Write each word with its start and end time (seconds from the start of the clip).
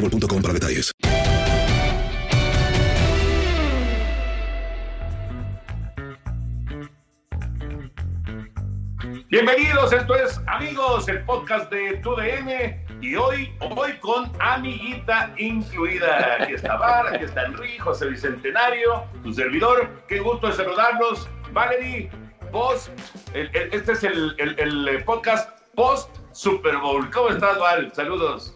boostmobile.com 0.00 0.42
para 0.42 0.54
detalles. 0.54 0.92
Bienvenidos, 9.28 9.92
esto 9.92 10.14
es 10.14 10.40
Amigos, 10.46 11.08
el 11.08 11.22
podcast 11.24 11.70
de 11.70 11.98
TUDN 11.98 13.02
y 13.02 13.14
hoy, 13.14 13.52
hoy 13.76 13.92
con 14.00 14.30
amiguita 14.40 15.32
incluida. 15.36 16.38
Aquí 16.40 16.54
está 16.54 16.76
Bar, 16.76 17.14
aquí 17.14 17.24
está 17.24 17.44
Enrique, 17.44 17.78
José 17.78 18.06
Bicentenario, 18.06 19.04
tu 19.22 19.32
servidor. 19.32 19.90
Qué 20.08 20.20
gusto 20.20 20.46
de 20.48 20.52
saludarlos. 20.54 21.28
Valerie, 21.52 22.10
post, 22.52 22.88
este 23.34 23.92
es 23.92 24.04
el, 24.04 24.34
el- 24.38 24.88
el 24.88 25.04
podcast 25.04 25.50
post 25.74 26.10
Super 26.32 26.76
Bowl. 26.78 27.10
¿Cómo 27.10 27.28
estás, 27.30 27.58
Val? 27.58 27.92
Saludos. 27.94 28.55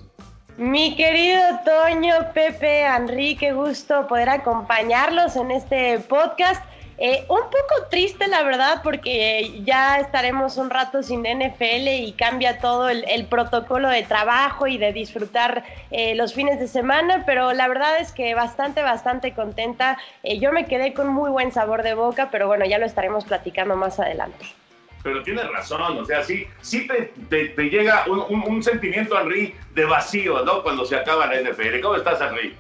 Mi 0.57 0.95
querido 0.95 1.41
Toño, 1.65 2.33
Pepe, 2.35 2.85
Enrique, 2.85 3.53
gusto 3.53 4.07
poder 4.07 4.29
acompañarlos 4.29 5.37
en 5.37 5.51
este 5.51 5.99
podcast. 6.01 6.63
Eh, 6.99 7.25
un 7.31 7.41
poco 7.45 7.87
triste, 7.91 8.29
la 8.29 8.43
verdad, 8.43 8.83
porque 8.85 9.63
ya 9.65 10.01
estaremos 10.01 10.59
un 10.59 10.69
rato 10.69 11.03
sin 11.03 11.23
NFL 11.23 11.89
y 11.89 12.13
cambia 12.13 12.59
todo 12.59 12.91
el, 12.91 13.07
el 13.09 13.25
protocolo 13.25 13.89
de 13.89 14.03
trabajo 14.03 14.67
y 14.67 14.77
de 14.77 14.93
disfrutar 14.93 15.65
eh, 15.91 16.15
los 16.15 16.35
fines 16.35 16.61
de 16.61 16.69
semana, 16.69 17.23
pero 17.25 17.55
la 17.55 17.67
verdad 17.69 17.99
es 17.99 18.13
que 18.13 18.35
bastante, 18.35 18.83
bastante 18.83 19.33
contenta. 19.33 19.97
Eh, 20.23 20.39
yo 20.41 20.53
me 20.53 20.67
quedé 20.67 20.93
con 20.93 21.09
muy 21.09 21.31
buen 21.31 21.53
sabor 21.53 21.83
de 21.83 21.95
boca, 21.95 22.29
pero 22.31 22.49
bueno, 22.49 22.67
ya 22.67 22.77
lo 22.77 22.85
estaremos 22.85 23.25
platicando 23.25 23.77
más 23.77 23.99
adelante. 23.99 24.60
Pero 25.03 25.23
tienes 25.23 25.49
razón, 25.51 25.99
o 25.99 26.05
sea, 26.05 26.23
sí, 26.23 26.47
sí 26.61 26.87
te, 26.87 27.13
te- 27.55 27.71
llega 27.71 28.05
un, 28.07 28.19
un- 28.29 28.45
un 28.47 28.63
sentimiento, 28.63 29.19
Henry, 29.19 29.55
de 29.75 29.85
vacío, 29.87 30.45
¿no? 30.45 30.63
Cuando 30.63 30.85
se 30.85 30.97
acaba 30.97 31.27
la 31.27 31.41
NFL. 31.41 31.81
¿Cómo 31.81 31.97
estás, 31.97 32.21
Henry? 32.21 32.55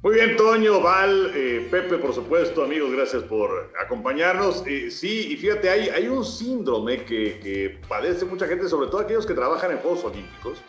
Muy 0.00 0.14
bien, 0.14 0.36
Toño, 0.36 0.80
Val, 0.80 1.32
eh, 1.34 1.66
Pepe, 1.70 1.98
por 1.98 2.14
supuesto, 2.14 2.62
amigos, 2.62 2.92
gracias 2.92 3.24
por 3.24 3.72
acompañarnos. 3.84 4.62
Eh, 4.66 4.90
sí, 4.92 5.32
y 5.32 5.36
fíjate, 5.36 5.68
hay, 5.68 5.88
hay 5.88 6.06
un 6.06 6.24
síndrome 6.24 7.02
que, 7.04 7.40
que 7.42 7.78
padece 7.88 8.24
mucha 8.24 8.46
gente, 8.46 8.68
sobre 8.68 8.88
todo 8.88 9.00
aquellos 9.00 9.26
que 9.26 9.34
trabajan 9.34 9.72
en 9.72 9.78
Juegos 9.78 10.04
Olímpicos, 10.04 10.62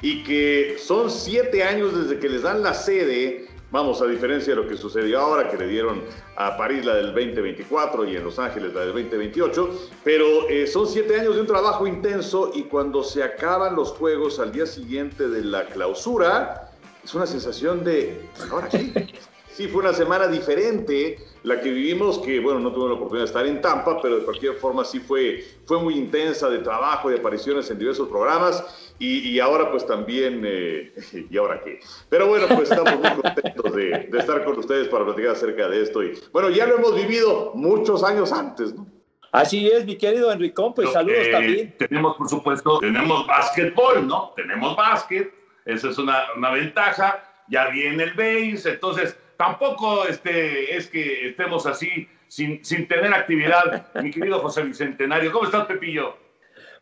y 0.00 0.22
que 0.24 0.76
son 0.78 1.10
siete 1.10 1.62
años 1.62 1.94
desde 1.94 2.18
que 2.18 2.28
les 2.30 2.40
dan 2.42 2.62
la 2.62 2.72
sede, 2.72 3.46
vamos, 3.70 4.00
a 4.02 4.06
diferencia 4.06 4.54
de 4.54 4.62
lo 4.62 4.68
que 4.68 4.76
sucedió 4.76 5.20
ahora, 5.20 5.48
que 5.48 5.56
le 5.56 5.68
dieron 5.68 6.02
a 6.36 6.56
París 6.56 6.84
la 6.84 6.94
del 6.94 7.14
2024 7.14 8.04
y 8.06 8.16
en 8.16 8.24
Los 8.24 8.38
Ángeles 8.38 8.74
la 8.74 8.80
del 8.80 8.92
2028, 8.92 9.90
pero 10.04 10.48
eh, 10.48 10.66
son 10.66 10.86
siete 10.86 11.18
años 11.18 11.34
de 11.34 11.42
un 11.42 11.46
trabajo 11.46 11.86
intenso 11.86 12.50
y 12.54 12.64
cuando 12.64 13.02
se 13.02 13.22
acaban 13.22 13.76
los 13.76 13.90
Juegos 13.92 14.38
al 14.38 14.52
día 14.52 14.66
siguiente 14.66 15.28
de 15.28 15.44
la 15.44 15.66
clausura, 15.66 16.70
es 17.04 17.14
una 17.14 17.26
sensación 17.26 17.84
de, 17.84 18.28
ahora 18.50 18.70
sí, 18.70 18.92
sí 19.60 19.68
fue 19.68 19.82
una 19.82 19.92
semana 19.92 20.26
diferente 20.26 21.18
la 21.42 21.60
que 21.60 21.70
vivimos, 21.70 22.18
que 22.20 22.40
bueno, 22.40 22.60
no 22.60 22.72
tuve 22.72 22.88
la 22.88 22.94
oportunidad 22.94 23.24
de 23.24 23.28
estar 23.28 23.46
en 23.46 23.60
Tampa, 23.60 24.00
pero 24.00 24.16
de 24.16 24.24
cualquier 24.24 24.54
forma 24.54 24.84
sí 24.86 25.00
fue, 25.00 25.44
fue 25.66 25.78
muy 25.82 25.96
intensa 25.98 26.48
de 26.48 26.60
trabajo 26.60 27.10
y 27.10 27.14
de 27.14 27.20
apariciones 27.20 27.70
en 27.70 27.78
diversos 27.78 28.08
programas 28.08 28.94
y, 28.98 29.28
y 29.28 29.38
ahora 29.38 29.70
pues 29.70 29.86
también, 29.86 30.42
eh, 30.46 30.92
¿y 31.30 31.36
ahora 31.36 31.60
qué? 31.62 31.78
Pero 32.08 32.28
bueno, 32.28 32.46
pues 32.48 32.70
estamos 32.70 32.98
muy 32.98 33.22
contentos 33.22 33.74
de, 33.74 34.08
de 34.10 34.18
estar 34.18 34.42
con 34.46 34.58
ustedes 34.58 34.88
para 34.88 35.04
platicar 35.04 35.32
acerca 35.32 35.68
de 35.68 35.82
esto 35.82 36.02
y 36.02 36.18
bueno, 36.32 36.48
ya 36.48 36.66
lo 36.66 36.76
hemos 36.76 36.94
vivido 36.94 37.52
muchos 37.54 38.02
años 38.02 38.32
antes, 38.32 38.74
¿no? 38.74 38.86
Así 39.32 39.68
es, 39.68 39.84
mi 39.84 39.96
querido 39.96 40.32
Enricón, 40.32 40.72
pues 40.72 40.90
saludos 40.90 41.18
Eh, 41.26 41.30
también. 41.30 41.74
Tenemos, 41.78 42.16
por 42.16 42.28
supuesto, 42.30 42.78
tenemos 42.80 43.26
básquetbol, 43.26 44.06
¿no? 44.06 44.32
Tenemos 44.34 44.74
básquet, 44.74 45.32
esa 45.66 45.90
es 45.90 45.98
una, 45.98 46.24
una 46.36 46.50
ventaja. 46.50 47.26
Ya 47.48 47.68
viene 47.68 48.04
el 48.04 48.10
base, 48.12 48.70
entonces 48.70 49.16
tampoco 49.40 50.06
este, 50.06 50.76
es 50.76 50.88
que 50.88 51.28
estemos 51.28 51.64
así 51.64 52.06
sin, 52.28 52.62
sin 52.62 52.86
tener 52.86 53.10
actividad. 53.14 53.86
Mi 54.02 54.10
querido 54.10 54.38
José 54.40 54.62
Bicentenario, 54.62 55.32
¿cómo 55.32 55.46
estás, 55.46 55.64
Pepillo? 55.64 56.14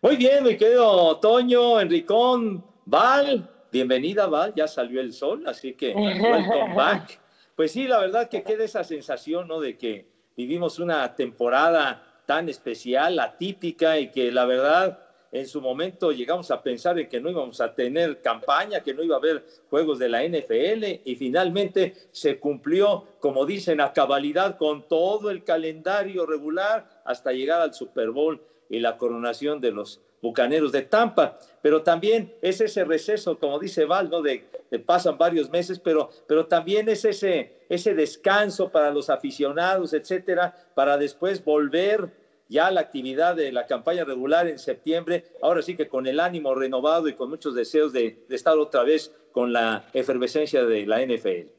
Muy 0.03 0.17
bien, 0.17 0.43
mi 0.43 0.57
querido 0.57 1.19
Toño, 1.19 1.81
Enricón, 1.81 2.65
Val, 2.85 3.49
bienvenida 3.71 4.27
Val, 4.27 4.55
ya 4.57 4.67
salió 4.67 5.01
el 5.01 5.13
sol, 5.13 5.45
así 5.47 5.75
que 5.75 5.95
welcome 5.95 6.75
back. 6.75 7.21
Pues 7.55 7.71
sí, 7.71 7.87
la 7.87 8.01
verdad 8.01 8.29
que 8.29 8.43
queda 8.43 8.65
esa 8.65 8.83
sensación, 8.83 9.47
¿no? 9.47 9.61
De 9.61 9.79
que 9.79 10.09
vivimos 10.37 10.81
una 10.81 11.15
temporada 11.15 12.23
tan 12.27 12.49
especial, 12.49 13.21
atípica 13.21 14.01
y 14.01 14.11
que 14.11 14.33
la 14.33 14.47
verdad 14.47 14.99
en 15.31 15.47
su 15.47 15.61
momento 15.61 16.13
llegamos 16.13 16.51
a 16.51 16.63
pensar 16.63 16.99
en 16.99 17.09
que 17.09 17.21
no 17.21 17.31
íbamos 17.31 17.61
a 17.61 17.75
tener 17.75 18.21
campaña, 18.21 18.83
que 18.83 18.95
no 18.95 19.03
iba 19.03 19.17
a 19.17 19.19
haber 19.19 19.45
juegos 19.69 19.99
de 19.99 20.09
la 20.09 20.23
NFL 20.25 21.03
y 21.05 21.17
finalmente 21.17 21.95
se 22.11 22.39
cumplió, 22.39 23.05
como 23.21 23.45
dicen, 23.45 23.81
a 23.81 23.93
cabalidad 23.93 24.57
con 24.57 24.89
todo 24.89 25.31
el 25.31 25.45
calendario 25.45 26.27
regular 26.27 26.89
hasta 27.05 27.33
llegar 27.33 27.61
al 27.61 27.75
Super 27.75 28.11
Bowl 28.11 28.41
y 28.69 28.81
la 28.81 28.97
coronación 28.97 29.61
de 29.61 29.73
los 29.73 30.01
Bucaneros 30.21 30.73
de 30.73 30.83
Tampa, 30.83 31.39
pero 31.63 31.83
también 31.83 32.35
es 32.43 32.61
ese 32.61 32.85
receso, 32.85 33.39
como 33.39 33.59
dice 33.59 33.85
Val, 33.85 34.11
¿no? 34.11 34.21
de, 34.21 34.45
pasan 34.85 35.17
varios 35.17 35.49
meses, 35.49 35.79
pero, 35.79 36.11
pero 36.27 36.47
también 36.47 36.89
es 36.89 37.05
ese, 37.05 37.53
ese 37.69 37.95
descanso 37.95 38.69
para 38.69 38.91
los 38.91 39.11
aficionados, 39.11 39.93
etcétera, 39.93 40.55
para 40.75 40.99
después 40.99 41.45
volver 41.45 42.11
ya 42.49 42.71
la 42.71 42.81
actividad 42.81 43.37
de 43.37 43.53
la 43.53 43.67
campaña 43.67 44.05
regular 44.05 44.47
en 44.49 44.59
septiembre, 44.59 45.25
ahora 45.43 45.63
sí 45.63 45.77
que 45.77 45.89
con 45.89 46.07
el 46.07 46.19
ánimo 46.21 46.55
renovado 46.55 47.09
y 47.09 47.15
con 47.15 47.29
muchos 47.31 47.55
deseos 47.55 47.93
de, 47.93 48.25
de 48.29 48.37
estar 48.37 48.57
otra 48.59 48.83
vez 48.85 49.15
con 49.33 49.53
la 49.53 49.85
efervescencia 49.93 50.65
de 50.65 50.87
la 50.87 51.01
NFL. 51.05 51.51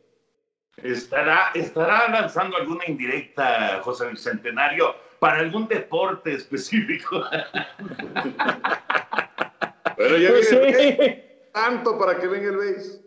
¿Estará, 0.84 1.52
¿Estará 1.54 2.10
lanzando 2.10 2.58
alguna 2.58 2.86
indirecta, 2.88 3.82
José 3.84 4.08
Bicentenario, 4.10 4.96
para 5.20 5.40
algún 5.40 5.68
deporte 5.68 6.34
específico? 6.34 7.22
Bueno, 9.98 10.18
ya 10.18 10.30
Pues 10.30 10.50
viene, 10.52 10.98
sí. 10.98 11.24
tanto 11.54 11.98
para 12.00 12.18
que 12.18 12.28
venga 12.28 12.50
el 12.50 12.58
base. 12.58 13.02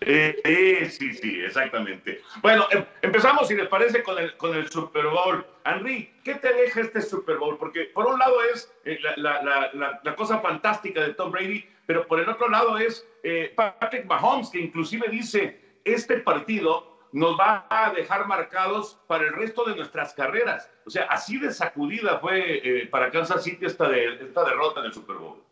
Eh, 0.00 0.88
sí, 0.90 1.14
sí, 1.14 1.40
exactamente. 1.40 2.20
Bueno, 2.42 2.66
em, 2.70 2.84
empezamos, 3.02 3.48
si 3.48 3.54
les 3.54 3.68
parece, 3.68 4.02
con 4.02 4.18
el, 4.18 4.36
con 4.36 4.54
el 4.54 4.68
Super 4.70 5.06
Bowl. 5.06 5.44
Henry, 5.64 6.12
¿qué 6.22 6.34
te 6.34 6.52
deja 6.52 6.80
este 6.80 7.00
Super 7.02 7.38
Bowl? 7.38 7.56
Porque 7.58 7.84
por 7.94 8.06
un 8.06 8.18
lado 8.18 8.42
es 8.42 8.72
eh, 8.84 8.98
la, 9.16 9.42
la, 9.42 10.00
la, 10.02 10.16
cosa 10.16 10.40
fantástica 10.40 11.00
de 11.02 11.14
Tom 11.14 11.30
Brady, 11.32 11.66
pero 11.86 12.06
por 12.06 12.20
el 12.20 12.28
otro 12.28 12.48
lado 12.48 12.78
es 12.78 13.06
eh, 13.22 13.52
Patrick 13.56 14.04
Mahomes, 14.06 14.50
que 14.50 14.60
inclusive 14.60 15.08
dice, 15.08 15.60
este 15.84 16.18
partido 16.18 16.96
nos 17.12 17.38
va 17.38 17.66
a 17.70 17.92
dejar 17.92 18.26
marcados 18.26 18.98
para 19.06 19.24
el 19.24 19.32
resto 19.32 19.64
de 19.64 19.74
nuestras 19.74 20.12
carreras. 20.12 20.70
O 20.84 20.90
sea, 20.90 21.04
así 21.04 21.38
de 21.38 21.52
sacudida 21.52 22.18
fue 22.18 22.60
eh, 22.62 22.86
para 22.86 23.10
Kansas 23.10 23.42
City 23.42 23.64
esta, 23.64 23.88
de, 23.88 24.22
esta 24.22 24.44
derrota 24.44 24.80
en 24.80 24.86
el 24.86 24.92
Super 24.92 25.16
Bowl. 25.16 25.42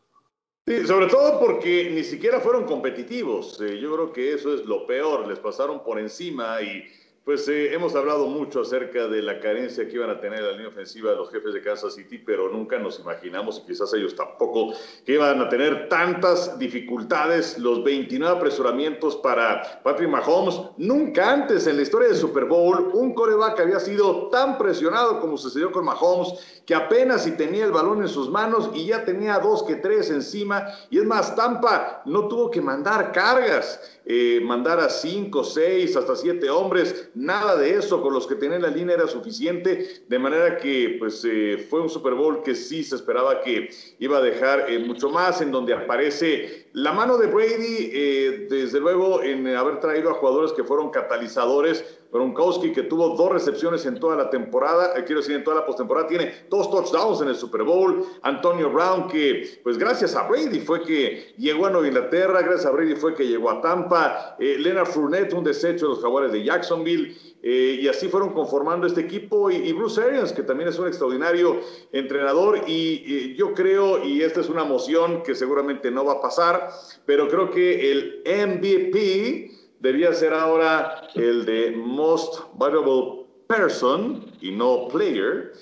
Sí, 0.66 0.86
sobre 0.86 1.08
todo 1.08 1.38
porque 1.38 1.90
ni 1.90 2.02
siquiera 2.02 2.40
fueron 2.40 2.64
competitivos. 2.64 3.60
Eh, 3.60 3.78
yo 3.78 3.92
creo 3.94 4.12
que 4.14 4.32
eso 4.32 4.54
es 4.54 4.64
lo 4.64 4.86
peor. 4.86 5.28
Les 5.28 5.38
pasaron 5.38 5.84
por 5.84 5.98
encima 5.98 6.62
y 6.62 6.84
pues 7.24 7.48
eh, 7.48 7.72
hemos 7.72 7.94
hablado 7.94 8.26
mucho 8.26 8.60
acerca 8.60 9.08
de 9.08 9.22
la 9.22 9.40
carencia 9.40 9.88
que 9.88 9.94
iban 9.94 10.10
a 10.10 10.20
tener 10.20 10.42
la 10.42 10.52
línea 10.52 10.68
ofensiva 10.68 11.10
de 11.10 11.16
los 11.16 11.30
jefes 11.30 11.54
de 11.54 11.62
Kansas 11.62 11.94
City, 11.94 12.18
pero 12.18 12.50
nunca 12.50 12.78
nos 12.78 13.00
imaginamos, 13.00 13.58
y 13.58 13.66
quizás 13.66 13.94
ellos 13.94 14.14
tampoco, 14.14 14.74
que 15.06 15.14
iban 15.14 15.40
a 15.40 15.48
tener 15.48 15.88
tantas 15.88 16.58
dificultades, 16.58 17.58
los 17.58 17.82
29 17.82 18.36
apresuramientos 18.36 19.16
para 19.16 19.80
Patrick 19.82 20.10
Mahomes. 20.10 20.60
Nunca 20.76 21.32
antes 21.32 21.66
en 21.66 21.76
la 21.76 21.82
historia 21.82 22.08
del 22.08 22.16
Super 22.18 22.44
Bowl 22.44 22.90
un 22.92 23.14
coreback 23.14 23.58
había 23.58 23.80
sido 23.80 24.28
tan 24.28 24.58
presionado 24.58 25.18
como 25.20 25.38
sucedió 25.38 25.72
con 25.72 25.86
Mahomes, 25.86 26.62
que 26.66 26.74
apenas 26.74 27.24
si 27.24 27.32
tenía 27.32 27.64
el 27.64 27.72
balón 27.72 28.02
en 28.02 28.08
sus 28.08 28.28
manos 28.28 28.70
y 28.74 28.86
ya 28.86 29.04
tenía 29.04 29.38
dos 29.38 29.62
que 29.62 29.76
tres 29.76 30.10
encima. 30.10 30.66
Y 30.90 30.98
es 30.98 31.04
más, 31.04 31.34
Tampa 31.34 32.02
no 32.04 32.28
tuvo 32.28 32.50
que 32.50 32.60
mandar 32.60 33.12
cargas. 33.12 33.80
Eh, 34.06 34.38
mandar 34.44 34.80
a 34.80 34.90
cinco, 34.90 35.42
seis, 35.42 35.96
hasta 35.96 36.14
siete 36.14 36.50
hombres, 36.50 37.08
nada 37.14 37.56
de 37.56 37.76
eso, 37.76 38.02
con 38.02 38.12
los 38.12 38.26
que 38.26 38.34
tenía 38.34 38.58
la 38.58 38.68
línea 38.68 38.96
era 38.96 39.06
suficiente, 39.06 40.04
de 40.08 40.18
manera 40.18 40.56
que 40.56 40.96
pues 40.98 41.24
eh, 41.24 41.66
fue 41.68 41.80
un 41.80 41.88
Super 41.88 42.14
Bowl 42.14 42.42
que 42.42 42.54
sí 42.54 42.82
se 42.82 42.96
esperaba 42.96 43.40
que 43.42 43.70
iba 43.98 44.18
a 44.18 44.22
dejar 44.22 44.70
eh, 44.70 44.78
mucho 44.78 45.10
más, 45.10 45.40
en 45.40 45.50
donde 45.50 45.74
aparece 45.74 46.68
la 46.72 46.92
mano 46.92 47.16
de 47.18 47.26
Brady, 47.28 48.46
desde 48.48 48.80
luego 48.80 49.22
en 49.22 49.46
haber 49.48 49.80
traído 49.80 50.10
a 50.10 50.14
jugadores 50.14 50.52
que 50.52 50.64
fueron 50.64 50.90
catalizadores, 50.90 51.84
Gronkowski, 52.14 52.70
que 52.70 52.84
tuvo 52.84 53.16
dos 53.16 53.32
recepciones 53.32 53.84
en 53.86 53.98
toda 53.98 54.14
la 54.14 54.30
temporada, 54.30 54.92
eh, 54.96 55.02
quiero 55.04 55.20
decir, 55.20 55.34
en 55.34 55.42
toda 55.42 55.56
la 55.56 55.66
postemporada, 55.66 56.06
tiene 56.06 56.32
dos 56.48 56.70
touchdowns 56.70 57.20
en 57.20 57.28
el 57.28 57.34
Super 57.34 57.64
Bowl. 57.64 58.06
Antonio 58.22 58.70
Brown, 58.70 59.08
que 59.08 59.58
pues 59.64 59.76
gracias 59.76 60.14
a 60.14 60.28
Brady 60.28 60.60
fue 60.60 60.84
que 60.84 61.34
llegó 61.38 61.66
a 61.66 61.70
Nueva 61.70 61.88
Inglaterra, 61.88 62.40
gracias 62.42 62.66
a 62.66 62.70
Brady 62.70 62.94
fue 62.94 63.16
que 63.16 63.26
llegó 63.26 63.50
a 63.50 63.60
Tampa. 63.60 64.36
Eh, 64.38 64.56
Leonard 64.60 64.86
Fournette, 64.86 65.32
un 65.32 65.42
desecho 65.42 65.86
de 65.86 65.94
los 65.94 66.02
jaguares 66.02 66.30
de 66.30 66.44
Jacksonville. 66.44 67.16
Eh, 67.42 67.80
y 67.82 67.88
así 67.88 68.06
fueron 68.06 68.32
conformando 68.32 68.86
este 68.86 69.00
equipo. 69.00 69.50
Y, 69.50 69.72
Bruce 69.72 70.00
Arians, 70.00 70.32
que 70.32 70.44
también 70.44 70.68
es 70.68 70.78
un 70.78 70.86
extraordinario 70.86 71.60
entrenador. 71.90 72.60
Y, 72.68 73.34
yo 73.34 73.54
creo, 73.54 74.04
y 74.04 74.22
esta 74.22 74.40
es 74.40 74.48
una 74.48 74.62
moción 74.62 75.24
que 75.24 75.34
seguramente 75.34 75.90
no 75.90 76.04
va 76.04 76.14
a 76.14 76.20
pasar, 76.22 76.70
pero 77.04 77.28
creo 77.28 77.50
que 77.50 77.90
el 77.90 78.22
MVP 78.24 79.63
debía 79.84 80.14
ser 80.14 80.32
ahora 80.32 81.08
el 81.14 81.44
de 81.44 81.72
Most 81.76 82.40
Valuable 82.54 83.26
Person 83.46 84.32
y 84.40 84.50
no 84.50 84.88
Player. 84.88 85.52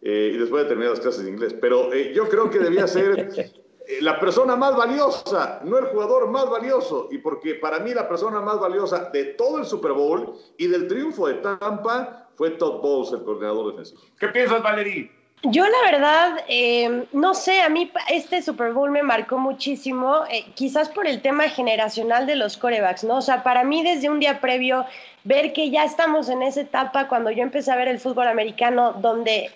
Eh, 0.00 0.32
y 0.34 0.38
después 0.38 0.62
de 0.64 0.68
terminar 0.70 0.92
las 0.92 1.00
clases 1.00 1.24
de 1.24 1.30
inglés. 1.30 1.54
Pero 1.60 1.92
eh, 1.92 2.12
yo 2.14 2.28
creo 2.28 2.48
que 2.48 2.58
debía 2.58 2.86
ser 2.86 3.28
eh, 3.36 3.98
la 4.00 4.18
persona 4.18 4.56
más 4.56 4.76
valiosa, 4.76 5.60
no 5.64 5.78
el 5.78 5.86
jugador 5.86 6.30
más 6.30 6.48
valioso. 6.48 7.08
Y 7.10 7.18
porque 7.18 7.56
para 7.56 7.80
mí 7.80 7.92
la 7.92 8.08
persona 8.08 8.40
más 8.40 8.58
valiosa 8.58 9.10
de 9.12 9.24
todo 9.34 9.58
el 9.58 9.66
Super 9.66 9.92
Bowl 9.92 10.32
y 10.56 10.68
del 10.68 10.88
triunfo 10.88 11.26
de 11.26 11.34
Tampa 11.34 12.30
fue 12.34 12.50
Todd 12.52 12.80
Bowles, 12.80 13.12
el 13.12 13.24
coordinador 13.24 13.72
defensivo. 13.72 14.00
¿Qué 14.18 14.28
piensas, 14.28 14.62
Valerie? 14.62 15.10
Yo 15.42 15.64
la 15.64 15.90
verdad, 15.90 16.44
eh, 16.48 17.06
no 17.12 17.34
sé, 17.34 17.60
a 17.60 17.68
mí 17.68 17.90
este 18.10 18.42
Super 18.42 18.72
Bowl 18.72 18.90
me 18.90 19.02
marcó 19.02 19.38
muchísimo, 19.38 20.24
eh, 20.30 20.46
quizás 20.54 20.88
por 20.88 21.06
el 21.06 21.20
tema 21.20 21.44
generacional 21.44 22.26
de 22.26 22.36
los 22.36 22.56
corebacks, 22.56 23.04
¿no? 23.04 23.18
O 23.18 23.22
sea, 23.22 23.42
para 23.42 23.62
mí 23.62 23.82
desde 23.84 24.08
un 24.08 24.18
día 24.18 24.40
previo, 24.40 24.86
ver 25.24 25.52
que 25.52 25.70
ya 25.70 25.84
estamos 25.84 26.30
en 26.30 26.42
esa 26.42 26.62
etapa 26.62 27.06
cuando 27.06 27.30
yo 27.30 27.42
empecé 27.42 27.70
a 27.70 27.76
ver 27.76 27.88
el 27.88 28.00
fútbol 28.00 28.28
americano, 28.28 28.94
donde 28.94 29.50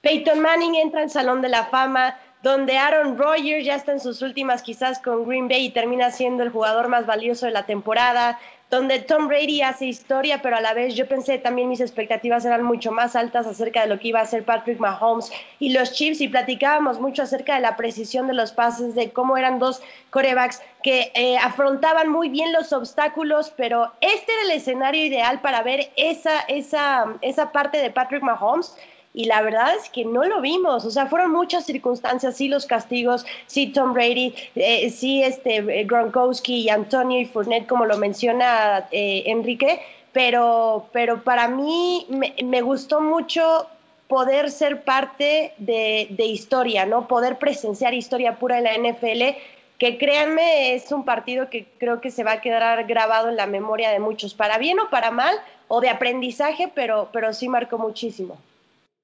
Peyton 0.00 0.40
Manning 0.40 0.76
entra 0.76 1.02
al 1.02 1.10
Salón 1.10 1.42
de 1.42 1.50
la 1.50 1.66
Fama, 1.66 2.16
donde 2.42 2.78
Aaron 2.78 3.18
Rodgers 3.18 3.64
ya 3.64 3.74
está 3.74 3.92
en 3.92 4.00
sus 4.00 4.22
últimas 4.22 4.62
quizás 4.62 4.98
con 5.00 5.26
Green 5.26 5.48
Bay 5.48 5.66
y 5.66 5.70
termina 5.70 6.10
siendo 6.10 6.42
el 6.42 6.50
jugador 6.50 6.88
más 6.88 7.04
valioso 7.04 7.46
de 7.46 7.52
la 7.52 7.66
temporada, 7.66 8.38
donde 8.70 8.98
Tom 8.98 9.28
Brady 9.28 9.62
hace 9.62 9.86
historia, 9.86 10.42
pero 10.42 10.56
a 10.56 10.60
la 10.60 10.74
vez 10.74 10.94
yo 10.94 11.08
pensé 11.08 11.38
también 11.38 11.68
mis 11.68 11.80
expectativas 11.80 12.44
eran 12.44 12.62
mucho 12.62 12.92
más 12.92 13.16
altas 13.16 13.46
acerca 13.46 13.80
de 13.80 13.88
lo 13.88 13.98
que 13.98 14.08
iba 14.08 14.20
a 14.20 14.24
hacer 14.24 14.44
Patrick 14.44 14.78
Mahomes 14.78 15.30
y 15.58 15.72
los 15.72 15.92
Chiefs 15.92 16.20
y 16.20 16.28
platicábamos 16.28 17.00
mucho 17.00 17.22
acerca 17.22 17.54
de 17.54 17.62
la 17.62 17.76
precisión 17.76 18.26
de 18.26 18.34
los 18.34 18.52
pases, 18.52 18.94
de 18.94 19.10
cómo 19.10 19.38
eran 19.38 19.58
dos 19.58 19.80
corebacks 20.10 20.60
que 20.82 21.10
eh, 21.14 21.38
afrontaban 21.38 22.10
muy 22.10 22.28
bien 22.28 22.52
los 22.52 22.72
obstáculos, 22.72 23.52
pero 23.56 23.90
este 24.02 24.32
era 24.32 24.42
el 24.42 24.50
escenario 24.50 25.06
ideal 25.06 25.40
para 25.40 25.62
ver 25.62 25.90
esa, 25.96 26.40
esa, 26.48 27.06
esa 27.22 27.52
parte 27.52 27.78
de 27.78 27.90
Patrick 27.90 28.22
Mahomes 28.22 28.76
y 29.18 29.24
la 29.24 29.42
verdad 29.42 29.74
es 29.74 29.90
que 29.90 30.04
no 30.04 30.22
lo 30.22 30.40
vimos, 30.40 30.84
o 30.84 30.92
sea, 30.92 31.06
fueron 31.06 31.32
muchas 31.32 31.66
circunstancias, 31.66 32.36
sí 32.36 32.46
los 32.46 32.66
castigos, 32.66 33.26
sí 33.48 33.66
Tom 33.66 33.92
Brady, 33.92 34.32
eh, 34.54 34.90
sí 34.90 35.24
este 35.24 35.56
eh, 35.56 35.84
Gronkowski 35.86 36.60
y 36.60 36.68
Antonio 36.68 37.20
y 37.20 37.24
Fournette, 37.24 37.66
como 37.66 37.84
lo 37.84 37.98
menciona 37.98 38.86
eh, 38.92 39.24
Enrique, 39.26 39.80
pero, 40.12 40.86
pero 40.92 41.24
para 41.24 41.48
mí 41.48 42.06
me, 42.08 42.62
gustó 42.62 43.00
mucho 43.00 43.66
poder 44.06 44.52
ser 44.52 44.84
parte 44.84 45.52
de, 45.58 46.06
de, 46.10 46.24
historia, 46.24 46.86
¿no? 46.86 47.08
Poder 47.08 47.38
presenciar 47.38 47.94
historia 47.94 48.36
pura 48.36 48.58
en 48.58 48.64
la 48.64 48.90
NFL, 48.90 49.36
que 49.78 49.98
créanme, 49.98 50.76
es 50.76 50.92
un 50.92 51.04
partido 51.04 51.50
que 51.50 51.66
creo 51.78 52.00
que 52.00 52.12
se 52.12 52.22
va 52.22 52.34
a 52.34 52.40
quedar 52.40 52.86
grabado 52.86 53.30
en 53.30 53.36
la 53.36 53.48
memoria 53.48 53.90
de 53.90 53.98
muchos, 53.98 54.34
para 54.34 54.58
bien 54.58 54.78
o 54.78 54.90
para 54.90 55.10
mal, 55.10 55.34
o 55.66 55.80
de 55.80 55.88
aprendizaje, 55.88 56.70
pero, 56.72 57.08
pero 57.12 57.32
sí 57.32 57.48
marcó 57.48 57.78
muchísimo. 57.78 58.38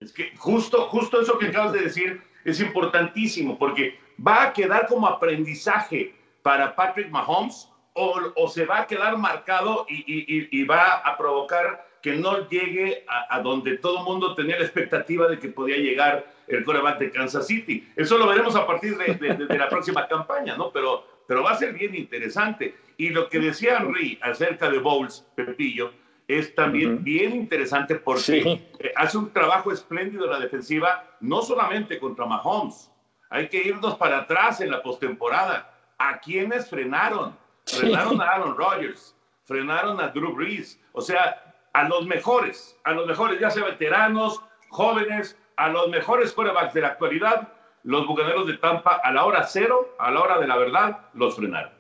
Es 0.05 0.13
que 0.13 0.33
justo, 0.37 0.87
justo 0.89 1.21
eso 1.21 1.39
que 1.39 1.47
acabas 1.47 1.73
de 1.73 1.81
decir 1.81 2.23
es 2.45 2.61
importantísimo 2.61 3.59
porque 3.59 3.99
va 4.25 4.45
a 4.45 4.53
quedar 4.53 4.87
como 4.87 5.07
aprendizaje 5.07 6.15
para 6.43 6.77
Patrick 6.77 7.11
Mahomes 7.11 7.71
o, 7.95 8.49
se 8.49 8.67
va 8.67 8.81
a 8.81 8.87
quedar 8.87 9.17
marcado 9.17 9.87
y, 9.89 10.65
va 10.65 10.95
a 10.97 11.17
provocar 11.17 11.87
que 12.03 12.17
no 12.17 12.49
llegue 12.49 13.05
a, 13.09 13.41
donde 13.41 13.79
todo 13.79 14.01
el 14.01 14.05
mundo 14.05 14.35
tenía 14.35 14.59
la 14.59 14.65
expectativa 14.65 15.27
de 15.29 15.39
que 15.39 15.49
podía 15.49 15.77
llegar 15.77 16.27
el 16.49 16.65
coreback 16.65 16.99
de 16.99 17.11
Kansas 17.13 17.47
City. 17.47 17.89
Eso 17.97 18.19
lo 18.19 18.27
veremos 18.27 18.57
a 18.57 18.67
partir 18.67 18.99
de, 18.99 19.57
la 19.57 19.69
próxima 19.69 20.07
campaña, 20.07 20.57
¿no? 20.57 20.71
Pero, 20.71 21.07
pero 21.27 21.43
va 21.43 21.53
a 21.53 21.57
ser 21.57 21.73
bien 21.73 21.95
interesante. 21.95 22.75
Y 22.99 23.11
lo 23.11 23.29
que 23.31 23.39
decía 23.39 23.79
Henry 23.79 24.19
acerca 24.21 24.69
de 24.69 24.79
Bowles, 24.79 25.25
Pepillo, 25.35 25.93
es 26.29 26.55
también 26.55 27.05
bien 27.05 27.35
interesante 27.35 27.97
porque 27.97 28.67
eh, 28.79 28.93
hace 28.97 29.19
un 29.19 29.33
trabajo 29.33 29.73
espléndido 29.73 30.25
en 30.25 30.31
la 30.31 30.39
defensiva, 30.39 31.05
no 31.21 31.43
solamente 31.43 31.99
contra 31.99 32.27
Mahomes. 32.27 32.91
Hay 33.31 33.49
que 33.49 33.63
irnos 33.63 33.97
para 33.97 34.19
atrás 34.19 34.61
en 34.61 34.71
la 34.71 34.83
postemporada. 34.83 35.71
¿A 35.99 36.19
quiénes 36.21 36.69
frenaron? 36.69 37.37
Frenaron 37.67 38.21
a 38.21 38.25
Aaron 38.25 38.57
Rodgers, 38.57 39.17
frenaron 39.45 40.01
a 40.01 40.09
Drew 40.09 40.35
Brees, 40.35 40.81
o 40.93 41.01
sea, 41.01 41.55
a 41.73 41.89
los 41.89 42.07
mejores, 42.07 42.79
a 42.85 42.93
los 42.93 43.07
mejores, 43.07 43.41
ya 43.41 43.51
sea 43.51 43.65
veteranos, 43.65 44.41
jóvenes, 44.69 45.39
a 45.57 45.69
los 45.69 45.89
mejores 45.89 46.33
quarterbacks 46.33 46.75
de 46.75 46.83
la 46.83 46.89
actualidad, 46.89 47.49
los 47.83 48.07
bucaneros 48.07 48.47
de 48.47 48.59
Tampa 48.59 49.01
a 49.03 49.13
la 49.13 49.25
hora 49.25 49.45
cero, 49.45 49.95
a 49.99 50.11
la 50.11 50.21
hora 50.21 50.39
de 50.39 50.47
la 50.47 50.57
verdad, 50.57 50.99
los 51.15 51.37
frenaron. 51.37 51.73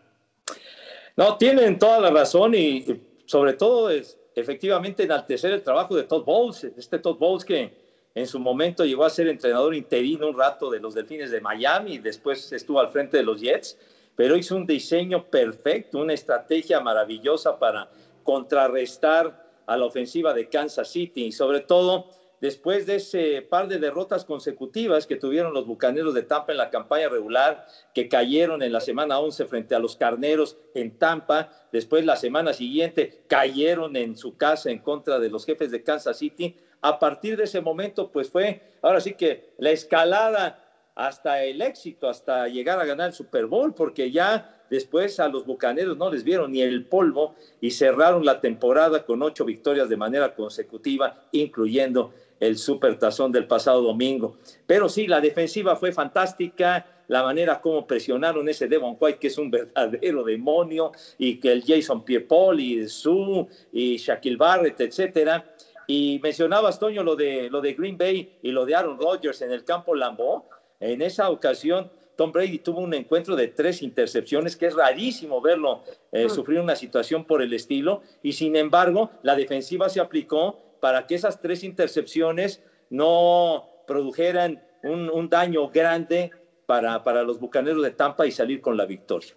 No, 1.17 1.37
tienen 1.37 1.79
toda 1.79 2.01
la 2.01 2.11
razón 2.11 2.55
y 2.55 2.85
sobre 3.27 3.53
todo 3.53 3.91
es, 3.91 4.19
efectivamente 4.35 5.05
enaltecer 5.05 5.53
el 5.53 5.62
trabajo 5.62 5.97
de 5.97 6.05
Todd 6.05 6.25
Bowles, 6.25 6.64
este 6.64 6.99
Todd 6.99 7.17
Bowles 7.19 7.45
que 7.45 7.73
en 8.14 8.26
su 8.26 8.38
momento 8.38 8.85
llegó 8.85 9.05
a 9.05 9.11
ser 9.11 9.29
entrenador 9.29 9.75
interino 9.75 10.29
un 10.29 10.38
rato 10.38 10.71
de 10.71 10.81
los 10.81 10.95
Delfines 10.95 11.31
de 11.31 11.41
Miami, 11.41 11.99
después 11.99 12.53
estuvo 12.53 12.81
al 12.81 12.91
frente 12.91 13.17
de 13.17 13.25
los 13.25 13.41
Jets, 13.41 13.76
pero 14.14 14.37
hizo 14.37 14.55
un 14.55 14.67
diseño 14.67 15.25
perfecto, 15.29 15.99
una 15.99 16.14
estrategia 16.14 16.81
maravillosa 16.81 17.59
para 17.59 17.88
contrarrestar 18.23 19.43
a 19.67 19.76
la 19.76 19.85
ofensiva 19.85 20.33
de 20.33 20.49
Kansas 20.49 20.88
City 20.88 21.25
y 21.25 21.33
sobre 21.33 21.61
todo 21.61 22.07
después 22.45 22.85
de 22.85 22.97
ese 22.97 23.41
par 23.41 23.69
de 23.69 23.79
derrotas 23.79 24.27
consecutivas 24.27 25.07
que 25.07 25.17
tuvieron 25.17 25.55
los 25.55 25.67
Bucaneros 25.67 26.13
de 26.13 26.25
Tampa 26.25 26.53
en 26.53 26.59
la 26.59 26.69
campaña 26.69 27.09
regular, 27.09 27.65
que 27.95 28.07
cayeron 28.07 28.63
en 28.63 28.71
la 28.71 28.83
semana 28.83 29.19
11 29.19 29.47
frente 29.47 29.75
a 29.75 29.79
los 29.79 29.97
Carneros 29.97 30.59
en 30.75 30.99
Tampa, 30.99 31.49
después 31.73 32.05
la 32.05 32.17
semana 32.17 32.53
siguiente 32.53 33.25
cayeron 33.29 33.97
en 33.97 34.15
su 34.15 34.37
casa 34.37 34.71
en 34.71 34.81
contra 34.81 35.19
de 35.19 35.31
los 35.31 35.47
jefes 35.47 35.71
de 35.71 35.83
Kansas 35.83 36.19
City. 36.19 36.55
A 36.83 36.99
partir 36.99 37.39
de 37.39 37.45
ese 37.45 37.63
momento, 37.63 38.11
pues 38.11 38.29
fue 38.31 38.61
ahora 38.83 39.01
sí 39.01 39.15
que 39.15 39.55
la 39.57 39.71
escalada 39.71 40.61
hasta 40.95 41.43
el 41.43 41.63
éxito, 41.63 42.11
hasta 42.11 42.47
llegar 42.49 42.79
a 42.79 42.85
ganar 42.85 43.09
el 43.09 43.15
Super 43.15 43.47
Bowl, 43.47 43.73
porque 43.75 44.11
ya 44.11 44.47
después 44.69 45.19
a 45.19 45.29
los 45.29 45.45
Bucaneros 45.47 45.97
no 45.97 46.11
les 46.11 46.23
vieron 46.25 46.53
ni 46.53 46.61
el 46.61 46.85
polvo 46.85 47.35
y 47.61 47.71
cerraron 47.71 48.25
la 48.25 48.41
temporada 48.41 49.05
con 49.05 49.23
ocho 49.23 49.45
victorias 49.45 49.89
de 49.89 49.97
manera 49.97 50.35
consecutiva, 50.35 51.17
incluyendo 51.33 52.13
el 52.41 52.59
supertazón 52.59 53.33
del 53.33 53.47
pasado 53.47 53.83
domingo. 53.83 54.37
Pero 54.67 54.88
sí, 54.88 55.07
la 55.07 55.21
defensiva 55.21 55.76
fue 55.76 55.93
fantástica, 55.93 56.87
la 57.09 57.23
manera 57.23 57.61
como 57.61 57.87
presionaron 57.87 58.49
ese 58.49 58.69
Devon 58.69 58.97
White, 58.99 59.19
que 59.19 59.29
es 59.29 59.38
un 59.38 59.50
verdadero 59.50 60.25
demonio, 60.25 60.93
y 61.19 61.38
que 61.38 61.53
el 61.53 61.64
Jason 61.64 62.05
Pierre-Paul 62.05 62.61
y 62.61 62.88
Sue 62.88 63.47
y 63.73 63.97
Shaquille 63.97 64.37
Barrett, 64.37 64.81
etcétera. 64.81 65.45
Y 65.87 66.19
mencionabas, 66.23 66.79
Toño, 66.79 67.03
lo 67.03 67.14
de, 67.14 67.50
lo 67.50 67.61
de 67.61 67.75
Green 67.75 67.99
Bay 67.99 68.38
y 68.43 68.50
lo 68.50 68.64
de 68.64 68.75
Aaron 68.75 68.99
Rodgers 68.99 69.43
en 69.43 69.53
el 69.53 69.64
campo 69.64 69.95
Lambeau. 69.95 70.45
En 70.81 71.03
esa 71.03 71.29
ocasión, 71.31 71.91
Tom 72.17 72.33
Brady 72.33 72.59
tuvo 72.59 72.81
un 72.81 72.95
encuentro 72.95 73.37
de 73.37 73.49
tres 73.49 73.83
intercepciones, 73.83 74.57
que 74.57 74.67
es 74.67 74.75
rarísimo 74.75 75.41
verlo 75.41 75.83
eh, 76.12 76.29
sufrir 76.29 76.61
una 76.61 76.76
situación 76.76 77.25
por 77.25 77.43
el 77.43 77.53
estilo, 77.53 78.03
y 78.23 78.33
sin 78.33 78.57
embargo, 78.57 79.11
la 79.23 79.35
defensiva 79.35 79.88
se 79.88 80.00
aplicó 80.00 80.74
para 80.85 81.07
que 81.07 81.14
esas 81.14 81.41
tres 81.41 81.64
intercepciones 81.64 82.62
no 82.91 83.64
produjeran 83.87 84.62
un, 84.83 85.31
daño 85.31 85.71
grande 85.71 86.31
para, 86.67 87.03
para, 87.03 87.23
los 87.23 87.41
Bucaneros 87.41 87.83
de 87.83 87.93
Tampa 87.93 88.26
y 88.26 88.31
salir 88.31 88.61
con 88.61 88.76
la 88.76 88.85
victoria. 88.85 89.33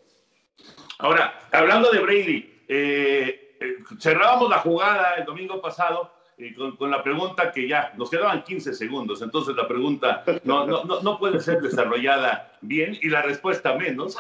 Ahora, 1.00 1.40
hablando 1.54 1.90
de 1.90 2.00
Brady, 2.00 2.64
eh, 2.68 3.56
eh, 3.62 3.78
cerrábamos 3.98 4.50
la 4.50 4.58
jugada 4.58 5.14
el 5.14 5.24
domingo 5.24 5.62
pasado 5.62 6.12
con, 6.78 6.92
la 6.92 7.02
pregunta 7.02 7.50
que 7.54 7.66
ya 7.66 7.94
nos 7.96 8.10
quedaban 8.10 8.44
15 8.44 8.74
segundos, 8.74 9.22
entonces 9.22 9.56
la 9.56 9.70
pregunta 9.70 10.26
no, 10.44 10.68
no, 10.68 10.84
no, 10.84 11.18
puede 11.18 11.40
ser 11.40 11.62
desarrollada 11.62 12.58
bien 12.60 13.00
y 13.02 13.08
la 13.08 13.22
respuesta 13.22 13.74
menos. 13.74 14.18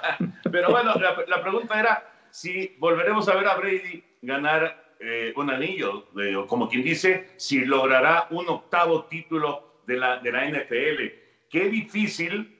Pero 0.50 0.70
bueno, 0.70 0.94
la, 0.94 1.42
pregunta 1.42 1.78
era 1.78 2.10
si 2.30 2.74
volveremos 2.78 3.28
a 3.28 3.34
ver 3.34 3.48
a 3.48 3.56
Brady 3.56 4.02
ganar 4.22 4.89
eh, 5.00 5.32
un 5.36 5.50
anillo, 5.50 6.08
o 6.38 6.46
como 6.46 6.68
quien 6.68 6.82
dice, 6.82 7.26
si 7.36 7.64
logrará 7.64 8.26
un 8.30 8.48
octavo 8.48 9.04
título 9.04 9.80
de 9.86 9.96
la, 9.96 10.18
de 10.18 10.30
la 10.30 10.44
NFL. 10.44 11.02
Qué 11.48 11.68
difícil, 11.68 12.54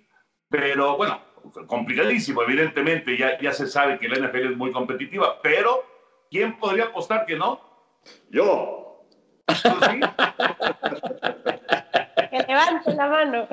pero 0.49 0.97
bueno, 0.97 1.23
complicadísimo, 1.67 2.43
evidentemente, 2.43 3.17
ya, 3.17 3.39
ya 3.39 3.53
se 3.53 3.67
sabe 3.67 3.99
que 3.99 4.09
la 4.09 4.27
NFL 4.27 4.53
es 4.53 4.57
muy 4.57 4.73
competitiva, 4.73 5.41
pero 5.43 5.85
¿quién 6.31 6.59
podría 6.59 6.87
apostar 6.87 7.27
que 7.27 7.37
no? 7.37 7.61
Yo, 8.31 9.07
que 12.31 12.39
levante 12.47 12.95
la 12.95 13.09
mano. 13.09 13.49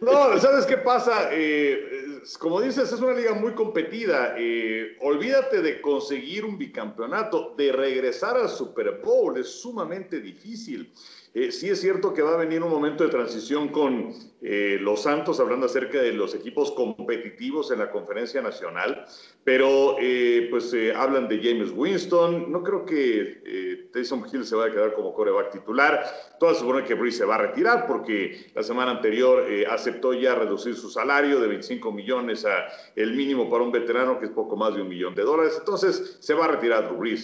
No, 0.00 0.38
¿sabes 0.38 0.66
qué 0.66 0.76
pasa? 0.78 1.28
Eh, 1.32 2.13
como 2.38 2.60
dices, 2.60 2.90
es 2.90 3.00
una 3.00 3.12
liga 3.12 3.34
muy 3.34 3.52
competida. 3.52 4.34
Eh, 4.38 4.96
olvídate 5.00 5.60
de 5.60 5.80
conseguir 5.80 6.44
un 6.44 6.56
bicampeonato, 6.56 7.54
de 7.56 7.72
regresar 7.72 8.36
al 8.36 8.48
Super 8.48 9.00
Bowl, 9.04 9.36
es 9.38 9.48
sumamente 9.60 10.20
difícil. 10.20 10.90
Eh, 11.36 11.50
sí 11.50 11.68
es 11.68 11.80
cierto 11.80 12.14
que 12.14 12.22
va 12.22 12.34
a 12.34 12.36
venir 12.36 12.62
un 12.62 12.70
momento 12.70 13.02
de 13.02 13.10
transición 13.10 13.70
con 13.70 14.14
eh, 14.40 14.78
los 14.80 15.02
Santos, 15.02 15.40
hablando 15.40 15.66
acerca 15.66 16.00
de 16.00 16.12
los 16.12 16.32
equipos 16.32 16.70
competitivos 16.70 17.72
en 17.72 17.80
la 17.80 17.90
conferencia 17.90 18.40
nacional, 18.40 19.04
pero 19.42 19.96
eh, 19.98 20.46
pues 20.48 20.72
hablan 20.94 21.26
de 21.26 21.42
James 21.42 21.72
Winston, 21.74 22.52
no 22.52 22.62
creo 22.62 22.86
que 22.86 23.88
Tyson 23.92 24.24
Hill 24.32 24.44
se 24.44 24.54
vaya 24.54 24.70
a 24.70 24.74
quedar 24.76 24.94
como 24.94 25.12
coreback 25.12 25.50
titular, 25.50 26.04
todas 26.38 26.58
suponen 26.58 26.84
que 26.84 26.94
Breeze 26.94 27.18
se 27.18 27.24
va 27.24 27.34
a 27.34 27.38
retirar 27.38 27.88
porque 27.88 28.52
la 28.54 28.62
semana 28.62 28.92
anterior 28.92 29.44
aceptó 29.68 30.14
ya 30.14 30.36
reducir 30.36 30.76
su 30.76 30.88
salario 30.88 31.40
de 31.40 31.48
25 31.48 31.90
millones 31.90 32.44
a 32.44 32.68
el 32.94 33.12
mínimo 33.16 33.50
para 33.50 33.64
un 33.64 33.72
veterano 33.72 34.20
que 34.20 34.26
es 34.26 34.30
poco 34.30 34.54
más 34.54 34.76
de 34.76 34.82
un 34.82 34.88
millón 34.88 35.16
de 35.16 35.22
dólares, 35.22 35.56
entonces 35.58 36.16
se 36.20 36.32
va 36.32 36.44
a 36.44 36.48
retirar 36.48 36.96
Drew. 36.96 37.18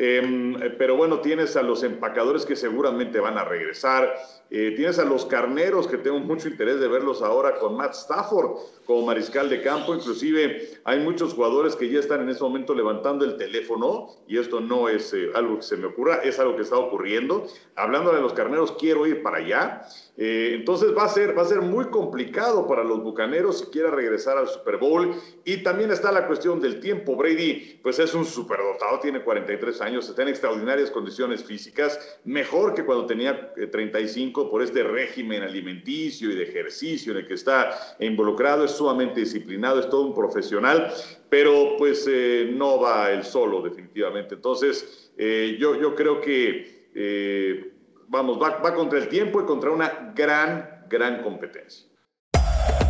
Em, 0.00 0.54
pero 0.78 0.96
bueno, 0.96 1.18
tienes 1.18 1.56
a 1.56 1.62
los 1.62 1.82
empacadores 1.82 2.46
que 2.46 2.54
seguramente 2.54 3.18
van 3.18 3.36
a 3.36 3.42
regresar. 3.42 4.14
Eh, 4.48 4.72
tienes 4.76 5.00
a 5.00 5.04
los 5.04 5.26
carneros 5.26 5.88
que 5.88 5.98
tengo 5.98 6.20
mucho 6.20 6.46
interés 6.46 6.78
de 6.78 6.86
verlos 6.86 7.20
ahora 7.20 7.58
con 7.58 7.76
Matt 7.76 7.94
Stafford 7.94 8.58
como 8.86 9.06
mariscal 9.06 9.48
de 9.50 9.60
campo. 9.60 9.92
Inclusive 9.96 10.78
hay 10.84 11.00
muchos 11.00 11.34
jugadores 11.34 11.74
que 11.74 11.90
ya 11.90 11.98
están 11.98 12.20
en 12.20 12.28
ese 12.28 12.44
momento 12.44 12.74
levantando 12.74 13.24
el 13.24 13.36
teléfono 13.36 14.06
y 14.28 14.38
esto 14.38 14.60
no 14.60 14.88
es 14.88 15.12
eh, 15.14 15.30
algo 15.34 15.56
que 15.56 15.62
se 15.62 15.76
me 15.76 15.86
ocurra, 15.86 16.20
es 16.22 16.38
algo 16.38 16.54
que 16.54 16.62
está 16.62 16.78
ocurriendo. 16.78 17.48
Hablando 17.74 18.12
de 18.12 18.20
los 18.20 18.34
carneros, 18.34 18.70
quiero 18.78 19.04
ir 19.04 19.24
para 19.24 19.38
allá. 19.38 19.82
Eh, 20.20 20.54
entonces 20.54 20.88
va 20.98 21.04
a, 21.04 21.08
ser, 21.08 21.38
va 21.38 21.42
a 21.42 21.44
ser 21.44 21.60
muy 21.60 21.84
complicado 21.86 22.66
para 22.66 22.82
los 22.82 23.00
Bucaneros 23.04 23.60
si 23.60 23.66
quiera 23.66 23.92
regresar 23.92 24.36
al 24.36 24.48
Super 24.48 24.76
Bowl. 24.76 25.14
Y 25.44 25.58
también 25.58 25.92
está 25.92 26.10
la 26.10 26.26
cuestión 26.26 26.60
del 26.60 26.80
tiempo. 26.80 27.14
Brady, 27.14 27.78
pues 27.84 28.00
es 28.00 28.12
un 28.14 28.24
superdotado, 28.24 28.98
tiene 28.98 29.22
43 29.22 29.80
años, 29.80 30.08
está 30.08 30.22
en 30.22 30.28
extraordinarias 30.28 30.90
condiciones 30.90 31.44
físicas, 31.44 32.18
mejor 32.24 32.74
que 32.74 32.84
cuando 32.84 33.06
tenía 33.06 33.54
35 33.54 34.42
eh, 34.42 34.48
por 34.50 34.60
este 34.60 34.82
régimen 34.82 35.44
alimenticio 35.44 36.32
y 36.32 36.34
de 36.34 36.42
ejercicio 36.42 37.12
en 37.12 37.18
el 37.18 37.26
que 37.28 37.34
está 37.34 37.96
involucrado. 38.00 38.64
Es 38.64 38.72
sumamente 38.72 39.20
disciplinado, 39.20 39.78
es 39.78 39.88
todo 39.88 40.02
un 40.02 40.14
profesional, 40.14 40.92
pero 41.30 41.76
pues 41.78 42.08
eh, 42.10 42.50
no 42.52 42.80
va 42.80 43.12
él 43.12 43.22
solo, 43.22 43.62
definitivamente. 43.62 44.34
Entonces, 44.34 45.12
yo, 45.16 45.80
yo 45.80 45.94
creo 45.94 46.20
que 46.20 47.77
vamos, 48.08 48.38
va, 48.40 48.74
contra 48.74 48.98
el 48.98 49.08
tiempo 49.08 49.40
y 49.40 49.46
contra 49.46 49.70
una 49.70 50.12
gran, 50.14 50.84
gran 50.88 51.22
competencia. 51.22 51.86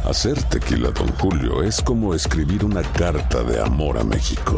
Hacer 0.05 0.43
tequila, 0.45 0.91
don 0.91 1.09
Julio, 1.19 1.63
es 1.63 1.83
como 1.83 2.15
escribir 2.15 2.65
una 2.65 2.83
carta 2.83 3.43
de 3.43 3.61
amor 3.61 3.99
a 3.99 4.05
México. 4.05 4.57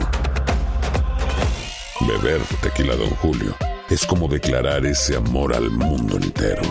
Beber 2.07 2.40
tequila, 2.62 2.95
don 2.95 3.11
Julio, 3.17 3.55
es 3.88 4.07
como 4.07 4.29
declarar 4.29 4.87
ese 4.87 5.17
amor 5.17 5.55
al 5.55 5.71
mundo 5.71 6.17
entero. 6.17 6.62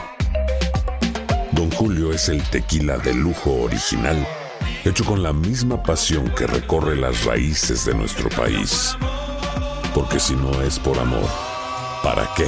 Don 1.52 1.70
Julio 1.72 2.14
es 2.14 2.30
el 2.30 2.42
tequila 2.50 2.98
de 3.00 3.14
lujo 3.14 3.64
original, 3.64 4.26
hecho 4.86 5.04
con 5.04 5.22
la 5.22 5.34
misma 5.34 5.84
pasión 5.84 6.30
que 6.30 6.48
recorre 6.48 6.96
las 6.96 7.26
raíces 7.26 7.86
de 7.86 7.94
nuestro 7.94 8.30
país. 8.30 8.96
Porque 9.94 10.20
si 10.20 10.36
no 10.36 10.62
es 10.62 10.80
por 10.80 10.98
amor, 10.98 11.28
¿para 12.02 12.30
qué? 12.38 12.48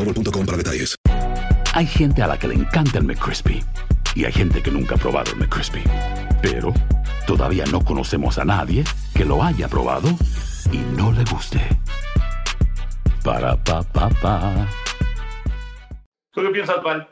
para 0.45 0.57
detalles. 0.57 0.95
Hay 1.73 1.85
gente 1.85 2.21
a 2.21 2.27
la 2.27 2.37
que 2.37 2.47
le 2.47 2.55
encanta 2.55 2.97
el 2.97 3.05
McCrispy 3.05 3.63
y 4.15 4.25
hay 4.25 4.31
gente 4.31 4.61
que 4.61 4.71
nunca 4.71 4.95
ha 4.95 4.97
probado 4.97 5.31
el 5.31 5.37
McCrispy. 5.37 5.83
Pero 6.41 6.73
todavía 7.25 7.65
no 7.71 7.83
conocemos 7.83 8.37
a 8.37 8.45
nadie 8.45 8.83
que 9.15 9.25
lo 9.25 9.43
haya 9.43 9.67
probado 9.67 10.09
y 10.71 10.77
no 10.97 11.11
le 11.11 11.23
guste. 11.25 11.59
Para 13.23 13.55
pa 13.55 13.83
pa 13.83 14.09
pa. 14.21 14.67
¿Tú 16.33 16.41
qué 16.41 16.49
piensas, 16.49 16.81
Val? 16.83 17.07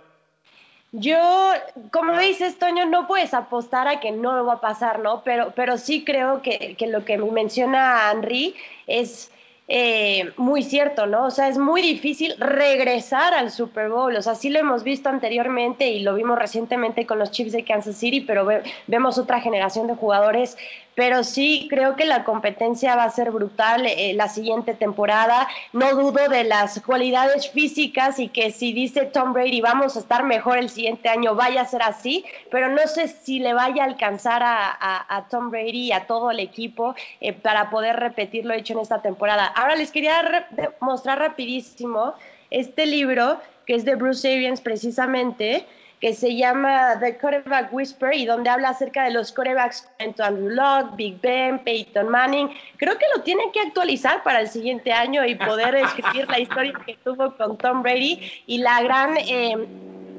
Yo, 0.91 1.51
como 1.91 2.17
dices, 2.17 2.57
Toño, 2.57 2.87
no 2.87 3.05
puedes 3.05 3.35
apostar 3.35 3.87
a 3.87 3.99
que 3.99 4.11
no 4.11 4.43
va 4.43 4.53
a 4.53 4.61
pasar, 4.61 4.99
¿no? 4.99 5.21
Pero, 5.23 5.53
pero 5.55 5.77
sí 5.77 6.03
creo 6.03 6.41
que, 6.41 6.75
que 6.77 6.87
lo 6.87 7.05
que 7.05 7.17
menciona 7.19 8.11
Henry 8.11 8.55
es 8.87 9.31
eh, 9.71 10.33
muy 10.35 10.63
cierto, 10.63 11.05
¿no? 11.05 11.27
O 11.27 11.31
sea, 11.31 11.47
es 11.47 11.59
muy 11.59 11.83
difícil 11.83 12.33
regresar 12.39 13.35
al 13.35 13.51
Super 13.51 13.89
Bowl. 13.89 14.15
O 14.15 14.21
sea, 14.23 14.33
sí 14.33 14.49
lo 14.49 14.57
hemos 14.57 14.83
visto 14.83 15.09
anteriormente 15.09 15.89
y 15.89 15.99
lo 15.99 16.15
vimos 16.15 16.39
recientemente 16.39 17.05
con 17.05 17.19
los 17.19 17.29
Chiefs 17.29 17.51
de 17.51 17.63
Kansas 17.63 17.95
City, 17.95 18.21
pero 18.21 18.47
vemos 18.87 19.19
otra 19.19 19.39
generación 19.41 19.85
de 19.85 19.93
jugadores 19.93 20.57
pero 20.99 21.23
sí 21.23 21.67
creo 21.69 21.95
que 21.95 22.03
la 22.03 22.25
competencia 22.25 22.93
va 22.97 23.05
a 23.05 23.09
ser 23.09 23.31
brutal 23.31 23.85
eh, 23.85 24.11
la 24.15 24.27
siguiente 24.27 24.73
temporada. 24.73 25.47
No 25.71 25.95
dudo 25.95 26.27
de 26.27 26.43
las 26.43 26.81
cualidades 26.81 27.49
físicas 27.51 28.19
y 28.19 28.27
que 28.27 28.51
si 28.51 28.73
dice 28.73 29.05
Tom 29.05 29.31
Brady 29.31 29.61
vamos 29.61 29.95
a 29.95 29.99
estar 29.99 30.25
mejor 30.25 30.57
el 30.57 30.69
siguiente 30.69 31.07
año, 31.07 31.35
vaya 31.35 31.61
a 31.61 31.65
ser 31.65 31.83
así, 31.83 32.25
pero 32.51 32.67
no 32.67 32.85
sé 32.85 33.07
si 33.07 33.39
le 33.39 33.53
vaya 33.53 33.83
a 33.83 33.85
alcanzar 33.85 34.41
a, 34.43 35.25
Tom 35.29 35.51
Brady 35.51 35.87
y 35.87 35.91
a 35.93 36.05
todo 36.05 36.31
el 36.31 36.39
equipo 36.41 36.95
eh, 37.21 37.31
para 37.31 37.69
poder 37.69 37.95
repetir 37.95 38.45
lo 38.45 38.53
hecho 38.53 38.73
en 38.73 38.79
esta 38.79 39.01
temporada. 39.01 39.45
Ahora 39.59 39.75
les 39.75 39.91
quería 39.91 40.47
mostrar 40.79 41.19
rapidísimo 41.19 42.13
este 42.49 42.85
libro 42.85 43.41
que 43.65 43.75
es 43.75 43.83
de 43.83 43.95
Bruce 43.95 44.25
Arians 44.25 44.61
precisamente 44.61 45.65
que 45.99 46.13
se 46.13 46.37
llama 46.37 46.97
The 47.01 47.17
Quarterback 47.17 47.73
Whisper 47.73 48.13
y 48.13 48.25
donde 48.25 48.49
habla 48.49 48.69
acerca 48.69 49.03
de 49.03 49.11
los 49.11 49.33
quarterbacks 49.33 49.85
como 49.97 50.13
Andrew 50.19 50.49
Locke, 50.49 50.95
Big 50.95 51.19
Ben, 51.19 51.59
Peyton 51.59 52.07
Manning. 52.07 52.49
Creo 52.77 52.97
que 52.97 53.05
lo 53.13 53.21
tienen 53.23 53.51
que 53.51 53.59
actualizar 53.59 54.23
para 54.23 54.39
el 54.39 54.47
siguiente 54.47 54.93
año 54.93 55.25
y 55.25 55.35
poder 55.35 55.75
escribir 55.87 56.29
la 56.29 56.39
historia 56.39 56.73
que 56.85 56.95
tuvo 57.03 57.35
con 57.35 57.57
Tom 57.57 57.83
Brady 57.83 58.17
y 58.45 58.59
la 58.59 58.81
gran 58.81 59.17
eh, 59.17 59.67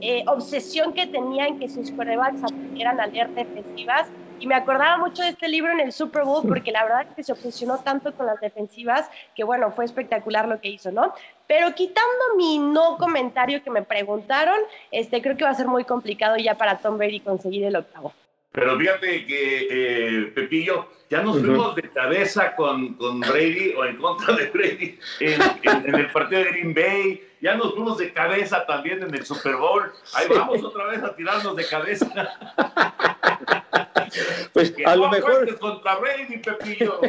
eh, 0.02 0.23
obsesión 0.26 0.92
que 0.92 1.06
tenían 1.06 1.56
que 1.56 1.66
sus 1.66 1.90
quarterbacks 1.90 2.44
aprendieran 2.44 3.00
a 3.00 3.06
leer 3.06 3.32
defensivas 3.35 4.06
y 4.40 4.47
me 4.47 4.54
acordaba 4.54 4.99
mucho 4.99 5.23
de 5.23 5.28
este 5.28 5.49
libro 5.49 5.70
en 5.70 5.80
el 5.80 5.92
Super 5.92 6.25
Bowl 6.25 6.47
porque 6.49 6.73
la 6.73 6.82
verdad 6.82 7.06
es 7.09 7.14
que 7.14 7.23
se 7.23 7.32
obsesionó 7.32 7.78
tanto 7.78 8.14
con 8.14 8.26
las 8.26 8.40
defensivas 8.40 9.09
que 9.37 9.44
bueno, 9.44 9.70
fue 9.70 9.85
espectacular 9.85 10.49
lo 10.49 10.61
que 10.61 10.68
hizo, 10.68 10.90
¿no? 10.90 11.12
Pero 11.47 11.75
quitando 11.75 12.37
mi 12.37 12.59
no 12.59 12.97
comentario 12.97 13.62
que 13.62 13.70
me 13.70 13.82
preguntaron, 13.82 14.59
este, 14.90 15.20
creo 15.20 15.37
que 15.37 15.44
va 15.44 15.50
a 15.50 15.54
ser 15.54 15.66
muy 15.66 15.85
complicado 15.85 16.37
ya 16.37 16.56
para 16.56 16.78
Tom 16.78 16.97
Brady 16.97 17.20
conseguir 17.20 17.64
el 17.64 17.76
octavo. 17.76 18.14
Pero 18.52 18.76
fíjate 18.78 19.26
que, 19.26 19.68
eh, 19.70 20.32
Pepillo, 20.35 20.88
ya 21.09 21.23
nos 21.23 21.38
fuimos 21.38 21.76
de 21.76 21.82
cabeza 21.90 22.54
con, 22.56 22.94
con, 22.94 23.20
Brady 23.20 23.75
o 23.76 23.85
en 23.85 23.97
contra 23.97 24.35
de 24.35 24.47
Brady 24.47 24.99
en, 25.20 25.40
en, 25.62 25.94
el 25.94 26.11
partido 26.11 26.44
de 26.44 26.50
Green 26.50 26.75
Bay. 26.75 27.23
Ya 27.40 27.54
nos 27.54 27.75
fuimos 27.75 27.99
de 27.99 28.12
cabeza 28.12 28.66
también 28.66 29.02
en 29.02 29.14
el 29.14 29.25
Super 29.25 29.56
Bowl. 29.56 29.92
Ahí 30.14 30.26
vamos 30.28 30.62
otra 30.62 30.87
vez 30.87 31.02
a 31.02 31.14
tirarnos 31.14 31.56
de 31.56 31.66
cabeza. 31.66 32.06
Pues 34.52 34.74
a 34.84 34.96
lo 34.96 35.08
mejor. 35.08 35.58
Contra 35.58 35.96
Brady, 35.96 36.38
Pepillo. 36.38 37.00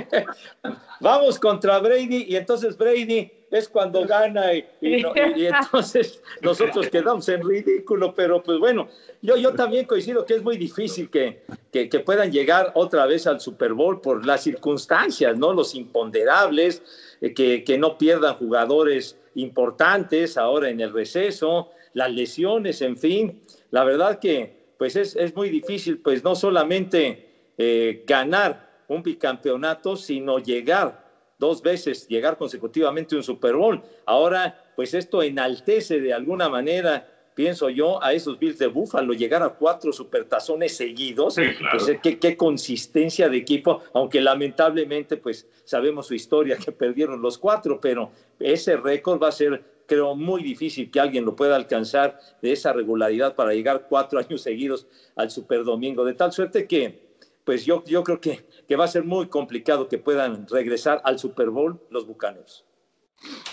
Vamos 1.00 1.40
contra 1.40 1.80
Brady 1.80 2.26
y 2.30 2.36
entonces 2.36 2.78
Brady 2.78 3.32
es 3.50 3.68
cuando 3.68 4.06
gana 4.06 4.54
y, 4.54 4.66
entonces 4.82 6.22
nosotros 6.42 6.88
quedamos 6.90 7.28
en 7.28 7.46
ridículo, 7.46 8.14
pero 8.14 8.42
pues 8.42 8.60
bueno, 8.60 8.88
yo, 9.22 9.36
yo 9.36 9.54
también 9.54 9.86
coincido 9.86 10.26
que 10.26 10.36
es 10.36 10.44
muy 10.44 10.58
difícil 10.58 11.10
que, 11.10 11.42
que, 11.72 12.00
puedan 12.00 12.32
llegar 12.32 12.72
otra 12.76 13.06
vez 13.08 13.28
al 13.28 13.42
Super 13.42 13.74
Bowl 13.74 14.00
por 14.00 14.26
las 14.26 14.44
circunstancias, 14.44 15.38
¿no? 15.38 15.54
Los 15.54 15.76
imponderables, 15.76 16.82
eh, 17.20 17.34
que, 17.34 17.64
que 17.64 17.78
no 17.78 17.98
pierdan 17.98 18.36
jugadores 18.36 19.18
importantes 19.36 20.38
ahora 20.38 20.70
en 20.70 20.80
el 20.80 20.94
receso, 20.94 21.72
las 21.94 22.12
lesiones, 22.12 22.82
en 22.82 22.96
fin. 22.96 23.42
La 23.72 23.84
verdad 23.84 24.20
que 24.20 24.61
pues 24.82 24.96
es, 24.96 25.36
muy 25.36 25.52
difícil, 25.52 26.00
pues 26.00 26.24
no 26.24 26.34
solamente 26.34 27.54
eh, 27.56 28.04
ganar 28.08 28.84
un 28.88 29.04
bicampeonato, 29.04 29.96
sino 29.96 30.40
llegar 30.40 31.06
dos 31.38 31.62
veces, 31.62 32.08
llegar 32.08 32.36
consecutivamente 32.36 33.14
a 33.14 33.20
un 33.20 33.24
Super 33.24 33.56
Bowl. 33.56 33.80
Ahora, 34.08 34.72
pues 34.76 34.96
esto 34.96 35.22
enaltece 35.22 36.00
de 36.00 36.12
alguna 36.12 36.50
manera 36.50 37.08
pienso 37.36 37.70
yo, 37.70 38.04
a 38.04 38.14
esos 38.14 38.40
Bills 38.40 38.58
de 38.58 38.68
Búfalo, 38.68 39.14
llegar 39.14 39.44
a 39.44 39.50
cuatro 39.50 39.94
supertazones 39.94 40.76
seguidos, 40.76 41.36
pues 41.36 42.00
qué, 42.02 42.18
qué, 42.20 42.36
consistencia 42.36 43.30
de 43.30 43.38
equipo, 43.38 43.82
aunque 43.94 44.20
lamentablemente 44.20 45.16
pues 45.18 45.48
sabemos 45.64 46.08
su 46.08 46.16
historia 46.16 46.58
que 46.66 46.72
perdieron 46.72 47.22
los 47.22 47.38
cuatro, 47.38 47.80
pero 47.80 48.12
ese 48.40 48.78
récord 48.78 49.22
va 49.22 49.28
a 49.28 49.32
ser 49.32 49.64
creo 49.92 50.16
muy 50.16 50.42
difícil 50.42 50.90
que 50.90 51.02
alguien 51.02 51.26
lo 51.26 51.36
pueda 51.36 51.58
alcanzar 51.58 52.18
de 52.42 52.54
esa 52.54 52.72
regularidad 52.72 53.36
para 53.36 53.52
llegar 53.52 53.88
cuatro 53.90 54.20
años 54.26 54.42
seguidos 54.42 54.88
al 55.18 55.30
Super 55.30 55.66
Domingo, 55.66 56.06
de 56.06 56.14
tal 56.14 56.32
suerte 56.32 56.66
que, 56.66 57.18
pues 57.44 57.66
yo, 57.66 57.84
yo 57.84 58.02
creo 58.02 58.22
que, 58.22 58.48
que 58.66 58.78
va 58.78 58.86
a 58.86 58.88
ser 58.88 59.04
muy 59.04 59.28
complicado 59.28 59.90
que 59.90 59.98
puedan 59.98 60.48
regresar 60.48 61.02
al 61.04 61.20
Super 61.20 61.50
Bowl 61.50 61.78
los 61.90 62.08
Bucaneros. 62.08 62.64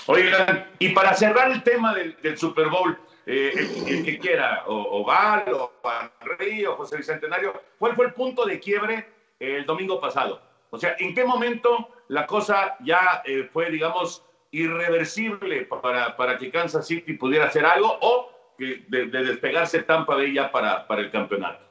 Oigan, 0.07 0.71
y 0.79 0.91
para 0.91 1.13
cerrar 1.15 1.51
el 1.51 1.65
tema 1.65 1.93
del, 1.93 2.39
Super 2.39 2.69
Bowl, 2.69 2.97
eh, 3.27 3.53
el, 3.89 4.05
que 4.05 4.19
quiera, 4.21 4.63
o, 4.69 5.05
Val, 5.05 5.53
o 5.53 5.73
Henry, 6.23 6.65
o 6.67 6.77
José 6.77 6.99
Bicentenario, 6.99 7.53
¿cuál 7.81 7.97
fue 7.97 8.07
el 8.07 8.15
punto 8.15 8.47
de 8.47 8.61
quiebre 8.61 9.09
el 9.41 9.67
domingo 9.67 10.01
pasado? 10.01 10.41
O 10.71 10.79
sea, 10.79 10.95
¿en 11.01 11.17
qué 11.17 11.25
momento 11.25 11.89
la 12.07 12.27
cosa 12.27 12.77
ya 12.85 13.23
eh, 13.25 13.49
fue, 13.53 13.71
digamos, 13.71 14.25
irreversible 14.51 15.67
para, 15.67 16.17
para 16.17 16.39
que 16.39 16.51
Kansas 16.51 16.87
City 16.87 17.15
pudiera 17.15 17.47
hacer 17.47 17.65
algo 17.65 17.99
o 18.01 18.31
que 18.57 18.85
de, 18.89 19.07
despegarse 19.07 19.83
Tampa 19.83 20.17
de 20.17 20.27
ella 20.27 20.51
para, 20.51 20.87
para 20.87 21.03
el 21.03 21.11
campeonato? 21.11 21.65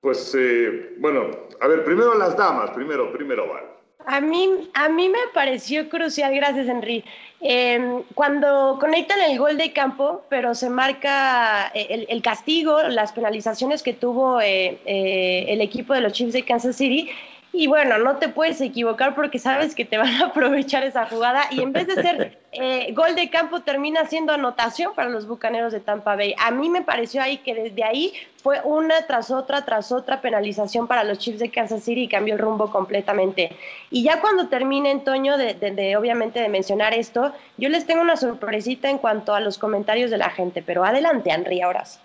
Pues 0.00 0.34
eh, 0.38 0.94
bueno, 0.98 1.30
a 1.60 1.66
ver, 1.66 1.84
primero 1.84 2.14
las 2.14 2.36
damas, 2.36 2.70
primero, 2.70 3.12
primero 3.12 3.48
Val. 3.48 3.64
A 4.06 4.20
mí, 4.20 4.70
a 4.72 4.88
mí 4.88 5.08
me 5.08 5.18
pareció 5.34 5.88
crucial, 5.90 6.34
gracias 6.34 6.66
Henry, 6.66 7.04
em, 7.40 8.02
cuando 8.14 8.78
conectan 8.80 9.20
el 9.20 9.38
gol 9.38 9.58
de 9.58 9.72
campo, 9.72 10.24
pero 10.30 10.54
se 10.54 10.70
marca 10.70 11.68
eh, 11.74 11.88
el, 11.90 12.06
el 12.08 12.22
castigo, 12.22 12.80
las 12.84 13.12
penalizaciones 13.12 13.82
que 13.82 13.92
tuvo 13.92 14.40
eh, 14.40 14.78
el 14.86 15.60
equipo 15.60 15.92
de 15.92 16.00
los 16.00 16.12
Chiefs 16.12 16.32
de 16.32 16.44
Kansas 16.44 16.76
City, 16.76 17.10
y 17.52 17.66
bueno, 17.66 17.98
no 17.98 18.16
te 18.16 18.28
puedes 18.28 18.60
equivocar 18.60 19.14
porque 19.14 19.38
sabes 19.38 19.74
que 19.74 19.84
te 19.84 19.96
van 19.96 20.14
a 20.16 20.26
aprovechar 20.26 20.84
esa 20.84 21.06
jugada 21.06 21.44
y 21.50 21.62
en 21.62 21.72
vez 21.72 21.86
de 21.86 21.94
ser 21.94 22.38
eh, 22.52 22.92
gol 22.92 23.14
de 23.14 23.30
campo 23.30 23.60
termina 23.60 24.04
siendo 24.04 24.32
anotación 24.32 24.94
para 24.94 25.08
los 25.08 25.26
Bucaneros 25.26 25.72
de 25.72 25.80
Tampa 25.80 26.14
Bay. 26.14 26.34
A 26.38 26.50
mí 26.50 26.68
me 26.68 26.82
pareció 26.82 27.22
ahí 27.22 27.38
que 27.38 27.54
desde 27.54 27.84
ahí 27.84 28.12
fue 28.42 28.60
una 28.64 29.06
tras 29.06 29.30
otra 29.30 29.64
tras 29.64 29.92
otra 29.92 30.20
penalización 30.20 30.86
para 30.86 31.04
los 31.04 31.18
Chiefs 31.18 31.40
de 31.40 31.50
Kansas 31.50 31.82
City 31.82 32.02
y 32.02 32.08
cambió 32.08 32.34
el 32.34 32.40
rumbo 32.40 32.70
completamente. 32.70 33.50
Y 33.90 34.02
ya 34.02 34.20
cuando 34.20 34.48
termine, 34.48 34.90
Antonio, 34.90 35.38
de, 35.38 35.96
obviamente 35.96 36.40
de 36.40 36.48
mencionar 36.48 36.92
esto, 36.92 37.32
yo 37.56 37.70
les 37.70 37.86
tengo 37.86 38.02
una 38.02 38.16
sorpresita 38.16 38.90
en 38.90 38.98
cuanto 38.98 39.34
a 39.34 39.40
los 39.40 39.56
comentarios 39.56 40.10
de 40.10 40.18
la 40.18 40.30
gente, 40.30 40.62
pero 40.62 40.84
adelante, 40.84 41.30
Henry, 41.30 41.62
ahora 41.62 41.84
sí 41.84 41.98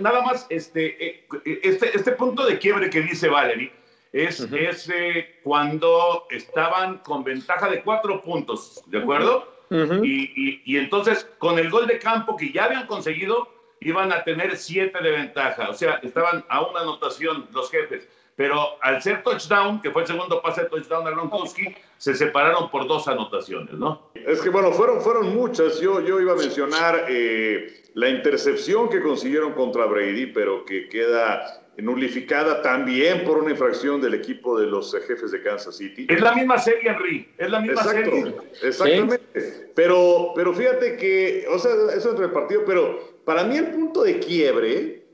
nada, 0.00 0.22
más, 0.22 0.46
este, 0.50 1.06
eh, 1.06 1.26
este, 1.62 1.96
este, 1.96 2.12
punto 2.12 2.46
de 2.46 2.58
quiebre 2.58 2.90
que 2.90 3.00
dice 3.02 3.28
Valerie 3.28 3.72
es, 4.12 4.40
eh, 4.88 5.40
cuando 5.42 6.26
estaban 6.30 6.98
con 6.98 7.24
ventaja 7.24 7.68
de 7.68 7.82
cuatro 7.82 8.22
puntos, 8.22 8.82
¿de 8.86 8.98
acuerdo? 8.98 9.52
y, 9.70 10.62
y, 10.64 10.76
entonces, 10.76 11.28
con 11.38 11.58
el 11.58 11.70
gol 11.70 11.86
de 11.86 11.98
campo 11.98 12.36
que 12.36 12.52
ya 12.52 12.64
habían 12.64 12.86
conseguido, 12.86 13.48
iban 13.80 14.12
a 14.12 14.22
tener 14.24 14.56
siete 14.56 15.02
de 15.02 15.10
ventaja. 15.10 15.70
O 15.70 15.74
sea, 15.74 16.00
estaban 16.02 16.44
a 16.48 16.62
una 16.62 16.80
anotación 16.80 17.48
los 17.52 17.70
jefes. 17.70 18.08
Pero 18.36 18.76
al 18.82 19.02
ser 19.02 19.22
touchdown, 19.22 19.80
que 19.80 19.90
fue 19.90 20.02
el 20.02 20.08
segundo 20.08 20.42
pase 20.42 20.62
de 20.62 20.68
touchdown 20.68 21.06
a 21.06 21.10
Gronkowski, 21.10 21.74
se 21.96 22.14
separaron 22.14 22.70
por 22.70 22.86
dos 22.86 23.08
anotaciones, 23.08 23.72
¿no? 23.74 24.10
Es 24.14 24.42
que, 24.42 24.50
bueno, 24.50 24.72
fueron, 24.72 25.00
fueron 25.00 25.34
muchas. 25.34 25.80
Yo, 25.80 26.02
yo 26.02 26.20
iba 26.20 26.34
a 26.34 26.36
mencionar 26.36 27.06
eh, 27.08 27.82
la 27.94 28.10
intercepción 28.10 28.90
que 28.90 29.00
consiguieron 29.00 29.54
contra 29.54 29.86
Brady, 29.86 30.26
pero 30.26 30.66
que 30.66 30.86
queda 30.90 31.62
nulificada 31.78 32.60
también 32.62 33.24
por 33.24 33.38
una 33.38 33.50
infracción 33.50 34.00
del 34.02 34.14
equipo 34.14 34.58
de 34.58 34.66
los 34.66 34.94
jefes 35.06 35.30
de 35.30 35.42
Kansas 35.42 35.76
City. 35.76 36.06
Es 36.08 36.20
la 36.20 36.34
misma 36.34 36.58
serie, 36.58 36.90
Henry. 36.90 37.28
Es 37.38 37.50
la 37.50 37.60
misma 37.60 37.84
serie. 37.84 38.34
Exactamente. 38.62 39.72
Pero, 39.74 40.32
pero 40.34 40.52
fíjate 40.52 40.96
que, 40.96 41.46
o 41.50 41.58
sea, 41.58 41.72
eso 41.94 42.12
es 42.12 42.18
repartido, 42.18 42.64
pero 42.66 43.16
para 43.24 43.44
mí 43.44 43.56
el 43.56 43.68
punto 43.68 44.02
de 44.02 44.18
quiebre 44.18 45.05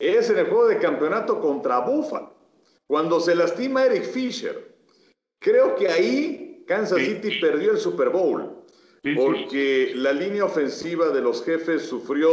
es 0.00 0.30
en 0.30 0.38
el 0.38 0.46
juego 0.46 0.66
de 0.66 0.78
campeonato 0.78 1.40
contra 1.40 1.80
Buffalo. 1.80 2.34
Cuando 2.86 3.20
se 3.20 3.34
lastima 3.34 3.84
Eric 3.86 4.04
Fisher. 4.04 4.74
Creo 5.38 5.76
que 5.76 5.88
ahí 5.88 6.64
Kansas 6.66 6.98
City 6.98 7.40
perdió 7.40 7.72
el 7.72 7.78
Super 7.78 8.10
Bowl 8.10 8.60
porque 9.16 9.92
la 9.94 10.12
línea 10.12 10.44
ofensiva 10.44 11.08
de 11.08 11.22
los 11.22 11.44
jefes 11.44 11.86
sufrió 11.86 12.30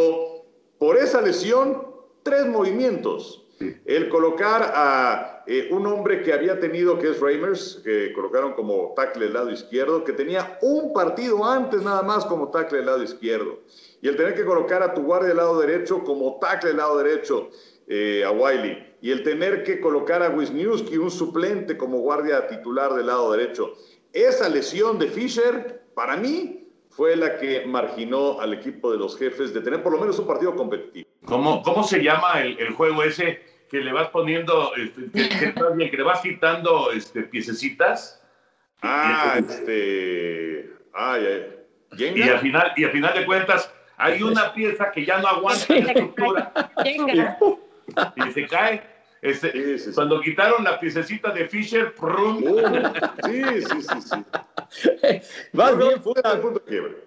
por 0.78 0.98
esa 0.98 1.22
lesión 1.22 1.88
tres 2.24 2.46
movimientos. 2.48 3.47
El 3.86 4.10
colocar 4.10 4.72
a 4.76 5.44
eh, 5.48 5.70
un 5.72 5.88
hombre 5.88 6.22
que 6.22 6.34
había 6.34 6.60
tenido, 6.60 7.00
que 7.00 7.10
es 7.10 7.20
Reimers, 7.20 7.82
que 7.84 8.14
colocaron 8.14 8.54
como 8.54 8.94
tackle 8.96 9.26
del 9.26 9.34
lado 9.34 9.52
izquierdo, 9.52 10.04
que 10.04 10.14
tenía 10.14 10.60
un 10.62 10.94
partido 10.94 11.44
antes 11.46 11.82
nada 11.82 12.04
más 12.04 12.26
como 12.26 12.52
tackle 12.52 12.78
del 12.78 12.88
lado 12.88 13.04
izquierdo. 13.04 13.60
Y 14.02 14.08
el 14.08 14.16
tener 14.16 14.36
que 14.36 14.46
colocar 14.46 14.84
a 14.84 14.94
tu 14.94 15.02
guardia 15.02 15.30
del 15.30 15.38
lado 15.38 15.60
derecho 15.60 16.04
como 16.04 16.38
tackle 16.40 16.70
del 16.70 16.78
lado 16.78 16.98
derecho, 16.98 17.50
eh, 17.88 18.24
a 18.24 18.32
Wiley. 18.32 18.96
Y 19.02 19.12
el 19.12 19.24
tener 19.24 19.64
que 19.64 19.80
colocar 19.80 20.22
a 20.22 20.30
Wisniewski, 20.30 20.98
un 20.98 21.12
suplente, 21.12 21.78
como 21.78 22.00
guardia 22.00 22.48
titular 22.48 22.94
del 22.94 23.08
lado 23.08 23.32
derecho 23.32 23.74
esa 24.14 24.50
lesión 24.50 24.98
de 24.98 25.08
Fisher, 25.08 25.84
para 25.94 26.18
mí, 26.18 26.57
fue 26.98 27.16
la 27.16 27.38
que 27.38 27.64
marginó 27.68 28.42
al 28.42 28.56
equipo 28.56 28.92
de 28.92 28.98
los 28.98 29.16
jefes 29.20 29.54
de 29.54 29.62
tener 29.62 29.84
por 29.84 29.92
lo 29.92 30.00
menos 30.00 30.18
un 30.18 30.26
partido 30.26 30.56
competitivo. 30.56 31.08
¿Cómo, 31.26 31.62
cómo 31.62 31.84
se 31.84 32.02
llama 32.02 32.42
el, 32.42 32.58
el 32.60 32.74
juego 32.74 33.04
ese 33.04 33.40
que 33.70 33.78
le 33.78 33.94
vas 33.94 34.10
poniendo, 34.10 34.74
este, 34.76 35.12
que, 35.12 35.54
que, 35.54 35.92
que 35.92 35.98
le 35.98 36.04
vas 36.04 36.22
quitando 36.22 36.92
este, 36.92 37.22
piececitas? 37.22 38.20
Ah, 38.82 39.36
este. 39.38 40.74
Ay, 40.92 41.24
ay. 41.94 42.16
Y 42.16 42.22
al, 42.24 42.40
final, 42.40 42.74
y 42.76 42.84
al 42.86 42.92
final 42.92 43.14
de 43.14 43.26
cuentas, 43.28 43.72
hay 43.98 44.24
una 44.24 44.52
pieza 44.54 44.92
que 44.92 45.06
ya 45.06 45.20
no 45.20 45.28
aguanta 45.28 45.66
la 45.70 45.80
estructura. 45.80 46.52
y 48.16 48.32
se 48.32 48.48
cae. 48.48 48.82
Este, 49.22 49.52
Sí, 49.52 49.64
sí, 49.64 49.80
sí. 49.80 49.92
Cuando 49.94 50.20
quitaron 50.22 50.64
la 50.64 50.80
piececita 50.80 51.32
de 51.32 51.48
Fisher, 51.48 51.94
¡prum! 51.94 52.44
Uh, 52.44 52.94
sí, 53.26 53.44
sí, 53.62 53.82
sí, 53.82 54.02
sí. 54.02 54.16
Más 55.54 55.78
bien 55.78 56.02
fue 56.02 56.14
una, 56.24 56.42
punto 56.42 56.64
quiebre. 56.64 56.98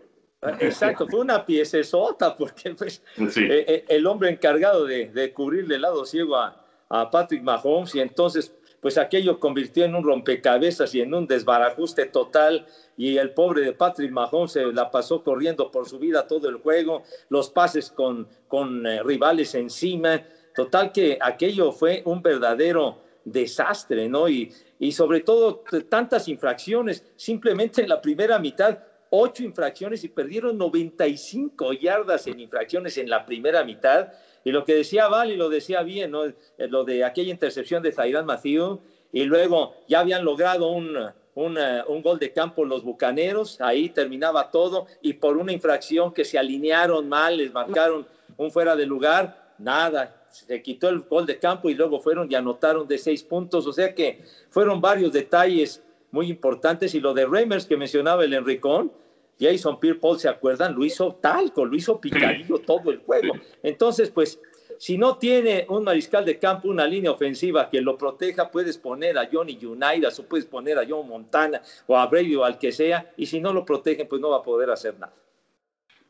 exacto, 0.61 1.07
fue 1.09 1.20
una 1.20 1.44
piecesota, 1.44 2.37
porque 2.37 2.75
pues, 2.75 3.03
Sí. 3.29 3.44
eh, 3.44 3.64
eh, 3.68 3.85
el 3.88 4.07
hombre 4.07 4.31
encargado 4.31 4.85
de, 4.87 5.11
de 5.11 5.33
cubrirle 5.33 5.77
el 5.77 5.83
lado 5.83 6.05
ciego 6.05 6.37
a, 6.37 6.57
a 6.88 7.11
Patrick 7.11 7.42
Mahomes, 7.42 7.94
y 7.94 8.01
entonces, 8.01 8.53
pues 8.81 8.96
aquello 8.96 9.38
convirtió 9.38 9.85
en 9.85 9.94
un 9.94 10.03
rompecabezas 10.03 10.94
y 10.94 11.03
en 11.03 11.12
un 11.12 11.27
desbarajuste 11.27 12.07
total, 12.07 12.64
y 12.96 13.18
el 13.18 13.33
pobre 13.33 13.62
de 13.62 13.73
Patrick 13.75 14.11
Mahomes 14.11 14.53
se 14.53 14.64
la 14.73 14.90
pasó 14.90 15.23
corriendo 15.23 15.70
por 15.70 15.87
su 15.87 15.99
vida 15.99 16.27
todo 16.27 16.49
el 16.49 16.57
juego, 16.57 17.03
los 17.29 17.51
pases 17.51 17.90
con, 17.90 18.27
con 18.46 18.87
eh, 18.87 19.03
rivales 19.03 19.55
encima, 19.55 20.25
total 20.55 20.90
que 20.92 21.18
aquello 21.20 21.70
fue 21.73 22.03
un 22.07 22.23
verdadero 22.23 23.03
desastre, 23.23 24.09
¿no? 24.09 24.29
Y, 24.29 24.51
y 24.81 24.93
sobre 24.93 25.21
todo 25.21 25.62
tantas 25.88 26.27
infracciones, 26.27 27.05
simplemente 27.14 27.83
en 27.83 27.88
la 27.90 28.01
primera 28.01 28.38
mitad, 28.38 28.79
ocho 29.11 29.45
infracciones 29.45 30.03
y 30.05 30.09
perdieron 30.09 30.57
95 30.57 31.75
yardas 31.75 32.27
en 32.27 32.40
infracciones 32.40 32.97
en 32.97 33.11
la 33.11 33.27
primera 33.27 33.62
mitad. 33.62 34.09
Y 34.43 34.51
lo 34.51 34.64
que 34.64 34.75
decía 34.75 35.09
Val 35.09 35.31
y 35.31 35.37
lo 35.37 35.51
decía 35.51 35.83
bien, 35.83 36.12
¿no? 36.12 36.25
Eh, 36.25 36.35
Lo 36.57 36.85
de 36.85 37.05
aquella 37.05 37.31
intercepción 37.31 37.83
de 37.83 37.93
Zairán 37.93 38.25
Matthew, 38.25 38.81
y 39.12 39.25
luego 39.25 39.75
ya 39.87 40.01
habían 40.01 40.25
logrado 40.25 40.69
un, 40.69 40.97
un, 41.35 41.59
eh, 41.59 41.83
un 41.87 42.01
gol 42.01 42.19
de 42.19 42.33
campo 42.33 42.64
los 42.64 42.83
bucaneros, 42.83 43.61
ahí 43.61 43.90
terminaba 43.90 44.51
todo, 44.51 44.87
y 45.03 45.12
por 45.12 45.37
una 45.37 45.53
infracción 45.53 46.14
que 46.14 46.25
se 46.25 46.38
alinearon 46.38 47.07
mal, 47.07 47.37
les 47.37 47.53
marcaron 47.53 48.07
un 48.38 48.51
fuera 48.51 48.75
de 48.77 48.87
lugar, 48.87 49.39
nada, 49.61 50.27
se 50.31 50.62
quitó 50.62 50.88
el 50.88 51.01
gol 51.01 51.27
de 51.27 51.38
campo 51.38 51.68
y 51.68 51.75
luego 51.75 52.01
fueron 52.01 52.31
y 52.31 52.35
anotaron 52.35 52.87
de 52.88 52.99
seis 52.99 53.23
puntos, 53.23 53.66
o 53.66 53.73
sea 53.73 53.94
que 53.94 54.23
fueron 54.49 54.81
varios 54.81 55.12
detalles 55.12 55.83
muy 56.11 56.29
importantes, 56.29 56.94
y 56.94 57.01
lo 57.01 57.14
de 57.14 57.27
Reimers 57.27 57.66
que 57.66 57.77
mencionaba 57.77 58.25
el 58.25 58.35
Enricón, 58.35 58.92
Jason 59.38 59.79
Pierre-Paul, 59.79 60.18
¿se 60.18 60.29
acuerdan? 60.29 60.75
Lo 60.75 60.85
hizo 60.85 61.14
talco, 61.14 61.64
lo 61.64 61.77
hizo 61.77 62.01
picadillo 62.01 62.59
todo 62.59 62.90
el 62.90 62.99
juego. 62.99 63.35
Entonces, 63.62 64.11
pues, 64.11 64.40
si 64.77 64.99
no 64.99 65.16
tiene 65.18 65.66
un 65.68 65.85
mariscal 65.85 66.25
de 66.25 66.38
campo, 66.38 66.68
una 66.68 66.87
línea 66.87 67.11
ofensiva 67.11 67.70
que 67.70 67.81
lo 67.81 67.96
proteja, 67.96 68.51
puedes 68.51 68.77
poner 68.77 69.16
a 69.18 69.29
Johnny 69.31 69.59
Unitas 69.64 70.18
o 70.18 70.25
puedes 70.25 70.46
poner 70.46 70.79
a 70.79 70.87
John 70.88 71.09
Montana 71.09 71.62
o 71.87 71.96
a 71.96 72.07
Brady 72.07 72.35
o 72.37 72.44
al 72.44 72.59
que 72.59 72.73
sea, 72.73 73.12
y 73.16 73.27
si 73.27 73.40
no 73.40 73.53
lo 73.53 73.64
protegen, 73.64 74.09
pues 74.09 74.20
no 74.20 74.31
va 74.31 74.38
a 74.38 74.42
poder 74.42 74.70
hacer 74.70 74.99
nada. 74.99 75.14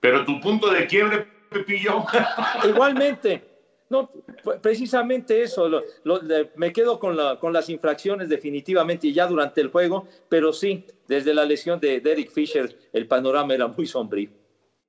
Pero 0.01 0.25
tu 0.25 0.41
punto 0.41 0.71
de 0.71 0.87
quiebre, 0.87 1.27
Pepillo. 1.51 2.05
Igualmente, 2.69 3.43
no, 3.89 4.09
precisamente 4.63 5.43
eso, 5.43 5.69
lo- 5.69 5.83
lo- 6.05 6.21
me 6.55 6.73
quedo 6.73 6.99
con, 6.99 7.17
la- 7.17 7.37
con 7.37 7.53
las 7.53 7.69
infracciones 7.69 8.29
definitivamente 8.29 9.09
y 9.09 9.13
ya 9.13 9.27
durante 9.27 9.61
el 9.61 9.69
juego, 9.69 10.07
pero 10.29 10.53
sí, 10.53 10.85
desde 11.07 11.35
la 11.35 11.45
lesión 11.45 11.81
de 11.81 12.01
Derek 12.01 12.31
Fisher, 12.31 12.75
el 12.93 13.07
panorama 13.07 13.53
era 13.55 13.67
muy 13.67 13.87
sombrío. 13.87 14.31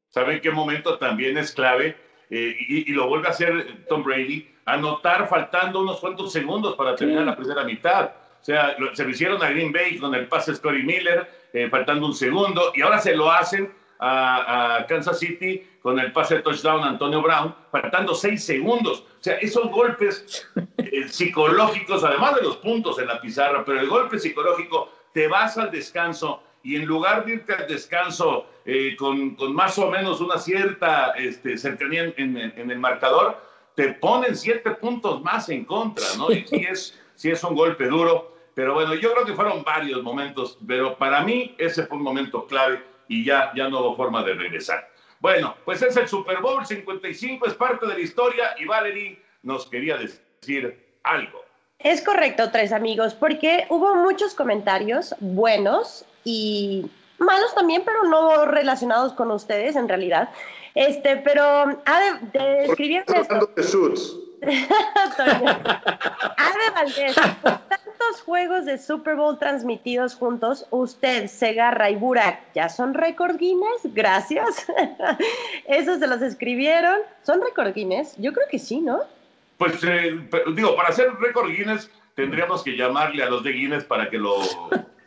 ¿Saben 0.10 0.40
qué 0.42 0.52
momento 0.52 0.98
también 0.98 1.38
es 1.38 1.52
clave? 1.52 1.98
Eh, 2.30 2.56
y, 2.70 2.92
y 2.92 2.94
lo 2.94 3.08
vuelve 3.08 3.28
a 3.28 3.32
hacer 3.32 3.86
Tom 3.90 4.04
Brady, 4.04 4.48
anotar 4.66 5.28
faltando 5.28 5.82
unos 5.82 6.00
cuantos 6.00 6.32
segundos 6.32 6.76
para 6.76 6.96
terminar 6.96 7.24
Sí. 7.24 7.30
la 7.30 7.36
primera 7.36 7.64
mitad. 7.64 8.12
O 8.40 8.44
sea, 8.44 8.76
lo- 8.78 8.96
se 8.96 9.04
lo 9.04 9.10
hicieron 9.10 9.42
a 9.44 9.50
Green 9.50 9.72
Bay 9.72 9.98
con 9.98 10.14
el 10.16 10.28
pase 10.28 10.56
Scotty 10.56 10.84
Miller, 10.84 11.28
eh, 11.54 11.70
faltando 11.70 12.06
un 12.06 12.14
segundo, 12.14 12.72
y 12.76 12.82
ahora 12.82 13.00
se 13.00 13.16
lo 13.16 13.32
hacen 13.32 13.72
a, 14.02 14.78
a 14.78 14.86
Kansas 14.88 15.20
City 15.20 15.64
con 15.82 16.00
el 16.00 16.12
pase 16.12 16.36
de 16.36 16.42
touchdown 16.42 16.84
a 16.84 16.88
Antonio 16.90 17.22
Brown, 17.22 17.56
faltando 17.72 18.14
seis 18.14 18.44
segundos. 18.44 19.02
O 19.02 19.24
sea, 19.24 19.36
esos 19.38 19.70
golpes 19.72 20.46
eh, 20.78 21.08
psicológicos, 21.08 22.04
además 22.04 22.36
de 22.36 22.42
los 22.42 22.58
puntos 22.58 23.00
en 23.00 23.08
la 23.08 23.22
pizarra, 23.22 23.64
pero 23.66 23.80
el 23.80 23.88
golpe 23.88 24.20
psicológico, 24.20 24.92
te 25.14 25.28
vas 25.28 25.58
al 25.58 25.72
descanso 25.72 26.44
y 26.64 26.76
en 26.76 26.86
lugar 26.86 27.26
de 27.26 27.34
irte 27.34 27.54
al 27.54 27.68
descanso 27.68 28.46
eh, 28.66 28.96
con, 28.98 29.36
con 29.36 29.54
más 29.56 29.78
o 29.80 29.90
menos 29.90 30.22
una 30.22 30.38
cierta 30.38 31.12
este, 31.18 31.58
cercanía 31.58 32.04
en, 32.04 32.14
en- 32.38 32.54
en 32.56 32.72
el 32.72 32.78
marcador, 32.80 33.42
te 33.76 33.94
ponen 33.94 34.36
siete 34.36 34.72
puntos 34.72 35.22
más 35.24 35.50
en 35.50 35.66
contra, 35.66 36.06
¿no? 36.18 36.32
Y 36.32 36.46
sí 36.46 36.66
es, 36.70 37.00
sí 37.16 37.32
es 37.32 37.44
un 37.44 37.56
golpe 37.56 37.88
duro, 37.88 38.36
pero 38.54 38.74
bueno, 38.74 38.94
yo 38.96 39.14
creo 39.14 39.26
que 39.26 39.34
fueron 39.34 39.64
varios 39.64 40.04
momentos, 40.04 40.58
pero 40.68 40.96
para 40.98 41.22
mí 41.24 41.56
ese 41.58 41.86
fue 41.88 41.98
un 41.98 42.04
momento 42.04 42.46
clave 42.46 42.84
y 43.12 43.26
ya, 43.26 43.52
ya 43.54 43.68
no 43.68 43.82
hubo 43.82 43.98
forma 43.98 44.24
de 44.24 44.34
regresar. 44.34 44.90
Bueno, 45.20 45.56
pues 45.66 45.82
es 45.82 45.98
el 45.98 46.08
Super 46.08 46.38
Bowl 46.40 46.66
55, 46.66 47.46
es 47.46 47.54
parte 47.56 47.86
de 47.86 47.94
la 47.94 48.00
historia 48.00 48.56
y 48.58 48.66
Valerie 48.66 49.22
nos 49.44 49.68
quería 49.68 49.98
decir 49.98 50.98
algo. 51.04 51.44
Es 51.80 52.02
correcto, 52.02 52.52
tres 52.52 52.72
amigos, 52.72 53.14
porque 53.14 53.66
hubo 53.70 53.96
muchos 53.96 54.34
comentarios 54.34 55.14
buenos 55.20 56.06
y 56.24 56.90
malos 57.18 57.54
también, 57.54 57.84
pero 57.86 58.04
no 58.04 58.46
relacionados 58.46 59.12
con 59.12 59.30
ustedes 59.32 59.76
en 59.76 59.90
realidad. 59.90 60.30
Este, 60.74 61.18
pero 61.18 61.44
ha 61.44 62.00
de, 62.32 62.66
esto. 62.66 63.52
de 63.58 64.31
Por 67.42 67.60
tantos 67.68 68.22
juegos 68.26 68.66
de 68.66 68.80
Super 68.80 69.16
Bowl 69.16 69.38
transmitidos 69.38 70.16
juntos, 70.16 70.66
usted, 70.72 71.28
Segarra 71.28 71.92
y 71.92 71.96
Burak, 71.96 72.40
¿ya 72.56 72.68
son 72.68 72.96
récord 72.96 73.38
Guinness? 73.38 73.82
Gracias. 73.94 74.66
Esos 75.68 76.00
se 76.00 76.08
los 76.08 76.24
escribieron. 76.24 77.02
¿Son 77.22 77.40
récord 77.42 77.74
Guinness? 77.74 78.16
Yo 78.18 78.34
creo 78.34 78.48
que 78.50 78.58
sí, 78.58 78.82
¿no? 78.82 79.02
Pues 79.58 79.84
eh, 79.84 80.20
digo, 80.56 80.76
para 80.76 80.90
hacer 80.90 81.14
récord 81.20 81.52
Guinness 81.52 81.92
tendríamos 82.16 82.64
que 82.64 82.76
llamarle 82.76 83.24
a 83.24 83.30
los 83.30 83.44
de 83.44 83.52
Guinness 83.52 83.84
para 83.84 84.10
que 84.10 84.18
lo 84.18 84.38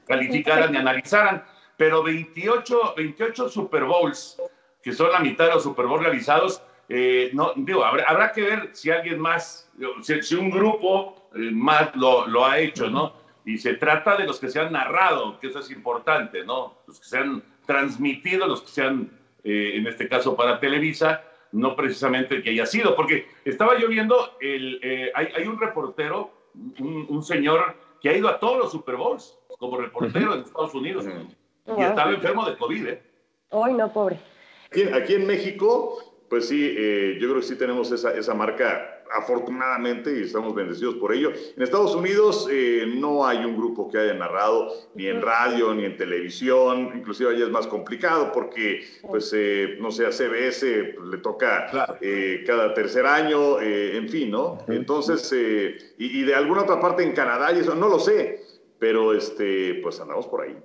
calificaran 0.06 0.72
y 0.74 0.76
analizaran. 0.76 1.44
Pero 1.76 2.04
28, 2.04 2.94
28 2.96 3.48
Super 3.48 3.82
Bowls, 3.82 4.40
que 4.80 4.92
son 4.92 5.10
la 5.10 5.18
mitad 5.18 5.46
de 5.46 5.54
los 5.54 5.64
Super 5.64 5.86
Bowls 5.86 6.04
realizados, 6.04 6.62
eh, 6.88 7.30
no, 7.32 7.52
digo, 7.56 7.84
habrá, 7.84 8.04
habrá 8.04 8.32
que 8.32 8.42
ver 8.42 8.70
si 8.72 8.90
alguien 8.90 9.18
más, 9.18 9.70
si, 10.02 10.22
si 10.22 10.34
un 10.34 10.50
grupo 10.50 11.28
eh, 11.34 11.50
más 11.52 11.94
lo, 11.96 12.26
lo 12.26 12.44
ha 12.44 12.58
hecho, 12.58 12.90
¿no? 12.90 13.14
Y 13.44 13.58
se 13.58 13.74
trata 13.74 14.16
de 14.16 14.26
los 14.26 14.40
que 14.40 14.48
se 14.48 14.60
han 14.60 14.72
narrado, 14.72 15.38
que 15.38 15.48
eso 15.48 15.58
es 15.58 15.70
importante, 15.70 16.44
¿no? 16.44 16.78
Los 16.86 17.00
que 17.00 17.06
se 17.06 17.18
han 17.18 17.42
transmitido, 17.66 18.46
los 18.46 18.62
que 18.62 18.68
se 18.68 18.82
han, 18.82 19.10
eh, 19.42 19.72
en 19.74 19.86
este 19.86 20.08
caso 20.08 20.34
para 20.36 20.58
Televisa, 20.60 21.22
no 21.52 21.76
precisamente 21.76 22.36
el 22.36 22.42
que 22.42 22.50
haya 22.50 22.66
sido, 22.66 22.96
porque 22.96 23.26
estaba 23.44 23.78
yo 23.78 23.88
viendo, 23.88 24.36
el, 24.40 24.80
eh, 24.82 25.12
hay, 25.14 25.28
hay 25.36 25.46
un 25.46 25.58
reportero, 25.58 26.32
un, 26.78 27.06
un 27.08 27.22
señor 27.22 27.76
que 28.00 28.08
ha 28.10 28.16
ido 28.16 28.28
a 28.28 28.38
todos 28.38 28.58
los 28.58 28.72
Super 28.72 28.96
Bowls 28.96 29.38
como 29.58 29.78
reportero 29.78 30.34
en 30.34 30.40
Estados 30.40 30.74
Unidos 30.74 31.04
y 31.06 31.70
Wow. 31.70 31.80
estaba 31.82 32.10
enfermo 32.10 32.44
de 32.44 32.56
COVID, 32.58 32.86
¿eh? 32.88 33.02
Hoy 33.48 33.72
no, 33.72 33.90
pobre. 33.90 34.18
Aquí, 34.66 34.82
aquí 34.82 35.14
en 35.14 35.26
México, 35.26 36.13
pues 36.28 36.48
sí, 36.48 36.74
eh, 36.76 37.18
yo 37.20 37.28
creo 37.28 37.40
que 37.40 37.46
sí 37.46 37.56
tenemos 37.56 37.90
esa, 37.92 38.14
esa 38.14 38.34
marca, 38.34 39.02
afortunadamente, 39.14 40.18
y 40.18 40.22
estamos 40.22 40.54
bendecidos 40.54 40.96
por 40.96 41.12
ello. 41.12 41.30
En 41.56 41.62
Estados 41.62 41.94
Unidos 41.94 42.48
eh, 42.50 42.84
no 42.96 43.26
hay 43.26 43.44
un 43.44 43.56
grupo 43.56 43.88
que 43.88 43.98
haya 43.98 44.14
narrado 44.14 44.72
ni 44.94 45.06
en 45.06 45.22
radio 45.22 45.74
ni 45.74 45.84
en 45.84 45.96
televisión, 45.96 46.92
inclusive 46.94 47.30
allá 47.30 47.44
es 47.44 47.50
más 47.50 47.66
complicado 47.66 48.32
porque, 48.32 48.84
pues, 49.02 49.32
eh, 49.36 49.76
no 49.80 49.90
sé, 49.90 50.06
a 50.06 50.12
CBS 50.12 50.94
pues, 50.96 51.08
le 51.08 51.18
toca 51.18 51.98
eh, 52.00 52.42
cada 52.46 52.74
tercer 52.74 53.06
año, 53.06 53.60
eh, 53.60 53.96
en 53.96 54.08
fin, 54.08 54.30
¿no? 54.30 54.58
Entonces, 54.68 55.32
eh, 55.34 55.76
y, 55.98 56.20
y 56.20 56.24
de 56.24 56.34
alguna 56.34 56.62
otra 56.62 56.80
parte 56.80 57.02
en 57.02 57.12
Canadá 57.12 57.52
y 57.52 57.60
eso, 57.60 57.74
no 57.74 57.88
lo 57.88 57.98
sé, 57.98 58.42
pero 58.78 59.12
este, 59.12 59.74
pues 59.82 60.00
andamos 60.00 60.26
por 60.26 60.42
ahí. 60.42 60.56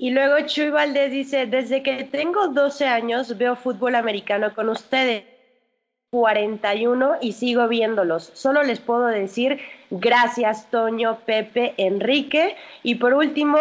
Y 0.00 0.10
luego 0.10 0.46
Chuy 0.46 0.70
Valdés 0.70 1.10
dice, 1.10 1.46
desde 1.46 1.82
que 1.82 2.04
tengo 2.04 2.46
12 2.46 2.86
años 2.86 3.36
veo 3.36 3.56
fútbol 3.56 3.96
americano 3.96 4.54
con 4.54 4.68
ustedes. 4.68 5.24
41 6.12 7.16
y 7.20 7.32
sigo 7.32 7.66
viéndolos. 7.66 8.30
Solo 8.32 8.62
les 8.62 8.78
puedo 8.78 9.06
decir 9.06 9.58
gracias 9.90 10.70
Toño, 10.70 11.18
Pepe, 11.26 11.74
Enrique. 11.78 12.56
Y 12.84 12.94
por 12.94 13.12
último, 13.12 13.58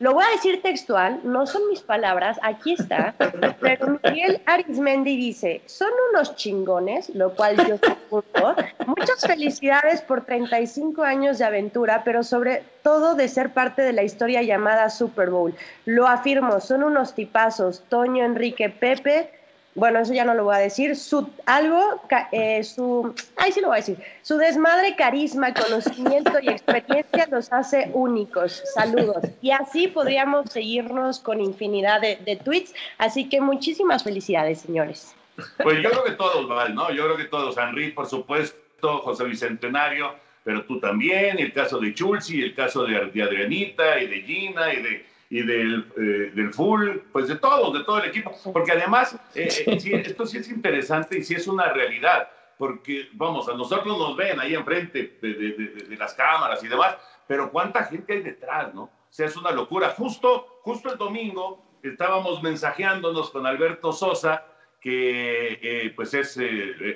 Lo 0.00 0.14
voy 0.14 0.24
a 0.24 0.30
decir 0.30 0.62
textual, 0.62 1.20
no 1.24 1.46
son 1.46 1.68
mis 1.68 1.82
palabras, 1.82 2.38
aquí 2.42 2.72
está. 2.72 3.14
Pero 3.60 4.00
Miguel 4.02 4.40
Arismendi 4.46 5.14
dice, 5.14 5.60
son 5.66 5.90
unos 6.10 6.34
chingones, 6.36 7.14
lo 7.14 7.34
cual 7.34 7.56
yo 7.68 7.76
supongo. 7.76 8.54
Muchas 8.86 9.20
felicidades 9.26 10.00
por 10.00 10.24
35 10.24 11.02
años 11.02 11.36
de 11.36 11.44
aventura, 11.44 12.00
pero 12.02 12.22
sobre 12.22 12.62
todo 12.82 13.14
de 13.14 13.28
ser 13.28 13.52
parte 13.52 13.82
de 13.82 13.92
la 13.92 14.02
historia 14.02 14.40
llamada 14.42 14.88
Super 14.88 15.28
Bowl. 15.28 15.54
Lo 15.84 16.08
afirmo, 16.08 16.60
son 16.60 16.82
unos 16.82 17.14
tipazos, 17.14 17.84
Toño, 17.90 18.24
Enrique, 18.24 18.70
Pepe, 18.70 19.30
bueno, 19.74 20.00
eso 20.00 20.12
ya 20.12 20.24
no 20.24 20.34
lo 20.34 20.44
voy 20.44 20.56
a 20.56 20.58
decir, 20.58 20.96
su 20.96 21.30
algo, 21.46 22.02
eh, 22.32 22.64
su, 22.64 23.14
ay 23.36 23.52
sí 23.52 23.60
lo 23.60 23.68
voy 23.68 23.76
a 23.76 23.80
decir, 23.80 23.98
su 24.22 24.36
desmadre, 24.36 24.96
carisma, 24.96 25.54
conocimiento 25.54 26.32
y 26.42 26.48
experiencia 26.48 27.28
los 27.30 27.52
hace 27.52 27.90
únicos. 27.92 28.62
Saludos. 28.74 29.24
Y 29.40 29.52
así 29.52 29.86
podríamos 29.86 30.50
seguirnos 30.50 31.20
con 31.20 31.40
infinidad 31.40 32.00
de, 32.00 32.40
tweets. 32.44 32.74
Así 32.98 33.28
que 33.28 33.40
muchísimas 33.40 34.02
felicidades, 34.02 34.60
señores. 34.60 35.14
Pues 35.62 35.82
yo 35.82 35.90
creo 35.90 36.04
que 36.04 36.12
todos, 36.12 36.48
Val, 36.48 36.74
¿no? 36.74 36.90
Yo 36.92 37.04
creo 37.04 37.16
que 37.16 37.24
todos, 37.24 37.56
Henry, 37.56 37.92
por 37.92 38.06
supuesto, 38.06 38.98
José 38.98 39.24
Bicentenario, 39.24 40.14
pero 40.42 40.64
tú 40.64 40.80
también, 40.80 41.38
el 41.38 41.52
caso 41.52 41.78
de 41.78 41.94
Chulsi, 41.94 42.42
el 42.42 42.54
caso 42.54 42.84
de, 42.84 43.06
de 43.06 43.22
Adrianita 43.22 44.00
y 44.00 44.08
de 44.08 44.22
Gina 44.22 44.74
y 44.74 44.82
de 44.82 45.06
y 45.30 45.42
del, 45.42 45.92
eh, 45.96 46.32
del 46.34 46.52
full, 46.52 46.98
pues 47.12 47.28
de 47.28 47.36
todos, 47.36 47.72
de 47.72 47.84
todo 47.84 48.02
el 48.02 48.10
equipo, 48.10 48.34
porque 48.52 48.72
además 48.72 49.16
eh, 49.36 49.48
eh, 49.64 50.02
esto 50.04 50.26
sí 50.26 50.38
es 50.38 50.50
interesante 50.50 51.18
y 51.18 51.22
sí 51.22 51.34
es 51.34 51.46
una 51.46 51.72
realidad, 51.72 52.28
porque 52.58 53.08
vamos, 53.12 53.48
a 53.48 53.54
nosotros 53.54 53.96
nos 53.96 54.16
ven 54.16 54.40
ahí 54.40 54.54
enfrente 54.54 55.18
de, 55.22 55.34
de, 55.34 55.52
de, 55.88 55.96
las 55.96 56.14
cámaras 56.14 56.62
y 56.64 56.68
demás, 56.68 56.96
pero 57.28 57.50
cuánta 57.52 57.84
gente 57.84 58.12
hay 58.12 58.22
detrás, 58.22 58.74
¿no? 58.74 58.82
O 58.82 59.12
sea, 59.12 59.26
es 59.26 59.36
una 59.36 59.52
locura. 59.52 59.90
Justo, 59.90 60.60
justo 60.62 60.92
el 60.92 60.98
domingo 60.98 61.64
estábamos 61.82 62.42
mensajeándonos 62.42 63.30
con 63.30 63.46
Alberto 63.46 63.92
Sosa, 63.92 64.44
que 64.80 65.92
pues 65.94 66.12
es 66.14 66.38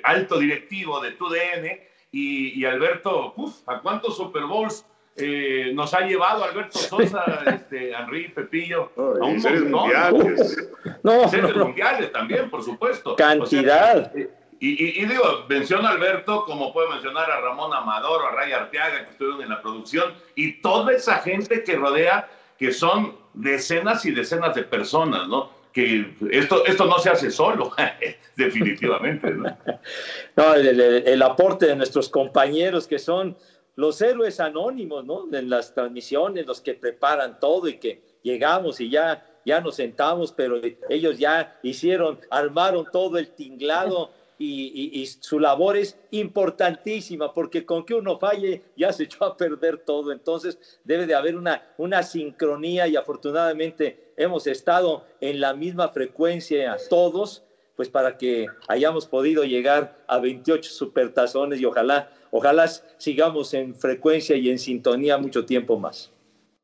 alto 0.03 0.39
directivo 0.39 0.99
de 0.99 1.11
TUDN, 1.11 1.79
y, 2.11 2.59
y 2.59 2.65
Alberto, 2.65 3.33
uf, 3.35 3.67
¿a 3.67 3.81
cuántos 3.81 4.17
Super 4.17 4.43
Bowls 4.43 4.85
eh, 5.17 5.71
nos 5.73 5.93
ha 5.93 6.01
llevado 6.01 6.43
Alberto 6.43 6.77
Sosa, 6.77 7.23
este, 7.45 7.91
Henry, 7.91 8.27
Pepillo, 8.29 8.91
a 8.97 9.25
un 9.25 9.71
mundiales. 9.71 10.69
No, 11.03 11.29
series 11.29 11.55
mundiales 11.55 12.11
también, 12.11 12.49
por 12.49 12.61
supuesto. 12.61 13.15
Cantidad. 13.15 14.11
y, 14.59 15.01
y, 15.01 15.05
digo, 15.05 15.45
menciono 15.47 15.87
a 15.87 15.91
Alberto 15.91 16.43
como 16.43 16.73
puedo 16.73 16.89
mencionar 16.89 17.31
a 17.31 17.39
Ramón 17.39 17.73
Amador 17.73 18.23
o 18.23 18.27
a 18.27 18.31
Ray 18.31 18.51
Arteaga 18.51 19.05
que 19.05 19.11
estuvieron 19.11 19.41
en 19.41 19.49
la 19.49 19.61
producción 19.61 20.13
y 20.35 20.59
toda 20.59 20.91
esa 20.91 21.19
gente 21.19 21.63
que 21.63 21.77
rodea, 21.77 22.27
que 22.57 22.73
son 22.73 23.15
decenas 23.33 24.05
y 24.05 24.11
decenas 24.11 24.53
de 24.53 24.63
personas, 24.63 25.29
¿no? 25.29 25.49
Que 25.71 26.13
esto, 26.31 26.65
esto 26.65 26.85
no 26.85 26.99
se 26.99 27.09
hace 27.09 27.31
solo, 27.31 27.71
definitivamente, 28.35 29.31
¿no? 29.31 29.57
no 30.35 30.53
el, 30.55 30.79
el 30.81 31.21
aporte 31.21 31.67
de 31.67 31.75
nuestros 31.77 32.09
compañeros 32.09 32.85
que 32.85 32.99
son 32.99 33.37
los 33.75 34.01
héroes 34.01 34.39
anónimos, 34.39 35.05
¿no? 35.05 35.27
En 35.31 35.49
las 35.49 35.73
transmisiones, 35.73 36.45
los 36.45 36.61
que 36.61 36.73
preparan 36.73 37.39
todo 37.39 37.67
y 37.67 37.77
que 37.77 38.01
llegamos 38.23 38.79
y 38.79 38.89
ya, 38.89 39.25
ya 39.45 39.61
nos 39.61 39.75
sentamos, 39.75 40.31
pero 40.31 40.59
ellos 40.89 41.17
ya 41.17 41.59
hicieron, 41.61 42.19
armaron 42.29 42.85
todo 42.91 43.17
el 43.17 43.29
tinglado 43.29 44.11
y, 44.37 45.05
su 45.21 45.39
labor 45.39 45.77
es 45.77 45.97
importantísima 46.11 47.33
porque 47.33 47.65
con 47.65 47.85
que 47.85 47.93
uno 47.93 48.19
falle 48.19 48.63
ya 48.75 48.91
se 48.91 49.03
echó 49.03 49.23
a 49.23 49.37
perder 49.37 49.77
todo. 49.77 50.11
Entonces 50.11 50.57
debe 50.83 51.05
de 51.05 51.15
haber 51.15 51.35
una, 51.35 51.63
una 51.77 52.03
sincronía 52.03 52.87
y 52.87 52.95
afortunadamente 52.95 54.13
hemos 54.17 54.47
estado 54.47 55.05
en 55.21 55.39
la 55.39 55.53
misma 55.53 55.89
frecuencia 55.89 56.77
todos 56.89 57.43
pues 57.75 57.89
para 57.89 58.17
que 58.17 58.47
hayamos 58.67 59.05
podido 59.05 59.43
llegar 59.43 59.97
a 60.07 60.19
28 60.19 60.69
supertazones 60.69 61.59
y 61.59 61.65
ojalá 61.65 62.09
ojalá 62.31 62.67
sigamos 62.97 63.53
en 63.53 63.75
frecuencia 63.75 64.35
y 64.35 64.49
en 64.49 64.59
sintonía 64.59 65.17
mucho 65.17 65.45
tiempo 65.45 65.79
más. 65.79 66.11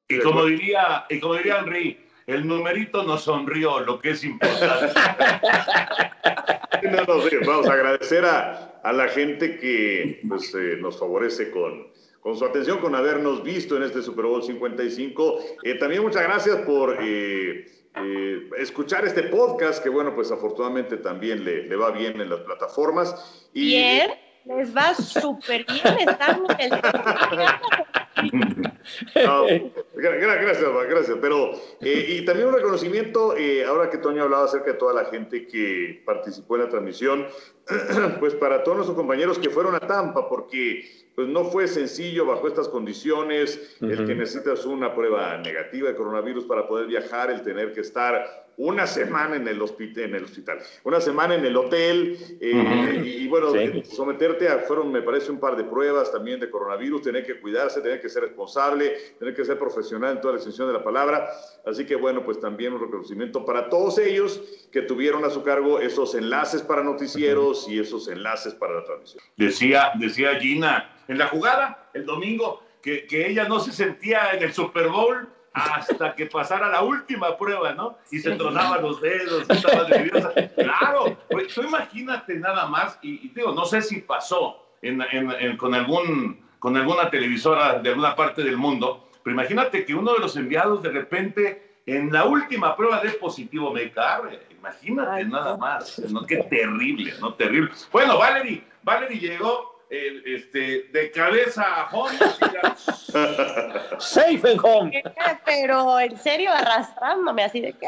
Y 0.09 0.19
como 0.19 0.45
diría, 0.45 1.05
y 1.09 1.19
como 1.19 1.35
diría 1.35 1.59
Henry, 1.59 1.97
el 2.27 2.45
numerito 2.45 3.03
nos 3.03 3.23
sonrió, 3.23 3.79
lo 3.79 3.99
que 3.99 4.11
es 4.11 4.23
importante. 4.23 4.93
vamos 7.45 7.67
a 7.67 7.73
agradecer 7.73 8.25
a, 8.25 8.79
a 8.83 8.93
la 8.93 9.07
gente 9.07 9.57
que 9.57 10.21
pues, 10.27 10.53
eh, 10.55 10.77
nos 10.79 10.99
favorece 10.99 11.51
con, 11.51 11.87
con 12.19 12.37
su 12.37 12.45
atención, 12.45 12.79
con 12.79 12.95
habernos 12.95 13.43
visto 13.43 13.77
en 13.77 13.83
este 13.83 14.01
Super 14.01 14.25
Bowl 14.25 14.43
55. 14.43 15.39
Eh, 15.63 15.75
también 15.75 16.03
muchas 16.03 16.23
gracias 16.23 16.57
por 16.61 16.97
eh, 17.01 17.65
escuchar 18.57 19.05
este 19.05 19.23
podcast, 19.23 19.83
que 19.83 19.89
bueno, 19.89 20.15
pues 20.15 20.31
afortunadamente 20.31 20.97
también 20.97 21.43
le, 21.43 21.63
le 21.63 21.75
va 21.75 21.91
bien 21.91 22.19
en 22.19 22.29
las 22.29 22.39
plataformas. 22.41 23.49
Y, 23.53 23.67
Bien 23.71 24.11
les 24.45 24.75
va 24.75 24.93
súper 24.95 25.65
bien, 25.65 26.09
están 26.09 26.43
en 29.15 29.21
el... 29.49 29.71
gracias, 29.95 30.69
gracias. 30.89 31.17
Pero, 31.21 31.53
eh, 31.81 32.17
y 32.19 32.25
también 32.25 32.49
un 32.49 32.53
reconocimiento, 32.55 33.35
eh, 33.37 33.63
ahora 33.65 33.89
que 33.89 33.97
Toño 33.97 34.23
hablaba 34.23 34.45
acerca 34.45 34.71
de 34.71 34.77
toda 34.77 34.93
la 34.93 35.09
gente 35.09 35.47
que 35.47 36.01
participó 36.05 36.55
en 36.55 36.63
la 36.63 36.69
transmisión, 36.69 37.27
pues 38.19 38.35
para 38.35 38.63
todos 38.63 38.77
nuestros 38.77 38.97
compañeros 38.97 39.39
que 39.39 39.49
fueron 39.49 39.75
a 39.75 39.79
Tampa, 39.79 40.27
porque 40.27 40.85
pues 41.15 41.27
no 41.27 41.45
fue 41.45 41.67
sencillo 41.67 42.25
bajo 42.25 42.47
estas 42.47 42.67
condiciones, 42.69 43.77
el 43.81 44.05
que 44.05 44.15
necesitas 44.15 44.65
una 44.65 44.95
prueba 44.95 45.37
negativa 45.37 45.89
de 45.89 45.95
coronavirus 45.95 46.45
para 46.45 46.67
poder 46.67 46.87
viajar, 46.87 47.29
el 47.29 47.41
tener 47.43 47.73
que 47.73 47.81
estar 47.81 48.50
una 48.61 48.85
semana 48.85 49.37
en 49.37 49.47
el, 49.47 49.59
hospital, 49.59 50.03
en 50.03 50.15
el 50.15 50.25
hospital, 50.25 50.59
una 50.83 51.01
semana 51.01 51.33
en 51.33 51.43
el 51.43 51.57
hotel, 51.57 52.15
eh, 52.39 53.01
y, 53.03 53.27
bueno, 53.27 53.51
someterte 53.83 54.47
a, 54.47 54.59
fueron, 54.59 54.91
me 54.91 55.01
parece, 55.01 55.31
un 55.31 55.39
par 55.39 55.55
de 55.55 55.63
pruebas 55.63 56.11
también 56.11 56.39
de 56.39 56.47
coronavirus, 56.47 57.01
tener 57.01 57.25
que 57.25 57.39
cuidarse, 57.39 57.81
tener 57.81 57.99
que 57.99 58.07
ser 58.07 58.21
responsable, 58.21 58.95
tener 59.17 59.35
que 59.35 59.43
ser 59.45 59.57
profesional 59.57 60.11
en 60.11 60.21
toda 60.21 60.33
la 60.33 60.37
extensión 60.37 60.67
de 60.67 60.73
la 60.73 60.83
palabra. 60.83 61.27
Así 61.65 61.87
que 61.87 61.95
bueno, 61.95 62.23
pues 62.23 62.39
también 62.39 62.73
un 62.73 62.81
reconocimiento 62.81 63.43
para 63.45 63.67
todos 63.67 63.97
ellos 63.97 64.39
que 64.71 64.83
tuvieron 64.83 65.25
a 65.25 65.31
su 65.31 65.41
cargo 65.41 65.79
esos 65.79 66.13
enlaces 66.13 66.61
para 66.61 66.83
noticieros 66.83 67.67
y 67.67 67.79
esos 67.79 68.09
enlaces 68.09 68.53
para 68.53 68.75
la 68.75 68.83
transmisión. 68.83 69.23
Decía, 69.37 69.91
decía 69.95 70.35
Gina, 70.39 71.03
en 71.07 71.17
la 71.17 71.27
jugada, 71.29 71.89
el 71.95 72.05
domingo, 72.05 72.61
que, 72.83 73.07
que 73.07 73.27
ella 73.27 73.47
no 73.47 73.59
se 73.59 73.71
sentía 73.71 74.33
en 74.33 74.43
el 74.43 74.53
Super 74.53 74.87
Bowl 74.89 75.27
hasta 75.53 76.15
que 76.15 76.27
pasara 76.27 76.69
la 76.69 76.81
última 76.81 77.37
prueba, 77.37 77.73
¿no? 77.73 77.97
Y 78.09 78.19
se 78.19 78.31
tronaba 78.35 78.77
los 78.79 79.01
dedos, 79.01 79.49
estaba 79.49 79.87
nerviosa. 79.87 80.33
Claro, 80.55 81.17
pues 81.29 81.53
tú 81.53 81.61
imagínate 81.63 82.35
nada 82.35 82.67
más, 82.67 82.97
y, 83.01 83.29
digo, 83.29 83.53
no 83.53 83.65
sé 83.65 83.81
si 83.81 84.01
pasó 84.01 84.65
en, 84.81 85.01
en, 85.01 85.57
con, 85.57 85.73
algún, 85.73 86.39
con 86.59 86.77
alguna 86.77 87.09
televisora 87.09 87.79
de 87.79 87.89
alguna 87.89 88.15
parte 88.15 88.43
del 88.43 88.57
mundo, 88.57 89.09
pero 89.23 89.33
imagínate 89.33 89.85
que 89.85 89.93
uno 89.93 90.13
de 90.13 90.19
los 90.19 90.35
enviados 90.37 90.81
de 90.81 90.89
repente 90.89 91.71
en 91.85 92.11
la 92.11 92.25
última 92.25 92.75
prueba 92.75 93.01
de 93.01 93.09
positivo 93.11 93.73
me 93.73 93.91
cabe. 93.91 94.39
Imagínate 94.51 95.25
nada 95.25 95.57
más, 95.57 95.99
¿no? 96.11 96.25
Qué 96.25 96.37
terrible, 96.37 97.13
¿no? 97.19 97.33
Terrible. 97.33 97.71
Bueno, 97.91 98.17
Valerie, 98.17 98.63
Valerie 98.83 99.19
llegó 99.19 99.70
este, 99.91 100.83
de 100.91 101.11
cabeza 101.11 101.63
a 101.63 101.89
home. 101.91 102.17
Safe 103.99 104.41
and 104.49 104.59
home. 104.63 105.03
Pero 105.45 105.99
en 105.99 106.17
serio, 106.17 106.51
arrastrándome 106.51 107.43
así 107.43 107.59
de 107.59 107.73
que. 107.73 107.87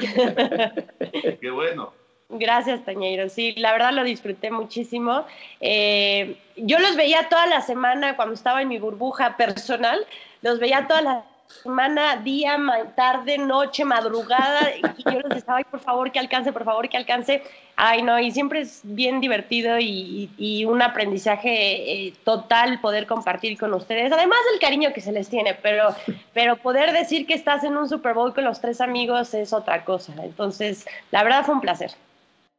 Qué 1.40 1.50
bueno. 1.50 1.92
Gracias, 2.28 2.84
Tañeiro. 2.84 3.28
Sí, 3.28 3.54
la 3.56 3.70
verdad 3.72 3.92
lo 3.92 4.02
disfruté 4.02 4.50
muchísimo. 4.50 5.24
Eh, 5.60 6.36
yo 6.56 6.80
los 6.80 6.96
veía 6.96 7.28
toda 7.28 7.46
la 7.46 7.60
semana 7.60 8.16
cuando 8.16 8.34
estaba 8.34 8.62
en 8.62 8.68
mi 8.68 8.78
burbuja 8.78 9.36
personal, 9.36 10.04
los 10.42 10.58
veía 10.58 10.88
toda 10.88 11.02
la 11.02 11.24
semana, 11.62 12.16
día, 12.16 12.58
tarde, 12.94 13.38
noche, 13.38 13.84
madrugada, 13.84 14.70
y 14.96 15.02
yo 15.04 15.20
les 15.20 15.30
decía, 15.30 15.56
ay, 15.56 15.64
por 15.64 15.80
favor, 15.80 16.10
que 16.12 16.18
alcance, 16.18 16.52
por 16.52 16.64
favor, 16.64 16.88
que 16.88 16.96
alcance. 16.96 17.42
Ay, 17.76 18.02
no, 18.02 18.18
y 18.18 18.30
siempre 18.30 18.60
es 18.60 18.80
bien 18.84 19.20
divertido 19.20 19.78
y, 19.78 20.64
un 20.66 20.80
aprendizaje 20.82 22.06
eh, 22.06 22.14
total 22.24 22.80
poder 22.80 23.06
compartir 23.06 23.58
con 23.58 23.74
ustedes, 23.74 24.10
además 24.12 24.38
del 24.50 24.60
cariño 24.60 24.92
que 24.94 25.00
se 25.00 25.12
les 25.12 25.28
tiene, 25.28 25.54
pero, 25.54 25.94
pero 26.32 26.56
poder 26.56 26.92
decir 26.92 27.26
que 27.26 27.34
estás 27.34 27.64
en 27.64 27.76
un 27.76 27.88
Super 27.88 28.14
Bowl 28.14 28.34
con 28.34 28.44
los 28.44 28.60
tres 28.60 28.80
amigos 28.80 29.34
es 29.34 29.52
otra 29.52 29.84
cosa. 29.84 30.14
Entonces, 30.22 30.86
la 31.10 31.22
verdad 31.22 31.44
fue 31.44 31.54
un 31.54 31.60
placer. 31.60 31.92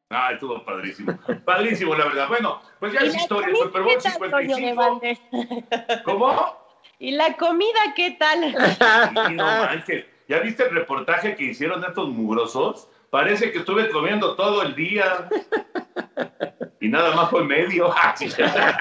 Ah, 0.10 0.32
estuvo 0.32 0.64
padrísimo. 0.64 1.18
Padrísimo, 1.46 1.96
la 1.96 2.06
verdad. 2.06 2.28
Bueno, 2.30 2.62
pues 2.80 2.94
ya 2.94 3.00
es 3.00 3.16
historia. 3.16 3.54
Super 3.56 3.82
Bowl 3.82 4.02
55. 4.02 5.02
¿Cómo? 6.06 6.67
¿Y 7.00 7.12
la 7.12 7.36
comida 7.38 7.94
qué 7.96 8.18
tal? 8.20 8.56
¿Ya 10.28 10.40
viste 10.40 10.64
el 10.64 10.72
reportaje 10.72 11.36
que 11.36 11.46
hicieron 11.46 11.84
estos 11.84 12.10
mugrosos? 12.10 12.88
Parece 13.10 13.52
que 13.52 13.60
estuve 13.60 13.90
comiendo 13.90 14.36
todo 14.36 14.64
el 14.64 14.76
día. 14.76 15.30
Y 16.80 16.90
nada 16.90 17.16
más 17.16 17.30
fue 17.30 17.44
medio. 17.44 17.94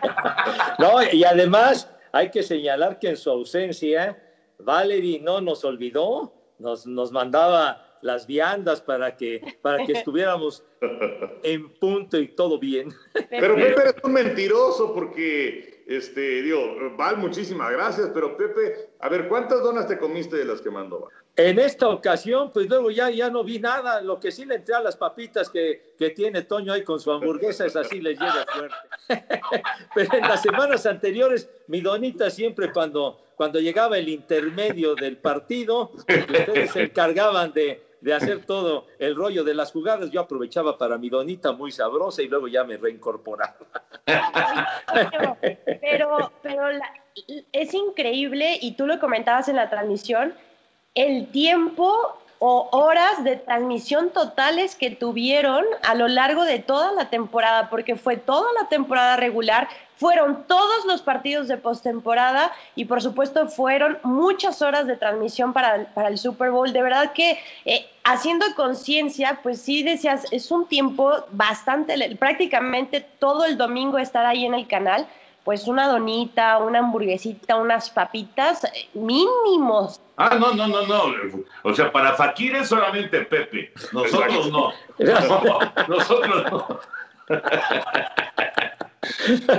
no, 0.79 1.03
y 1.13 1.25
además 1.25 1.91
hay 2.13 2.31
que 2.31 2.43
señalar 2.43 2.99
que 2.99 3.11
en 3.11 3.17
su 3.17 3.31
ausencia 3.31 4.19
Valerie 4.59 5.21
no 5.21 5.41
nos 5.41 5.65
olvidó, 5.65 6.33
nos, 6.59 6.87
nos 6.87 7.13
mandaba 7.13 7.99
las 8.03 8.27
viandas 8.27 8.81
para 8.81 9.17
que, 9.17 9.41
para 9.63 9.85
que 9.85 9.93
estuviéramos 9.93 10.65
en 11.43 11.69
punto 11.75 12.19
y 12.19 12.29
todo 12.29 12.59
bien. 12.59 12.89
Pero 13.31 13.55
Pepe 13.55 13.81
eres 13.81 13.97
un 14.03 14.13
mentiroso 14.13 14.95
porque, 14.95 15.76
este, 15.87 16.43
digo, 16.43 16.59
Val, 16.97 17.17
muchísimas 17.17 17.71
gracias, 17.71 18.11
pero 18.13 18.37
Pepe, 18.37 18.91
a 18.99 19.09
ver, 19.09 19.29
¿cuántas 19.29 19.63
donas 19.63 19.87
te 19.87 19.99
comiste 19.99 20.37
de 20.37 20.45
las 20.45 20.61
que 20.61 20.69
mandó 20.69 21.01
Val? 21.01 21.13
En 21.37 21.59
esta 21.59 21.89
ocasión, 21.89 22.51
pues 22.51 22.67
luego 22.67 22.91
ya, 22.91 23.11
ya 23.11 23.29
no 23.29 23.45
vi 23.45 23.59
nada. 23.59 24.01
Lo 24.01 24.19
que 24.19 24.33
sí 24.33 24.47
le 24.47 24.57
entré 24.57 24.75
a 24.75 24.81
las 24.81 24.97
papitas 24.97 25.51
que, 25.51 25.93
que 25.99 26.11
tiene 26.11 26.43
Toño 26.43 26.73
ahí 26.73 26.83
con 26.83 26.99
su 26.99 27.13
hamburguesa, 27.13 27.67
es 27.67 27.77
así, 27.77 28.01
les 28.01 28.19
llega 28.19 28.47
fuerte. 28.53 28.77
Pero 29.95 30.15
en 30.15 30.23
las 30.23 30.43
semanas 30.43 30.87
anteriores, 30.87 31.49
mi 31.69 31.83
donita 31.83 32.31
siempre 32.31 32.73
cuando, 32.73 33.21
cuando 33.37 33.61
llegaba 33.61 33.99
el 33.99 34.09
intermedio 34.09 34.95
del 34.95 35.19
partido, 35.19 35.91
ustedes 35.95 36.71
se 36.73 36.85
encargaban 36.85 37.53
de, 37.53 37.83
de 38.07 38.15
hacer 38.15 38.47
todo 38.47 38.87
el 39.01 39.17
rollo 39.17 39.43
de 39.43 39.53
las 39.53 39.73
jugadas, 39.73 40.13
yo 40.13 40.21
aprovechaba 40.21 40.79
para 40.79 40.97
mi 40.97 41.09
donita 41.09 41.51
muy 41.51 41.73
sabrosa 41.73 42.23
y 42.23 42.29
luego 42.29 42.47
ya 42.47 42.63
me 42.63 42.77
reincorporaba. 42.77 43.57
Pero, 45.81 46.33
pero, 46.43 46.69
es 47.53 47.75
increíble, 47.75 48.59
y 48.61 48.77
tú 48.77 48.87
lo 48.87 49.01
comentabas 49.01 49.49
en 49.49 49.57
la 49.57 49.69
transmisión, 49.69 50.35
el 50.95 51.27
tiempo 51.33 52.21
o 52.39 52.69
horas 52.73 53.25
de 53.25 53.37
transmisión 53.37 54.11
totales 54.11 54.75
que 54.75 54.91
tuvieron 54.91 55.65
a 55.83 55.95
lo 55.95 56.07
largo 56.09 56.45
de 56.45 56.59
toda 56.59 56.93
la 56.93 57.09
temporada, 57.09 57.71
porque 57.71 57.97
fue 57.97 58.17
toda 58.17 58.53
la 58.61 58.69
temporada 58.69 59.17
regular, 59.17 59.69
fueron 59.97 60.45
todos 60.47 60.85
los 60.85 61.01
partidos 61.01 61.49
de 61.49 61.57
postemporada 61.57 62.53
y 62.75 62.85
por 62.85 63.01
supuesto 63.01 63.49
fueron 63.49 63.99
muchas 64.03 64.61
horas 64.61 64.87
de 64.87 64.97
transmisión 64.97 65.55
para, 65.55 65.77
el- 65.77 65.87
para 65.87 66.09
el 66.09 66.19
Super 66.19 66.51
Bowl. 66.51 66.71
De 66.73 66.83
verdad 66.83 67.13
que 67.13 67.39
eh, 67.65 67.87
haciendo 68.05 68.45
conciencia, 68.55 69.41
pues 69.43 69.63
sí 69.63 69.83
decías, 69.83 70.27
es 70.31 70.51
un 70.51 70.67
tiempo 70.67 71.13
bastante, 71.31 72.15
prácticamente 72.17 73.01
todo 73.01 73.47
el 73.47 73.57
domingo 73.57 73.97
estar 73.97 74.27
ahí 74.27 74.45
en 74.45 74.53
el 74.53 74.67
canal, 74.69 75.07
pues 75.47 75.67
una 75.69 75.87
donita, 75.89 76.59
una 76.59 76.81
hamburguesita, 76.81 77.55
unas 77.57 77.89
papitas 77.89 78.65
eh, 78.65 78.89
mínimos. 78.95 80.01
Ah, 80.17 80.37
no, 80.41 80.53
no, 80.53 80.67
no, 80.67 80.83
no. 80.87 81.05
O 81.63 81.73
sea, 81.73 81.93
para 81.93 82.15
Fakir 82.15 82.57
es 82.57 82.69
solamente 82.69 83.21
Pepe. 83.21 83.73
Nosotros 83.93 84.51
no. 84.51 84.73
No, 84.99 85.59
nosotros 85.89 86.45
no. 86.51 86.81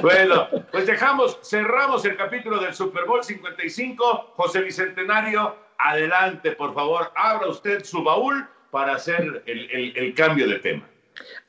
Bueno, 0.02 0.48
pues 0.72 0.88
dejamos, 0.88 1.40
cerramos 1.42 2.04
el 2.06 2.18
capítulo 2.18 2.60
del 2.60 2.74
Super 2.74 3.06
Bowl 3.06 3.24
55. 3.24 4.34
José 4.36 4.62
Bicentenario, 4.62 5.56
adelante, 5.78 6.52
por 6.52 6.74
favor, 6.74 7.12
abra 7.16 7.48
usted 7.48 7.84
su 7.86 8.04
baúl 8.04 8.46
para 8.72 8.96
hacer 8.96 9.44
el, 9.46 9.72
el- 9.72 9.98
el 9.98 10.14
cambio 10.14 10.48
de 10.50 10.60
tema. 10.60 10.84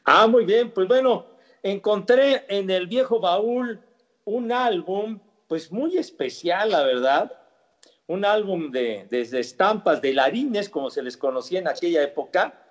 Ah, 0.05 0.27
muy 0.29 0.45
bien, 0.45 0.71
pues 0.71 0.87
bueno, 0.87 1.27
encontré 1.63 2.45
en 2.49 2.71
el 2.71 2.87
viejo 2.87 3.19
baúl 3.21 3.81
un 4.29 4.53
álbum, 4.53 5.19
pues 5.47 5.73
muy 5.73 5.97
especial, 5.97 6.71
la 6.71 6.85
verdad. 6.85 7.33
Un 8.07 8.25
álbum 8.25 8.71
de, 8.71 9.07
desde 9.11 9.41
estampas 9.41 10.01
de 10.01 10.15
larines, 10.15 10.69
como 10.69 10.91
se 10.91 11.03
les 11.03 11.17
conocía 11.17 11.59
en 11.61 11.67
aquella 11.69 12.03
época. 12.03 12.63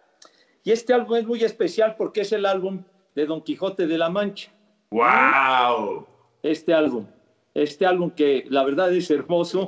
Y 0.64 0.72
este 0.72 0.94
álbum 0.94 1.16
es 1.16 1.26
muy 1.26 1.44
especial 1.44 1.96
porque 1.98 2.22
es 2.22 2.32
el 2.32 2.46
álbum 2.46 2.84
de 3.16 3.26
Don 3.26 3.42
Quijote 3.42 3.88
de 3.88 3.98
la 3.98 4.10
Mancha. 4.10 4.52
¡Wow! 4.92 6.08
Este 6.44 6.74
álbum. 6.74 7.08
Este 7.54 7.86
álbum 7.86 8.12
que 8.12 8.46
la 8.50 8.64
verdad 8.64 8.94
es 8.94 9.10
hermoso 9.10 9.68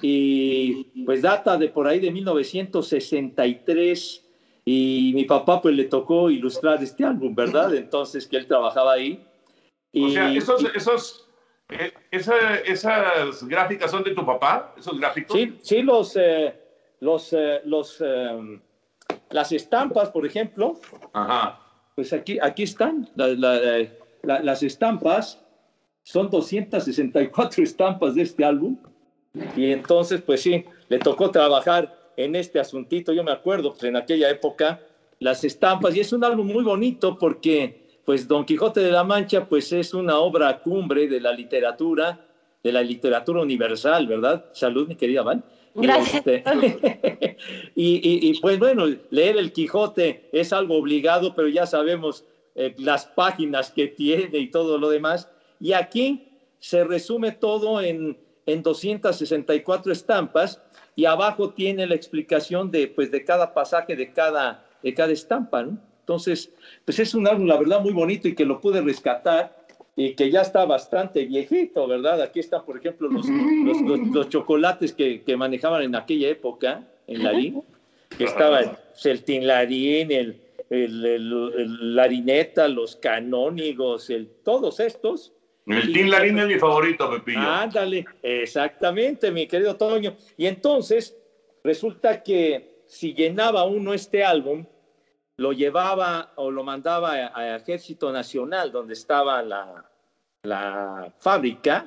y 0.00 0.84
pues 1.04 1.22
data 1.22 1.58
de 1.58 1.68
por 1.68 1.86
ahí 1.86 2.00
de 2.00 2.10
1963 2.10 4.24
y 4.64 5.12
mi 5.14 5.24
papá 5.24 5.60
pues 5.60 5.74
le 5.74 5.84
tocó 5.84 6.30
ilustrar 6.30 6.82
este 6.82 7.04
álbum, 7.04 7.34
¿verdad? 7.34 7.74
Entonces 7.74 8.26
que 8.26 8.38
él 8.38 8.46
trabajaba 8.46 8.94
ahí. 8.94 9.27
O 10.04 10.08
sea, 10.10 10.30
Y- 10.30 10.38
esos, 10.38 10.62
y- 10.62 10.66
esos, 10.74 11.28
eh, 11.70 11.92
esa- 12.10 12.56
esas 12.60 13.42
gráficas 13.46 13.90
son 13.90 14.02
de 14.02 14.12
tu 14.14 14.24
papá, 14.24 14.74
esos 14.76 14.98
gráficos. 14.98 15.36
Sí, 15.36 15.58
sí, 15.62 15.82
los, 15.82 16.16
eh, 16.16 16.54
los, 17.00 17.32
eh, 17.32 17.60
los, 17.64 18.00
eh, 18.04 18.60
las 19.30 19.52
estampas, 19.52 20.10
por 20.10 20.26
ejemplo, 20.26 20.78
Ajá. 21.12 21.60
pues 21.94 22.12
aquí, 22.12 22.38
aquí 22.40 22.62
están 22.64 23.08
la- 23.14 23.28
la- 23.28 23.88
la- 24.22 24.40
las 24.40 24.62
estampas. 24.62 25.40
Son 26.02 26.30
264 26.30 27.62
estampas 27.62 28.14
de 28.14 28.22
este 28.22 28.44
álbum. 28.44 28.76
Y 29.56 29.70
entonces, 29.72 30.22
pues 30.22 30.40
sí, 30.42 30.64
le 30.88 30.98
tocó 30.98 31.30
trabajar 31.30 31.94
en 32.16 32.34
este 32.34 32.58
asuntito. 32.58 33.12
Yo 33.12 33.22
me 33.22 33.30
acuerdo, 33.30 33.70
pues 33.72 33.84
en 33.84 33.96
aquella 33.96 34.30
época, 34.30 34.80
las 35.20 35.44
estampas. 35.44 35.94
Y 35.94 36.00
es 36.00 36.12
un 36.12 36.24
álbum 36.24 36.46
muy 36.46 36.64
bonito 36.64 37.18
porque, 37.18 37.87
pues, 38.08 38.26
Don 38.26 38.42
Quijote 38.46 38.80
de 38.80 38.90
la 38.90 39.04
Mancha, 39.04 39.46
pues 39.46 39.70
es 39.70 39.92
una 39.92 40.18
obra 40.18 40.58
cumbre 40.62 41.06
de 41.08 41.20
la 41.20 41.30
literatura, 41.30 42.18
de 42.62 42.72
la 42.72 42.82
literatura 42.82 43.42
universal, 43.42 44.06
¿verdad? 44.06 44.46
Salud, 44.50 44.88
mi 44.88 44.96
querida 44.96 45.20
Val. 45.22 45.44
Y, 45.74 45.82
Gracias. 45.82 46.26
este, 46.26 46.42
y, 47.74 47.96
y- 47.96 48.30
y, 48.30 48.40
pues 48.40 48.58
bueno, 48.58 48.86
leer 49.10 49.36
el 49.36 49.52
Quijote 49.52 50.22
es 50.32 50.54
algo 50.54 50.78
obligado, 50.78 51.34
pero 51.34 51.48
ya 51.48 51.66
sabemos 51.66 52.24
eh, 52.54 52.72
las 52.78 53.04
páginas 53.04 53.70
que 53.70 53.88
tiene 53.88 54.38
y 54.38 54.50
todo 54.50 54.78
lo 54.78 54.88
demás. 54.88 55.28
Y 55.60 55.74
aquí 55.74 56.24
se 56.58 56.84
resume 56.84 57.32
todo 57.32 57.82
en, 57.82 58.18
en 58.46 58.62
264 58.62 59.92
estampas 59.92 60.62
y 60.94 61.04
abajo 61.04 61.50
tiene 61.52 61.86
la 61.86 61.94
explicación 61.94 62.70
de, 62.70 62.88
pues, 62.88 63.10
de 63.10 63.22
cada 63.22 63.52
pasaje, 63.52 63.96
de 63.96 64.10
cada, 64.10 64.62
de 64.82 64.94
cada 64.94 65.12
estampa. 65.12 65.62
¿no? 65.62 65.78
Entonces, 66.12 66.50
pues 66.86 66.98
es 67.00 67.14
un 67.14 67.28
álbum, 67.28 67.46
la 67.46 67.58
verdad, 67.58 67.82
muy 67.82 67.92
bonito 67.92 68.28
y 68.28 68.34
que 68.34 68.46
lo 68.46 68.62
pude 68.62 68.80
rescatar 68.80 69.54
y 69.94 70.14
que 70.14 70.30
ya 70.30 70.40
está 70.40 70.64
bastante 70.64 71.26
viejito, 71.26 71.86
¿verdad? 71.86 72.22
Aquí 72.22 72.40
están, 72.40 72.64
por 72.64 72.78
ejemplo, 72.78 73.10
los, 73.10 73.26
los, 73.28 73.82
los- 73.82 74.08
los 74.08 74.28
chocolates 74.30 74.94
que, 74.94 75.20
que 75.22 75.36
manejaban 75.36 75.82
en 75.82 75.94
aquella 75.94 76.28
época 76.30 76.82
en 77.06 77.22
Larín, 77.24 77.62
que 78.16 78.24
estaban 78.24 78.64
pues, 78.90 79.04
el 79.04 79.22
Tinlarín, 79.22 80.10
el, 80.10 80.36
el, 80.70 81.04
el- 81.04 81.52
el 81.58 81.94
Larineta, 81.96 82.68
los 82.68 82.96
canónigos, 82.96 84.08
el, 84.08 84.30
todos 84.42 84.80
estos. 84.80 85.34
El 85.66 85.92
Tim 85.92 86.06
Larín 86.08 86.38
es 86.38 86.46
mi 86.46 86.58
favorito, 86.58 87.10
Pepillo. 87.10 87.40
Ándale, 87.40 88.06
exactamente, 88.22 89.30
mi 89.30 89.46
querido 89.46 89.76
Toño. 89.76 90.16
Y 90.38 90.46
entonces, 90.46 91.14
resulta 91.62 92.22
que 92.22 92.66
si 92.86 93.12
llenaba 93.12 93.64
uno 93.64 93.92
este 93.92 94.24
álbum, 94.24 94.64
lo 95.38 95.52
llevaba 95.52 96.32
o 96.36 96.50
lo 96.50 96.62
mandaba 96.64 97.12
a, 97.12 97.38
a 97.38 97.56
Ejército 97.56 98.12
Nacional, 98.12 98.70
donde 98.72 98.92
estaba 98.94 99.40
la, 99.42 99.88
la 100.42 101.12
fábrica, 101.18 101.86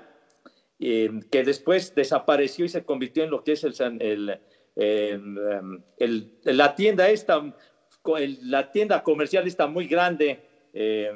eh, 0.79 1.09
que 1.29 1.43
después 1.43 1.93
desapareció 1.93 2.65
y 2.65 2.69
se 2.69 2.83
convirtió 2.83 3.23
en 3.23 3.29
lo 3.29 3.43
que 3.43 3.51
es 3.51 3.63
el, 3.63 4.39
eh, 4.75 5.19
el- 5.97 6.31
la 6.43 6.73
tienda 6.75 7.09
esta, 7.09 7.53
la 8.43 8.71
tienda 8.71 9.03
comercial 9.03 9.45
esta 9.45 9.67
muy 9.67 9.85
grande. 9.87 10.69
eh, 10.73 11.11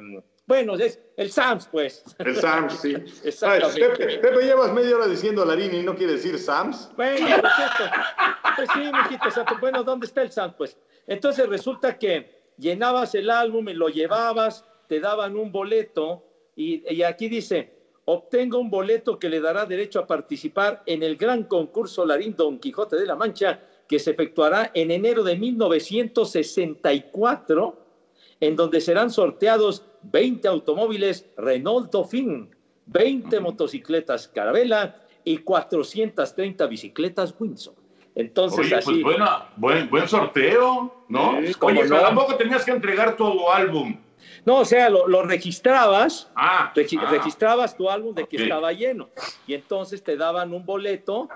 bueno, 0.48 0.76
es 0.76 1.00
el 1.16 1.32
Sams, 1.32 1.66
pues. 1.66 2.04
El 2.20 2.36
Sams, 2.36 2.74
sí. 2.74 2.94
Exactamente. 3.24 3.82
Ay, 3.84 3.90
Pepe, 3.96 4.18
Pepe, 4.18 4.44
llevas 4.44 4.72
media 4.72 4.94
hora 4.94 5.08
diciendo 5.08 5.44
Larini 5.44 5.78
y 5.78 5.82
no 5.82 5.96
quiere 5.96 6.12
decir 6.12 6.38
Sams. 6.38 6.88
Bueno, 6.96 7.26
cierto. 7.26 7.84
Pues 8.54 8.68
sí, 8.72 8.78
mijito 8.92 9.28
santo. 9.32 9.56
Bueno, 9.60 9.82
¿dónde 9.82 10.06
está 10.06 10.22
el 10.22 10.30
Sam? 10.30 10.54
Pues 10.56 10.76
entonces 11.06 11.48
resulta 11.48 11.98
que 11.98 12.52
llenabas 12.58 13.14
el 13.14 13.30
álbum 13.30 13.68
y 13.68 13.74
lo 13.74 13.88
llevabas, 13.88 14.64
te 14.88 15.00
daban 15.00 15.36
un 15.36 15.52
boleto 15.52 16.24
y, 16.54 16.94
y 16.94 17.02
aquí 17.02 17.28
dice, 17.28 17.72
obtenga 18.06 18.58
un 18.58 18.70
boleto 18.70 19.18
que 19.18 19.28
le 19.28 19.40
dará 19.40 19.66
derecho 19.66 19.98
a 20.00 20.06
participar 20.06 20.82
en 20.86 21.02
el 21.02 21.16
gran 21.16 21.44
concurso 21.44 22.06
Larín 22.06 22.34
Don 22.36 22.58
Quijote 22.58 22.96
de 22.96 23.06
la 23.06 23.16
Mancha 23.16 23.60
que 23.86 23.98
se 23.98 24.12
efectuará 24.12 24.70
en 24.74 24.90
enero 24.90 25.22
de 25.22 25.36
1964, 25.36 27.86
en 28.40 28.56
donde 28.56 28.80
serán 28.80 29.10
sorteados 29.10 29.84
20 30.02 30.48
automóviles 30.48 31.26
Renault 31.36 31.92
Dauphine, 31.92 32.48
20 32.86 33.38
motocicletas 33.40 34.28
Carabela 34.28 35.02
y 35.24 35.36
430 35.38 36.66
bicicletas 36.66 37.34
Windsor. 37.38 37.74
Entonces, 38.16 38.58
Oye, 38.66 38.74
así. 38.74 38.90
pues 38.90 39.02
buena, 39.04 39.46
buen, 39.56 39.88
buen 39.90 40.08
sorteo, 40.08 41.04
¿no? 41.08 41.36
Cómo 41.58 41.72
Oye, 41.72 41.82
pero 41.82 41.96
no. 41.96 42.00
tampoco 42.02 42.34
tenías 42.36 42.64
que 42.64 42.70
entregar 42.72 43.14
tu 43.16 43.48
álbum. 43.48 43.96
No, 44.46 44.60
o 44.60 44.64
sea, 44.64 44.88
lo, 44.88 45.06
lo 45.06 45.22
registrabas, 45.22 46.32
Ah, 46.34 46.72
regi- 46.74 46.98
ah. 47.00 47.10
registrabas 47.10 47.76
tu 47.76 47.88
álbum 47.90 48.14
de 48.14 48.26
que 48.26 48.38
estaba 48.42 48.72
lleno 48.72 49.10
y 49.46 49.54
entonces 49.54 50.02
te 50.02 50.16
daban 50.16 50.52
un 50.54 50.64
boleto 50.64 51.28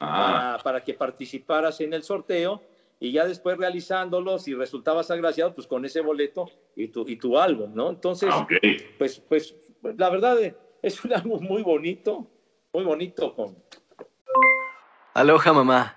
Ah. 0.00 0.56
para, 0.56 0.62
para 0.64 0.84
que 0.84 0.92
participaras 0.94 1.80
en 1.80 1.94
el 1.94 2.02
sorteo 2.02 2.60
y 2.98 3.12
ya 3.12 3.24
después 3.26 3.56
realizándolo, 3.56 4.38
si 4.40 4.54
resultabas 4.54 5.10
agraciado, 5.10 5.54
pues 5.54 5.66
con 5.68 5.84
ese 5.84 6.00
boleto 6.00 6.50
y 6.74 6.88
tu, 6.88 7.04
y 7.08 7.16
tu 7.16 7.38
álbum, 7.38 7.70
¿no? 7.74 7.90
Entonces, 7.90 8.28
Ah, 8.32 8.46
pues, 8.98 9.20
pues 9.28 9.54
la 9.96 10.10
verdad 10.10 10.42
eh, 10.42 10.54
es 10.82 11.02
un 11.04 11.12
álbum 11.14 11.42
muy 11.44 11.62
bonito, 11.62 12.26
muy 12.72 12.82
bonito 12.82 13.34
con, 13.36 13.56
Aloha, 15.14 15.52
mamá. 15.52 15.96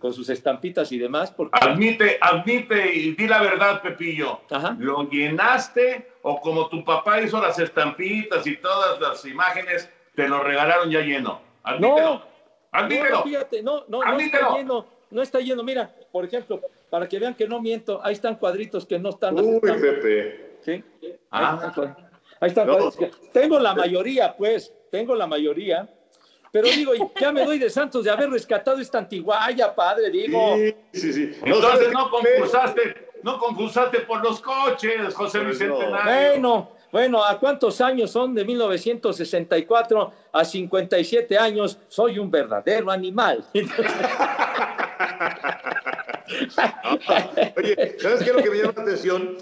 Con 0.00 0.12
sus 0.12 0.28
estampitas 0.30 0.90
y 0.90 0.98
demás. 0.98 1.30
Porque... 1.30 1.56
Admite, 1.62 2.18
admite 2.20 2.92
y 2.92 3.12
di 3.14 3.28
la 3.28 3.40
verdad, 3.40 3.80
Pepillo. 3.80 4.40
¿Lo 4.78 5.08
llenaste 5.08 6.10
o 6.22 6.40
como 6.40 6.68
tu 6.68 6.84
papá 6.84 7.20
hizo 7.20 7.40
las 7.40 7.56
estampitas 7.60 8.44
y 8.48 8.56
todas 8.56 9.00
las 9.00 9.24
imágenes, 9.24 9.88
te 10.16 10.26
lo 10.28 10.42
regalaron 10.42 10.90
ya 10.90 11.00
lleno? 11.02 11.40
Admítelo. 11.62 12.00
No, 12.14 12.22
Admítelo. 12.72 13.18
No, 13.18 13.22
fíjate, 13.22 13.62
no, 13.62 13.84
no, 13.86 14.02
no 14.04 14.18
está 14.18 14.56
lleno, 14.56 14.86
no 15.10 15.22
está 15.22 15.38
lleno. 15.38 15.62
Mira, 15.62 15.94
por 16.10 16.24
ejemplo, 16.24 16.60
para 16.90 17.08
que 17.08 17.20
vean 17.20 17.34
que 17.34 17.46
no 17.46 17.62
miento, 17.62 18.00
ahí 18.02 18.14
están 18.14 18.34
cuadritos 18.34 18.84
que 18.86 18.98
no 18.98 19.10
están. 19.10 19.38
Uy, 19.38 19.60
Pepe. 19.60 20.56
¿Sí? 20.62 20.82
Ah. 21.30 21.50
Ahí 21.52 21.68
están, 21.68 21.72
cuad- 21.74 21.96
ahí 22.40 22.48
están 22.48 22.66
No. 22.66 22.72
cuadritos 22.72 22.96
que- 22.96 23.28
Tengo 23.32 23.60
la 23.60 23.72
mayoría, 23.72 24.36
pues, 24.36 24.74
tengo 24.90 25.14
la 25.14 25.28
mayoría. 25.28 25.88
Pero 26.56 26.68
digo, 26.74 27.12
ya 27.20 27.32
me 27.32 27.44
doy 27.44 27.58
de 27.58 27.68
santos 27.68 28.02
de 28.02 28.10
haber 28.10 28.30
rescatado 28.30 28.80
esta 28.80 28.96
antiguaya, 28.96 29.74
padre, 29.74 30.08
digo. 30.08 30.56
Sí, 30.56 30.74
sí, 30.94 31.12
sí. 31.12 31.32
Entonces 31.44 31.92
no 31.92 32.08
concursaste, 32.08 33.10
no 33.22 33.38
concursaste 33.38 34.00
por 34.00 34.24
los 34.24 34.40
coches, 34.40 35.12
José 35.12 35.40
Pues 35.40 35.60
no. 35.60 35.76
Bicentenario. 35.76 36.30
Bueno, 36.30 36.70
bueno, 36.90 37.22
¿a 37.22 37.38
cuántos 37.38 37.78
años 37.82 38.10
son 38.10 38.34
de 38.34 38.46
1964 38.46 40.12
a 40.32 40.44
57 40.46 41.36
años? 41.36 41.78
Soy 41.88 42.18
un 42.18 42.30
verdadero 42.30 42.90
animal. 42.90 43.44
Oye, 47.58 47.96
¿sabes 47.98 48.22
qué 48.24 48.30
es 48.30 48.34
lo 48.34 48.42
que 48.42 48.48
me 48.48 48.56
llama 48.56 48.72
la 48.76 48.82
atención? 48.82 49.36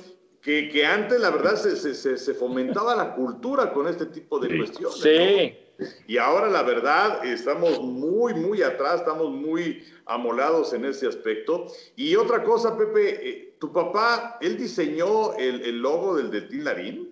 Que, 0.45 0.69
que 0.69 0.85
antes, 0.85 1.19
la 1.21 1.31
verdad, 1.31 1.57
se, 1.57 1.75
se- 1.95 2.19
se- 2.19 2.35
fomentaba 2.35 2.95
la 2.95 3.15
cultura 3.15 3.73
con 3.73 3.89
este 3.89 4.05
tipo 4.07 4.39
de 4.39 4.59
cuestiones. 4.59 4.99
Sí. 5.01 5.55
¿no? 5.79 5.87
Y 6.07 6.19
ahora, 6.19 6.49
la 6.51 6.63
verdad, 6.63 7.25
estamos 7.25 7.81
muy, 7.81 8.35
muy 8.35 8.61
atrás, 8.63 8.97
estamos 9.01 9.31
muy 9.31 9.83
amolados 10.05 10.75
en 10.75 10.85
ese 10.85 11.07
aspecto. 11.07 11.67
Y 11.97 12.15
otra 12.15 12.45
cosa, 12.45 12.77
Pepe, 12.77 13.29
eh, 13.29 13.55
tu 13.59 13.73
papá, 13.73 14.37
¿él 14.43 14.59
diseñó 14.59 15.33
el, 15.35 15.63
el 15.63 15.79
logo 15.79 16.15
del 16.17 16.31
Deltín 16.31 16.63
Larín? 16.63 17.11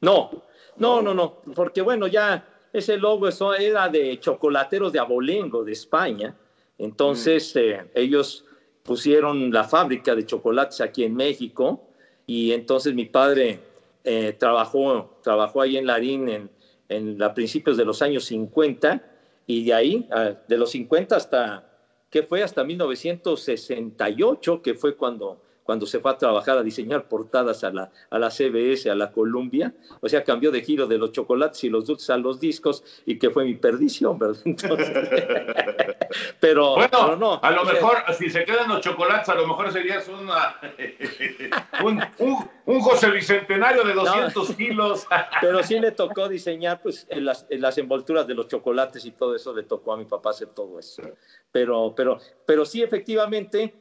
No, 0.00 0.30
no, 0.76 1.02
no, 1.02 1.12
no, 1.12 1.42
porque 1.54 1.82
bueno, 1.82 2.06
ya 2.06 2.48
ese 2.72 2.96
logo 2.96 3.28
eso 3.28 3.52
era 3.54 3.90
de 3.90 4.18
chocolateros 4.18 4.90
de 4.90 4.98
Abolengo, 5.00 5.62
de 5.64 5.72
España. 5.72 6.34
Entonces, 6.78 7.54
eh, 7.56 7.90
ellos 7.94 8.46
pusieron 8.82 9.52
la 9.52 9.64
fábrica 9.64 10.14
de 10.14 10.24
chocolates 10.24 10.80
aquí 10.80 11.04
en 11.04 11.14
México 11.14 11.86
y 12.30 12.52
entonces 12.52 12.94
mi 12.94 13.06
padre 13.06 13.58
eh, 14.04 14.36
trabajó, 14.38 15.18
trabajó 15.20 15.62
ahí 15.62 15.76
en 15.76 15.84
Larín 15.84 16.28
en, 16.28 16.48
en 16.88 17.20
a 17.20 17.34
principios 17.34 17.76
de 17.76 17.84
los 17.84 18.02
años 18.02 18.24
50 18.26 19.04
y 19.48 19.64
de 19.64 19.74
ahí, 19.74 20.08
ah, 20.12 20.34
de 20.46 20.56
los 20.56 20.70
50 20.70 21.16
hasta, 21.16 21.68
¿qué 22.08 22.22
fue? 22.22 22.44
Hasta 22.44 22.62
1968, 22.62 24.62
que 24.62 24.74
fue 24.74 24.94
cuando, 24.94 25.42
cuando 25.62 25.86
se 25.86 26.00
fue 26.00 26.10
a 26.10 26.16
trabajar 26.18 26.58
a 26.58 26.62
diseñar 26.62 27.06
portadas 27.06 27.62
a 27.64 27.70
la, 27.70 27.90
a 28.10 28.18
la 28.18 28.30
CBS, 28.30 28.90
a 28.90 28.94
la 28.94 29.12
Columbia. 29.12 29.72
O 30.00 30.08
sea, 30.08 30.24
cambió 30.24 30.50
de 30.50 30.62
giro 30.62 30.86
de 30.86 30.98
los 30.98 31.12
chocolates 31.12 31.62
y 31.64 31.68
los 31.68 31.86
dulces 31.86 32.10
a 32.10 32.16
los 32.16 32.40
discos 32.40 32.82
y 33.06 33.18
que 33.18 33.30
fue 33.30 33.44
mi 33.44 33.54
perdición, 33.54 34.18
¿verdad? 34.18 34.40
Entonces, 34.44 34.90
pero, 36.40 36.74
Bueno, 36.74 36.88
pero 36.90 37.16
no. 37.16 37.40
a 37.42 37.50
lo 37.50 37.64
sea, 37.64 37.74
mejor, 37.74 37.96
si 38.18 38.30
se 38.30 38.44
quedan 38.44 38.68
los 38.68 38.80
chocolates, 38.80 39.28
a 39.28 39.34
lo 39.34 39.46
mejor 39.46 39.70
serías 39.72 40.08
una, 40.08 40.56
un, 41.84 42.00
un- 42.18 42.50
un 42.66 42.80
José 42.80 43.10
Bicentenario 43.10 43.82
de 43.84 43.94
200 43.94 44.50
kilos. 44.54 45.06
Pero 45.40 45.62
sí 45.62 45.78
le 45.80 45.90
tocó 45.92 46.28
diseñar 46.28 46.80
pues, 46.80 47.06
en 47.08 47.24
las, 47.24 47.46
en 47.48 47.60
las 47.60 47.76
envolturas 47.78 48.26
de 48.26 48.34
los 48.34 48.48
chocolates 48.48 49.04
y 49.04 49.12
todo 49.12 49.34
eso, 49.34 49.54
le 49.54 49.64
tocó 49.64 49.92
a 49.92 49.96
mi 49.96 50.04
papá 50.04 50.30
hacer 50.30 50.48
todo 50.48 50.78
eso. 50.78 51.02
Pero, 51.50 51.92
pero, 51.96 52.18
pero 52.44 52.64
sí, 52.64 52.82
efectivamente, 52.82 53.74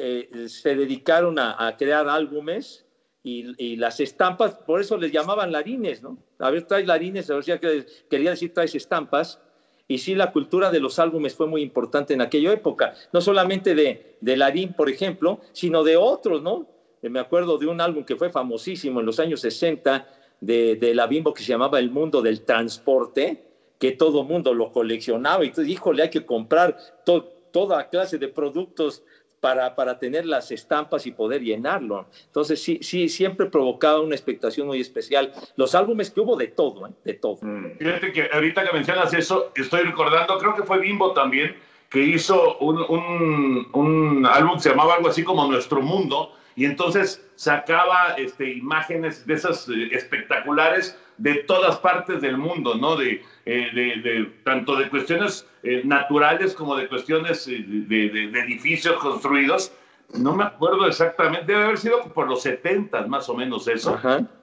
eh, 0.00 0.48
se 0.48 0.74
dedicaron 0.76 1.38
a, 1.38 1.54
a 1.66 1.76
crear 1.76 2.08
álbumes 2.08 2.86
y, 3.22 3.52
y 3.62 3.76
las 3.76 4.00
estampas, 4.00 4.56
por 4.64 4.80
eso 4.80 4.96
les 4.96 5.12
llamaban 5.12 5.52
larines, 5.52 6.02
¿no? 6.02 6.18
A 6.38 6.50
ver, 6.50 6.64
traes 6.64 6.86
larines, 6.86 7.28
o 7.30 7.42
sea, 7.42 7.58
que 7.58 7.84
quería 8.08 8.30
decir 8.30 8.52
traes 8.52 8.74
estampas. 8.74 9.40
Y 9.88 9.98
sí, 9.98 10.14
la 10.14 10.30
cultura 10.32 10.70
de 10.70 10.78
los 10.80 10.98
álbumes 11.00 11.34
fue 11.34 11.46
muy 11.48 11.62
importante 11.62 12.14
en 12.14 12.20
aquella 12.20 12.52
época, 12.52 12.94
no 13.12 13.20
solamente 13.20 13.74
de, 13.74 14.04
de 14.20 14.36
Larín, 14.36 14.72
por 14.74 14.88
ejemplo, 14.88 15.40
sino 15.52 15.82
de 15.82 15.96
otros, 15.96 16.42
¿no? 16.42 16.68
Eh, 17.02 17.08
Me 17.08 17.18
acuerdo 17.18 17.58
de 17.58 17.66
un 17.66 17.80
álbum 17.80 18.04
que 18.04 18.16
fue 18.16 18.30
famosísimo 18.30 19.00
en 19.00 19.06
los 19.06 19.18
años 19.18 19.40
60 19.40 20.06
de, 20.38 20.76
de 20.76 20.94
la 20.94 21.06
Bimbo 21.08 21.34
que 21.34 21.42
se 21.42 21.48
llamaba 21.50 21.78
El 21.80 21.90
Mundo 21.90 22.22
del 22.22 22.44
Transporte, 22.44 23.42
que 23.78 23.92
todo 23.92 24.22
mundo 24.24 24.54
lo 24.54 24.70
coleccionaba 24.70 25.44
y 25.44 25.48
entonces, 25.48 25.72
híjole, 25.72 26.02
hay 26.02 26.10
que 26.10 26.24
comprar 26.24 26.76
to- 27.02 27.32
toda 27.50 27.88
clase 27.88 28.18
de 28.18 28.28
productos 28.28 29.02
para, 29.40 29.74
para 29.74 29.98
tener 29.98 30.26
las 30.26 30.50
estampas 30.50 31.06
y 31.06 31.12
poder 31.12 31.42
llenarlo. 31.42 32.06
Entonces, 32.26 32.62
sí, 32.62 32.78
sí, 32.82 33.08
siempre 33.08 33.46
provocaba 33.46 34.00
una 34.00 34.14
expectación 34.14 34.66
muy 34.66 34.80
especial. 34.80 35.32
Los 35.56 35.74
álbumes 35.74 36.10
que 36.10 36.20
hubo 36.20 36.36
de 36.36 36.48
todo, 36.48 36.86
¿eh? 36.86 36.90
de 37.04 37.14
todo. 37.14 37.38
Fíjate 37.78 38.12
que 38.12 38.28
ahorita 38.32 38.66
que 38.66 38.72
mencionas 38.72 39.12
eso, 39.14 39.52
estoy 39.56 39.80
recordando, 39.82 40.38
creo 40.38 40.54
que 40.54 40.62
fue 40.62 40.78
Bimbo 40.78 41.12
también, 41.12 41.56
que 41.88 42.00
hizo 42.02 42.58
un, 42.58 42.78
un- 42.88 43.68
un 43.72 44.26
álbum 44.26 44.54
que 44.56 44.60
se 44.60 44.68
llamaba 44.70 44.94
algo 44.94 45.08
así 45.08 45.24
como 45.24 45.46
Nuestro 45.50 45.80
Mundo, 45.80 46.34
y 46.56 46.64
entonces 46.64 47.24
sacaba 47.36 48.14
este, 48.18 48.50
imágenes 48.52 49.26
de 49.26 49.34
esas 49.34 49.68
eh, 49.68 49.88
espectaculares 49.92 50.98
de 51.18 51.34
todas 51.44 51.78
partes 51.78 52.20
del 52.20 52.36
mundo, 52.38 52.74
¿no? 52.74 52.96
De, 52.96 53.22
eh, 53.46 53.68
de- 53.74 53.96
de- 54.02 54.24
tanto 54.44 54.76
de 54.76 54.88
cuestiones 54.88 55.46
eh, 55.62 55.82
naturales 55.84 56.54
como 56.54 56.76
de 56.76 56.88
cuestiones 56.88 57.46
eh, 57.48 57.62
de, 57.66 58.08
de- 58.08 58.40
edificios 58.40 58.96
construidos. 58.98 59.72
No 60.14 60.34
me 60.34 60.44
acuerdo 60.44 60.86
exactamente, 60.86 61.46
debe 61.52 61.64
haber 61.64 61.78
sido 61.78 62.02
por 62.12 62.28
los 62.28 62.42
70 62.42 63.06
más 63.06 63.28
o 63.28 63.34
menos 63.34 63.68
eso, 63.68 63.92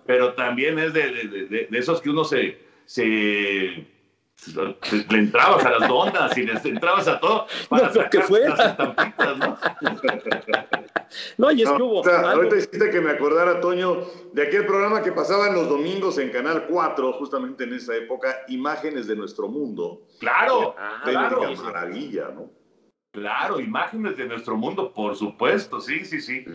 pero 0.05 0.34
también 0.34 0.80
es 0.80 0.93
de 0.93 1.68
esos 1.72 1.99
que 2.01 2.10
uno 2.10 2.24
se, 2.24 2.58
se 2.86 3.86
le 5.12 5.18
entrabas 5.18 5.66
a 5.66 5.72
las 5.80 5.90
ondas 5.90 6.38
y 6.38 6.44
les 6.44 6.64
entrabas 6.64 7.08
a 7.08 7.20
todo 7.20 7.48
para 7.70 7.88
No, 7.88 7.94
lo 7.94 7.94
que 7.94 8.18
sacar 8.18 8.24
fuera. 8.24 8.50
las 8.50 8.60
estampitas, 8.72 9.38
¿no? 9.38 9.58
No, 11.38 11.52
y 11.52 11.62
es 11.62 11.70
que 11.70 11.78
No, 11.78 11.86
hubo 11.86 12.00
o 12.02 12.04
sea, 12.04 12.20
algo- 12.20 12.30
ahorita 12.32 12.58
hiciste 12.58 12.90
que 12.90 13.00
me 13.02 13.12
acordara, 13.12 13.60
Toño, 13.62 14.02
de 14.34 14.44
aquel 14.44 14.66
programa 14.66 15.02
que 15.02 15.12
pasaban 15.14 15.54
los 15.56 15.70
domingos 15.70 16.18
en 16.18 16.30
Canal 16.32 16.66
4, 16.68 17.14
justamente 17.14 17.64
en 17.64 17.74
esa 17.74 17.96
época, 17.96 18.36
Imágenes 18.50 19.08
de 19.08 19.16
Nuestro 19.16 19.48
Mundo. 19.48 20.02
Claro, 20.20 20.76
Auténtica 20.78 21.30
claro. 21.30 21.56
maravilla, 21.64 22.28
¿no? 22.36 22.52
Claro, 23.14 23.60
imágenes 23.60 24.18
de 24.18 24.26
nuestro 24.28 24.58
mundo, 24.58 24.92
por 24.94 25.16
supuesto, 25.16 25.80
sí, 25.80 26.04
sí, 26.06 26.20
sí. 26.22 26.46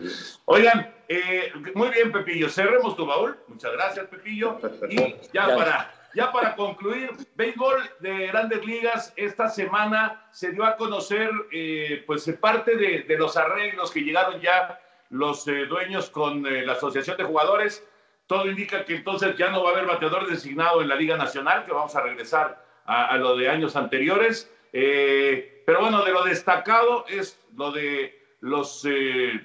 Oigan, 0.45 0.93
eh, 1.09 1.51
muy 1.73 1.89
bien, 1.89 2.11
Pepillo, 2.11 2.47
cerremos 2.47 2.95
tu 2.95 3.05
baúl. 3.05 3.35
Muchas 3.47 3.71
gracias, 3.73 4.05
Pepillo. 4.07 4.59
Y 4.89 4.95
ya 5.33 5.47
Ya. 5.49 5.55
para, 5.55 5.93
ya 6.13 6.31
para 6.31 6.55
concluir, 6.55 7.11
béisbol 7.35 7.89
de 7.99 8.27
grandes 8.27 8.65
ligas, 8.65 9.13
esta 9.15 9.49
semana 9.49 10.27
se 10.31 10.51
dio 10.51 10.63
a 10.63 10.75
conocer 10.75 11.29
eh, 11.51 12.03
pues 12.05 12.29
parte 12.39 12.75
de, 12.75 13.17
los 13.17 13.37
arreglos 13.37 13.91
que 13.91 14.01
llegaron 14.01 14.39
ya 14.41 14.79
los 15.09 15.47
eh, 15.47 15.65
dueños 15.65 16.09
con 16.09 16.45
eh, 16.45 16.65
la 16.65 16.73
Asociación 16.73 17.17
de 17.17 17.23
Jugadores. 17.23 17.87
Todo 18.27 18.47
indica 18.47 18.85
que 18.85 18.95
entonces 18.95 19.35
ya 19.37 19.49
no 19.49 19.63
va 19.63 19.71
a 19.71 19.73
haber 19.73 19.85
bateador 19.85 20.27
designado 20.27 20.81
en 20.81 20.87
la 20.87 20.95
Liga 20.95 21.17
Nacional, 21.17 21.65
que 21.65 21.71
vamos 21.71 21.95
a 21.95 22.01
regresar 22.01 22.63
a, 22.85 23.17
lo 23.17 23.35
de 23.35 23.49
años 23.49 23.75
anteriores. 23.75 24.51
Eh, 24.71 25.63
pero 25.65 25.81
bueno, 25.81 26.03
de 26.03 26.11
lo 26.11 26.23
destacado 26.23 27.05
es 27.07 27.39
lo 27.55 27.71
de 27.71 28.19
los 28.41 28.85
eh, 28.85 29.39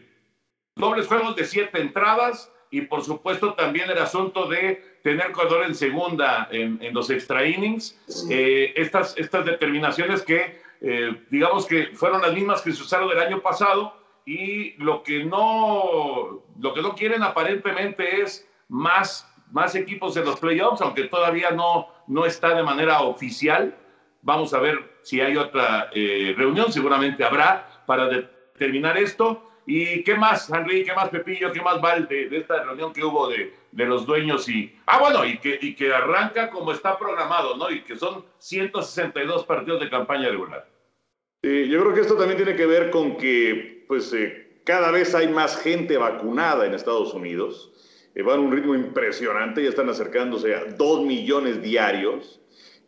dobles 0.74 1.06
juegos 1.06 1.36
de 1.36 1.44
siete 1.44 1.80
entradas 1.80 2.52
y 2.70 2.82
por 2.82 3.04
supuesto 3.04 3.54
también 3.54 3.90
el 3.90 3.98
asunto 3.98 4.46
de 4.46 4.97
tener 5.08 5.32
corredor 5.32 5.64
en 5.64 5.74
segunda 5.74 6.48
en, 6.50 6.78
en 6.82 6.92
los 6.94 7.08
extra 7.10 7.46
innings. 7.46 7.98
Eh, 8.30 8.72
estas, 8.76 9.16
estas 9.16 9.44
determinaciones 9.46 10.22
que 10.22 10.60
eh, 10.80 11.24
digamos 11.30 11.66
que 11.66 11.88
fueron 11.94 12.22
las 12.22 12.32
mismas 12.32 12.62
que 12.62 12.72
se 12.72 12.82
usaron 12.82 13.10
el 13.10 13.18
año 13.18 13.40
pasado 13.40 13.94
y 14.26 14.74
lo 14.82 15.02
que 15.02 15.24
no, 15.24 16.44
lo 16.60 16.74
que 16.74 16.82
no 16.82 16.94
quieren 16.94 17.22
aparentemente 17.22 18.20
es 18.20 18.46
más, 18.68 19.26
más 19.50 19.74
equipos 19.74 20.16
en 20.16 20.26
los 20.26 20.38
playoffs, 20.38 20.82
aunque 20.82 21.04
todavía 21.04 21.50
no, 21.50 21.88
no 22.06 22.26
está 22.26 22.54
de 22.54 22.62
manera 22.62 23.00
oficial. 23.00 23.74
Vamos 24.22 24.52
a 24.52 24.60
ver 24.60 24.98
si 25.02 25.20
hay 25.20 25.36
otra 25.36 25.90
eh, 25.94 26.34
reunión, 26.36 26.70
seguramente 26.70 27.24
habrá 27.24 27.82
para 27.86 28.06
determinar 28.08 28.98
esto. 28.98 29.50
¿Y 29.70 30.02
qué 30.02 30.14
más, 30.14 30.48
Henry? 30.48 30.82
¿Qué 30.82 30.94
más, 30.94 31.10
Pepillo? 31.10 31.52
¿Qué 31.52 31.60
más, 31.60 31.78
Val, 31.78 32.08
de, 32.08 32.34
esta 32.34 32.64
reunión 32.64 32.90
que 32.90 33.04
hubo 33.04 33.28
de, 33.28 33.52
de 33.70 33.84
los 33.84 34.06
dueños? 34.06 34.48
y 34.48 34.74
Ah, 34.86 34.98
bueno, 34.98 35.26
y 35.26 35.36
que, 35.36 35.58
y 35.60 35.74
que 35.74 35.92
arranca 35.92 36.48
como 36.48 36.72
está 36.72 36.98
programado, 36.98 37.54
¿no? 37.54 37.70
Y 37.70 37.82
que 37.82 37.94
son 37.94 38.24
162 38.38 39.44
partidos 39.44 39.80
de 39.80 39.90
campaña 39.90 40.30
regular. 40.30 40.66
Eh, 41.42 41.68
yo 41.68 41.80
creo 41.82 41.92
que 41.92 42.00
esto 42.00 42.16
también 42.16 42.38
tiene 42.38 42.56
que 42.56 42.64
ver 42.64 42.88
con 42.88 43.18
que 43.18 43.84
pues, 43.86 44.10
eh, 44.14 44.62
cada 44.64 44.90
vez 44.90 45.14
hay 45.14 45.28
más 45.28 45.60
gente 45.60 45.98
vacunada 45.98 46.64
en 46.64 46.72
Estados 46.72 47.12
Unidos. 47.12 47.70
Eh, 48.14 48.22
van 48.22 48.38
a 48.38 48.40
un 48.40 48.52
ritmo 48.52 48.74
impresionante, 48.74 49.62
ya 49.62 49.68
están 49.68 49.90
acercándose 49.90 50.54
a 50.54 50.64
2 50.64 51.04
millones 51.04 51.60
diarios. 51.60 52.40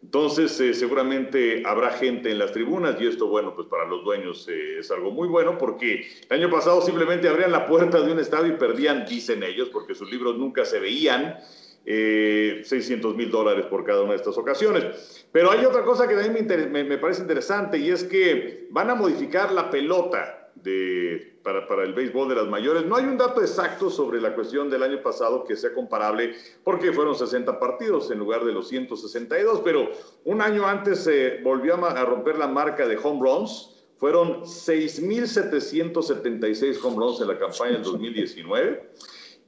Entonces, 0.03 0.59
eh, 0.61 0.73
seguramente 0.73 1.63
habrá 1.67 1.91
gente 1.91 2.31
en 2.31 2.39
las 2.39 2.53
tribunas 2.53 2.97
y 3.01 3.07
esto, 3.07 3.29
bueno, 3.29 3.55
pues 3.55 3.69
para 3.69 3.87
los 3.87 4.03
dueños 4.03 4.49
eh, 4.49 4.79
es 4.79 4.91
algo 4.91 5.11
muy 5.11 5.29
bueno 5.29 5.59
porque 5.59 6.07
el 6.29 6.43
año 6.43 6.51
pasado 6.51 6.81
simplemente 6.81 7.29
abrían 7.29 7.53
la 7.53 7.67
puerta 7.67 8.01
de 8.01 8.11
un 8.11 8.19
estadio 8.19 8.55
y 8.55 8.57
perdían, 8.57 9.05
dicen 9.07 9.43
ellos, 9.43 9.69
porque 9.69 9.95
sus 9.95 10.11
libros 10.11 10.37
nunca 10.39 10.65
se 10.65 10.81
veían, 10.81 11.37
eh, 11.85 12.63
600 12.65 13.15
mil 13.15 13.31
dólares 13.31 13.67
por 13.67 13.85
cada 13.85 14.03
una 14.03 14.13
de 14.13 14.17
estas 14.17 14.39
ocasiones. 14.39 15.27
Pero 15.33 15.51
hay 15.51 15.65
otra 15.65 15.85
cosa 15.85 16.09
que 16.09 16.15
también 16.15 16.73
me, 16.73 16.85
me 16.85 16.99
parece 16.99 17.21
interesante 17.21 17.79
y 17.79 17.91
es 17.91 18.05
que 18.05 18.69
van 18.71 18.89
a 18.91 18.95
modificar 18.95 19.53
la 19.53 19.71
pelota 19.71 20.51
de, 20.55 21.30
para, 21.43 21.67
para 21.67 21.85
el 21.85 21.95
béisbol 21.95 22.29
de 22.29 22.35
las 22.37 22.47
mayores. 22.49 22.85
No 22.87 22.97
hay 22.97 23.05
un 23.05 23.17
dato 23.19 23.41
exacto 23.41 23.91
sobre 23.91 24.21
la 24.21 24.35
cuestión 24.35 24.69
del 24.71 24.83
año 24.83 25.03
pasado 25.03 25.45
que 25.45 25.57
sea 25.57 25.73
comparable 25.73 26.35
porque 26.65 26.93
fueron 26.93 27.15
60 27.15 27.59
partidos 27.59 28.11
en 28.11 28.19
lugar 28.19 28.45
de 28.45 28.53
los 28.53 28.69
162, 28.69 29.61
pero 29.65 29.89
un 30.25 30.43
año 30.43 30.67
antes 30.67 31.03
se 31.05 31.39
volvió 31.43 31.75
a, 31.77 31.91
a 31.93 32.05
romper 32.05 32.39
la 32.39 32.47
marca 32.47 32.87
de 32.87 32.99
home 33.03 33.21
runs. 33.23 33.77
Fueron 33.99 34.43
6.776 34.45 36.79
home 36.83 36.97
runs 36.97 37.21
en 37.21 37.29
la 37.29 37.39
campaña 37.39 37.73
del 37.73 37.83
2019. 37.83 38.91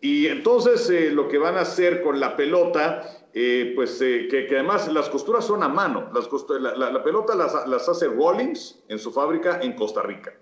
Y 0.00 0.26
entonces 0.26 0.88
eh, 0.90 1.10
lo 1.10 1.28
que 1.28 1.38
van 1.38 1.56
a 1.56 1.60
hacer 1.60 2.02
con 2.02 2.18
la 2.18 2.36
pelota, 2.36 3.26
eh, 3.32 3.72
pues 3.74 4.00
eh, 4.02 4.26
que, 4.30 4.46
que 4.46 4.54
además 4.56 4.92
las 4.92 5.08
costuras 5.08 5.46
son 5.46 5.62
a 5.62 5.68
mano. 5.68 6.10
Las 6.12 6.28
costu- 6.28 6.58
la, 6.58 6.76
la- 6.76 6.90
la 6.90 7.02
pelota 7.04 7.34
las, 7.34 7.66
las 7.68 7.88
hace 7.88 8.08
Rawlings 8.08 8.82
en 8.88 8.98
su 8.98 9.12
fábrica 9.12 9.60
en 9.62 9.74
Costa 9.74 10.02
Rica. 10.02 10.34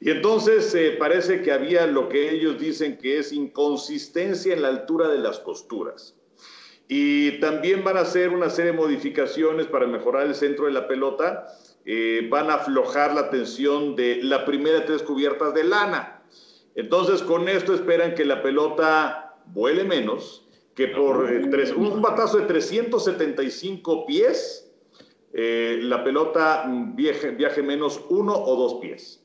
Y 0.00 0.10
entonces 0.10 0.74
eh, 0.74 0.96
parece 0.98 1.42
que 1.42 1.52
había 1.52 1.86
lo 1.86 2.08
que 2.08 2.30
ellos 2.30 2.58
dicen 2.58 2.96
que 2.96 3.18
es 3.18 3.32
inconsistencia 3.32 4.54
en 4.54 4.62
la 4.62 4.68
altura 4.68 5.08
de 5.08 5.18
las 5.18 5.38
costuras. 5.40 6.16
Y 6.88 7.38
también 7.40 7.84
van 7.84 7.96
a 7.98 8.00
hacer 8.00 8.30
una 8.30 8.50
serie 8.50 8.72
de 8.72 8.78
modificaciones 8.78 9.66
para 9.66 9.86
mejorar 9.86 10.26
el 10.26 10.34
centro 10.34 10.64
de 10.66 10.72
la 10.72 10.88
pelota. 10.88 11.46
Eh, 11.84 12.26
van 12.30 12.50
a 12.50 12.54
aflojar 12.54 13.14
la 13.14 13.30
tensión 13.30 13.94
de 13.94 14.20
la 14.22 14.44
primera 14.44 14.84
tres 14.86 15.02
cubiertas 15.02 15.54
de 15.54 15.64
lana. 15.64 16.22
Entonces, 16.74 17.22
con 17.22 17.48
esto 17.48 17.74
esperan 17.74 18.14
que 18.14 18.24
la 18.24 18.42
pelota 18.42 19.36
vuele 19.46 19.84
menos, 19.84 20.46
que 20.74 20.88
por 20.88 21.30
eh, 21.30 21.46
tres- 21.50 21.72
un 21.72 22.00
batazo 22.00 22.38
de 22.38 22.46
375 22.46 24.06
pies, 24.06 24.70
eh, 25.32 25.78
la 25.82 26.02
pelota 26.02 26.64
mm, 26.66 26.96
viaje 26.96 27.62
menos 27.62 28.00
uno 28.08 28.34
o 28.34 28.56
dos 28.56 28.74
pies. 28.80 29.19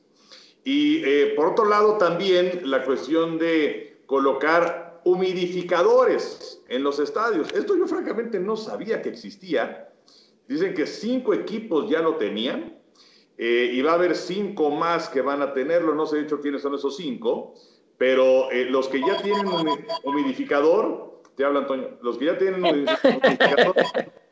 Y 0.66 1.04
eh, 1.04 1.34
por 1.36 1.46
otro 1.46 1.64
lado, 1.66 1.96
también 1.96 2.62
la 2.64 2.82
cuestión 2.82 3.38
de 3.38 4.02
colocar 4.06 5.00
humidificadores 5.04 6.60
en 6.68 6.82
los 6.82 6.98
estadios. 6.98 7.52
Esto 7.52 7.76
yo 7.76 7.86
francamente 7.86 8.40
no 8.40 8.56
sabía 8.56 9.00
que 9.00 9.08
existía. 9.10 9.90
Dicen 10.48 10.74
que 10.74 10.88
cinco 10.88 11.32
equipos 11.34 11.88
ya 11.88 12.00
lo 12.00 12.16
tenían 12.16 12.76
eh, 13.38 13.70
y 13.72 13.80
va 13.80 13.92
a 13.92 13.94
haber 13.94 14.16
cinco 14.16 14.70
más 14.70 15.08
que 15.08 15.20
van 15.20 15.40
a 15.40 15.52
tenerlo. 15.52 15.94
No 15.94 16.04
se 16.04 16.16
ha 16.16 16.22
dicho 16.22 16.40
quiénes 16.40 16.62
son 16.62 16.74
esos 16.74 16.96
cinco, 16.96 17.54
pero 17.96 18.50
eh, 18.50 18.64
los 18.64 18.88
que 18.88 19.00
ya 19.00 19.22
tienen 19.22 19.46
humi- 19.46 19.86
humidificador, 20.02 21.22
te 21.36 21.44
habla 21.44 21.60
Antonio, 21.60 21.90
los 22.02 22.18
que 22.18 22.24
ya 22.24 22.38
tienen 22.38 22.64
humidificador, 22.64 23.76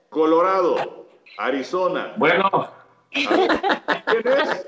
Colorado, 0.08 1.06
Arizona. 1.38 2.14
Bueno, 2.16 2.50
¿Quién 3.12 3.28
es? 4.26 4.66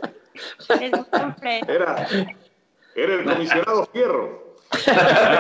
Es. 0.69 1.69
Era, 1.69 2.07
era 2.95 3.15
el 3.15 3.25
comisionado 3.25 3.87
Fierro. 3.93 4.47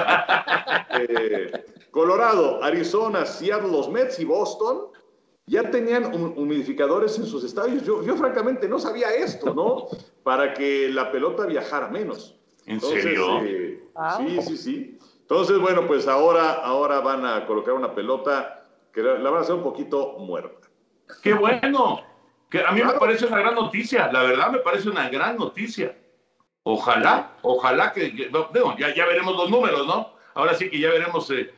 Eh, 0.99 1.53
Colorado, 1.90 2.62
Arizona, 2.62 3.26
Seattle, 3.26 3.70
los 3.70 3.90
Mets 3.90 4.18
y 4.20 4.24
Boston 4.24 4.88
ya 5.47 5.70
tenían 5.70 6.05
hum- 6.14 6.34
humidificadores 6.36 7.18
en 7.18 7.26
sus 7.26 7.44
estadios. 7.44 7.82
Yo, 7.84 8.03
yo 8.03 8.16
francamente 8.16 8.68
no 8.68 8.78
sabía 8.78 9.14
esto, 9.14 9.53
¿no? 9.55 9.86
Para 10.22 10.55
que 10.55 10.88
la 10.88 11.11
pelota 11.12 11.44
viajara 11.47 11.88
menos. 11.88 12.34
¿En 12.66 12.80
serio? 12.80 13.42
eh, 13.44 13.82
Wow. 13.94 14.28
Sí, 14.28 14.40
sí, 14.42 14.57
sí. 14.57 14.99
Entonces, 15.22 15.59
bueno, 15.59 15.86
pues 15.86 16.07
ahora, 16.07 16.53
ahora 16.55 17.01
van 17.01 17.24
a 17.24 17.47
colocar 17.47 17.74
una 17.74 17.94
pelota 17.94 18.66
que 18.92 19.03
la, 19.03 19.18
la 19.18 19.30
van 19.30 19.40
a 19.40 19.42
hacer 19.42 19.55
un 19.55 19.62
poquito 19.62 20.14
muerta. 20.18 20.68
qué 21.22 21.32
bueno. 21.34 22.01
Que 22.51 22.64
a 22.64 22.70
mí 22.70 22.82
me 22.82 22.92
parece 22.92 23.26
una 23.26 23.38
gran 23.38 23.55
noticia, 23.55 24.11
la 24.12 24.22
verdad 24.22 24.51
me 24.51 24.59
parece 24.59 24.88
una 24.88 25.09
gran 25.09 25.36
noticia. 25.36 25.97
Ojalá, 26.62 27.32
ojalá 27.42 27.92
que, 27.92 28.30
ya, 28.78 28.94
ya 28.94 29.07
veremos 29.07 29.36
los 29.36 29.51
números, 29.51 29.86
¿no? 29.86 30.12
Ahora 30.34 30.55
sí 30.55 30.68
que 30.68 30.78
ya 30.78 30.90
veremos 30.90 31.30
eh, 31.30 31.53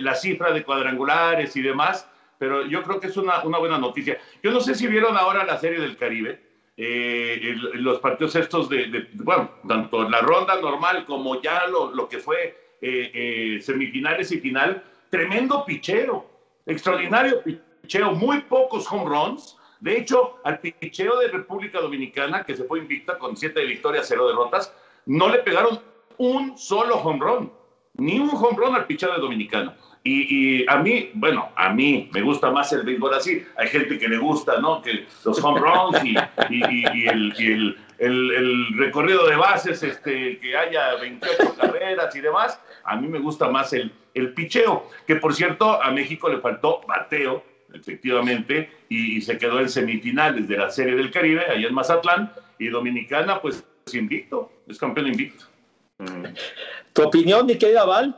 la 0.00 0.14
cifra 0.14 0.52
de 0.52 0.62
cuadrangulares 0.64 1.56
y 1.56 1.62
demás, 1.62 2.08
pero 2.38 2.64
yo 2.66 2.82
creo 2.82 3.00
que 3.00 3.08
es 3.08 3.16
una, 3.16 3.42
una 3.42 3.58
buena 3.58 3.78
noticia. 3.78 4.18
Yo 4.42 4.50
no 4.50 4.60
sé 4.60 4.74
si 4.74 4.86
vieron 4.86 5.16
ahora 5.16 5.44
la 5.44 5.58
serie 5.58 5.80
del 5.80 5.96
Caribe, 5.96 6.40
eh, 6.76 7.56
los 7.74 7.98
partidos 7.98 8.36
estos 8.36 8.68
de, 8.68 9.08
bueno, 9.14 9.50
tanto 9.66 10.08
la 10.08 10.20
ronda 10.20 10.60
normal 10.60 11.04
como 11.04 11.42
ya 11.42 11.66
lo, 11.66 11.92
lo 11.92 12.08
que 12.08 12.18
fue 12.18 12.76
eh, 12.80 13.58
semifinales 13.60 14.30
y 14.30 14.38
final, 14.38 14.84
tremendo 15.10 15.64
picheo, 15.64 16.30
extraordinario 16.64 17.42
picheo, 17.42 18.12
muy 18.12 18.40
pocos 18.42 18.86
home 18.90 19.06
runs. 19.06 19.57
De 19.80 19.96
hecho, 19.96 20.38
al 20.44 20.58
picheo 20.58 21.18
de 21.18 21.28
República 21.28 21.80
Dominicana, 21.80 22.44
que 22.44 22.56
se 22.56 22.64
fue 22.64 22.80
invicta 22.80 23.18
con 23.18 23.36
siete 23.36 23.64
victorias, 23.64 24.06
cero 24.08 24.26
derrotas, 24.28 24.74
no 25.06 25.28
le 25.28 25.38
pegaron 25.38 25.80
un 26.18 26.58
solo 26.58 26.96
home 26.96 27.20
run, 27.20 27.52
ni 27.94 28.18
un 28.18 28.30
home 28.30 28.56
run 28.56 28.74
al 28.74 28.86
picheo 28.86 29.12
de 29.12 29.20
Dominicana. 29.20 29.76
Y, 30.04 30.66
a 30.70 30.78
mí, 30.78 31.10
bueno, 31.14 31.50
a 31.54 31.70
mí 31.70 32.08
me 32.12 32.22
gusta 32.22 32.50
más 32.50 32.72
el 32.72 32.82
béisbol 32.82 33.14
así. 33.14 33.44
Hay 33.56 33.68
gente 33.68 33.98
que 33.98 34.08
le 34.08 34.16
gusta, 34.16 34.58
¿no? 34.58 34.80
Que 34.80 35.06
los 35.24 35.44
home 35.44 35.60
runs 35.60 36.02
y, 36.04 36.16
el 37.98 38.78
recorrido 38.78 39.26
de 39.26 39.36
bases, 39.36 39.82
este, 39.82 40.38
que 40.38 40.56
haya 40.56 40.94
28 40.94 41.56
carreras 41.60 42.14
y 42.16 42.20
demás. 42.20 42.60
A 42.84 42.96
mí 42.96 43.06
me 43.06 43.18
gusta 43.18 43.50
más 43.50 43.72
el, 43.72 43.92
el 44.14 44.32
picheo, 44.34 44.88
que 45.06 45.16
por 45.16 45.34
cierto, 45.34 45.82
a 45.82 45.90
México 45.90 46.28
le 46.28 46.38
faltó 46.38 46.80
bateo 46.86 47.42
efectivamente, 47.72 48.70
y, 48.88 49.20
se 49.20 49.38
quedó 49.38 49.60
en 49.60 49.68
semifinales 49.68 50.48
de 50.48 50.56
la 50.56 50.70
Serie 50.70 50.94
del 50.94 51.10
Caribe, 51.10 51.44
ahí 51.48 51.64
en 51.64 51.74
Mazatlán, 51.74 52.32
y 52.58 52.68
Dominicana, 52.68 53.40
pues 53.40 53.64
invicto, 53.92 54.52
es 54.66 54.78
campeón 54.78 55.08
invicto. 55.08 55.44
¿Tu 56.92 57.02
opinión, 57.02 57.46
mi 57.46 57.56
querida 57.56 57.84
Val? 57.84 58.14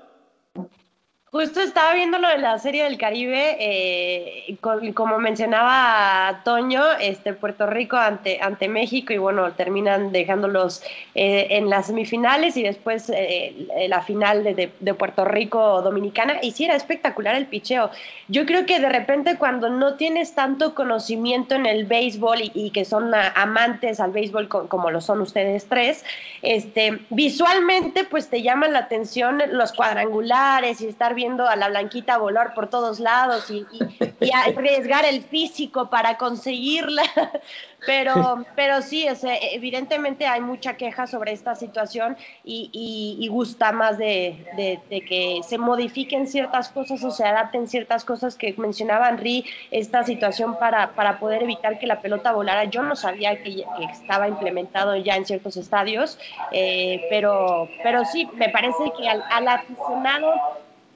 Justo 1.32 1.60
estaba 1.60 1.94
viendo 1.94 2.18
lo 2.18 2.26
de 2.28 2.38
la 2.38 2.58
Serie 2.58 2.82
del 2.82 2.98
Caribe, 2.98 3.56
eh, 3.60 4.56
como 4.94 5.18
mencionaba 5.20 6.40
Toño, 6.44 6.82
este, 7.00 7.34
Puerto 7.34 7.68
Rico 7.68 7.96
ante, 7.96 8.40
ante 8.42 8.66
México 8.66 9.12
y 9.12 9.18
bueno, 9.18 9.52
terminan 9.52 10.10
dejándolos 10.10 10.82
eh, 11.14 11.46
en 11.50 11.70
las 11.70 11.86
semifinales 11.86 12.56
y 12.56 12.64
después 12.64 13.08
eh, 13.14 13.68
la 13.88 14.02
final 14.02 14.42
de, 14.42 14.72
de- 14.80 14.94
Puerto 14.94 15.24
Rico-Dominicana 15.24 16.38
y 16.42 16.50
sí 16.50 16.64
era 16.64 16.74
espectacular 16.74 17.36
el 17.36 17.46
picheo. 17.46 17.92
Yo 18.26 18.44
creo 18.44 18.66
que 18.66 18.80
de 18.80 18.88
repente 18.88 19.36
cuando 19.38 19.70
no 19.70 19.94
tienes 19.94 20.34
tanto 20.34 20.74
conocimiento 20.74 21.54
en 21.54 21.64
el 21.66 21.84
béisbol 21.86 22.38
y, 22.54 22.70
que 22.72 22.84
son 22.84 23.14
amantes 23.14 24.00
al 24.00 24.10
béisbol 24.10 24.48
co- 24.48 24.68
como 24.68 24.90
lo 24.90 25.00
son 25.00 25.20
ustedes 25.20 25.68
tres, 25.68 26.04
este, 26.42 26.98
visualmente 27.10 28.02
pues 28.02 28.28
te 28.28 28.42
llaman 28.42 28.72
la 28.72 28.80
atención 28.80 29.40
los 29.52 29.72
cuadrangulares 29.72 30.80
y 30.80 30.88
estar 30.88 31.14
viendo 31.20 31.46
a 31.46 31.54
la 31.56 31.68
blanquita 31.68 32.16
volar 32.18 32.54
por 32.54 32.68
todos 32.70 32.98
lados 33.00 33.50
y, 33.50 33.66
y- 33.72 34.14
y 34.26 34.30
arriesgar 34.34 35.04
el 35.04 35.22
físico 35.22 35.90
para 35.90 36.16
conseguirla. 36.16 37.02
Pero, 37.86 38.44
pero 38.56 38.82
sí, 38.82 39.08
sea, 39.16 39.34
evidentemente 39.52 40.26
hay 40.26 40.42
mucha 40.42 40.76
queja 40.76 41.06
sobre 41.06 41.32
esta 41.32 41.54
situación 41.54 42.14
y, 42.44 42.68
y- 42.74 43.16
gusta 43.28 43.72
más 43.72 43.96
de, 43.96 44.46
de- 44.54 44.78
de 44.90 45.00
que 45.00 45.40
se 45.48 45.56
modifiquen 45.56 46.26
ciertas 46.26 46.68
cosas 46.68 47.02
o 47.02 47.10
se 47.10 47.24
adapten 47.24 47.66
ciertas 47.66 48.04
cosas 48.04 48.36
que 48.36 48.54
mencionaba 48.58 49.08
Henry, 49.08 49.46
esta 49.70 50.04
situación 50.04 50.58
para, 50.58 50.94
para 50.94 51.18
poder 51.18 51.42
evitar 51.42 51.78
que 51.78 51.86
la 51.86 52.02
pelota 52.02 52.32
volara. 52.32 52.64
Yo 52.64 52.82
no 52.82 52.94
sabía 52.96 53.42
que, 53.42 53.64
que 53.76 53.84
estaba 53.90 54.28
implementado 54.28 54.94
ya 54.96 55.16
en 55.16 55.24
ciertos 55.24 55.56
estadios, 55.56 56.18
eh, 56.52 57.00
pero, 57.08 57.66
pero 57.82 58.04
sí, 58.04 58.28
me 58.34 58.50
parece 58.50 58.92
que 58.96 59.08
al, 59.08 59.24
al 59.30 59.48
aficionado 59.48 60.30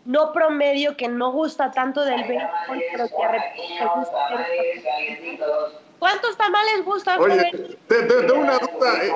no 0.05 0.33
promedio 0.33 0.97
que 0.97 1.09
no 1.09 1.33
gusta 1.33 1.71
tanto 1.71 2.05
del 2.05 2.25
béisbol, 2.25 2.83
pero 2.93 3.07
que 3.09 3.85
gusta 3.97 4.19
¿Cuántos 5.99 6.37
tamales 6.37 6.85
gustan, 6.85 7.19
Oye, 7.21 7.37
joven? 7.37 7.79
te- 7.89 8.03
te- 8.03 8.23
tengo 8.25 8.41
una 8.41 8.59
duda. 8.59 9.03
eh, 9.03 9.11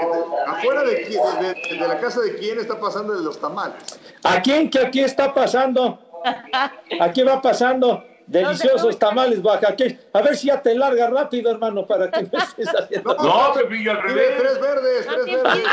¿Afuera 0.46 0.82
de, 0.84 0.94
de- 0.96 1.76
de 1.78 1.88
la 1.88 2.00
casa 2.00 2.20
de 2.22 2.36
quién 2.38 2.58
está 2.58 2.80
pasando 2.80 3.14
de 3.14 3.22
los 3.22 3.38
tamales? 3.38 4.00
¿A 4.24 4.40
quién 4.40 4.70
que 4.70 4.78
aquí 4.78 5.00
está 5.00 5.34
pasando? 5.34 5.98
Aquí 7.00 7.22
va 7.22 7.40
pasando. 7.42 8.04
Deliciosos 8.28 8.98
tamales 8.98 9.38
oaxaqueños. 9.42 10.00
A 10.12 10.20
ver 10.20 10.36
si 10.36 10.48
ya 10.48 10.60
te 10.60 10.74
larga 10.74 11.08
rápido, 11.08 11.50
hermano, 11.50 11.86
para 11.86 12.10
que 12.10 12.22
no 12.22 12.38
estés 12.38 12.68
haciendo. 12.78 13.16
No, 13.16 13.54
Pepillo, 13.54 13.92
al 13.92 14.02
revés. 14.02 14.34
tres 14.38 14.60
verdes, 14.60 15.06
tres 15.06 15.26
verdes. 15.26 15.64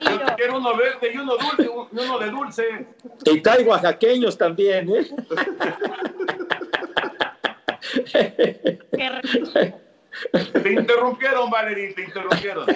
Yo 0.00 0.36
quiero 0.36 0.58
uno 0.58 0.76
verde 0.76 1.12
y 1.14 1.16
uno 1.16 1.36
dulce, 1.36 1.68
uno 1.92 2.18
de 2.18 2.30
dulce. 2.30 2.86
Y 3.24 3.40
trae 3.40 3.62
oaxaqueños 3.62 4.36
también, 4.36 4.88
¿eh? 4.90 5.06
Te 10.62 10.72
interrumpieron, 10.72 11.48
Valerie, 11.50 11.94
te 11.94 12.02
interrumpieron. 12.02 12.66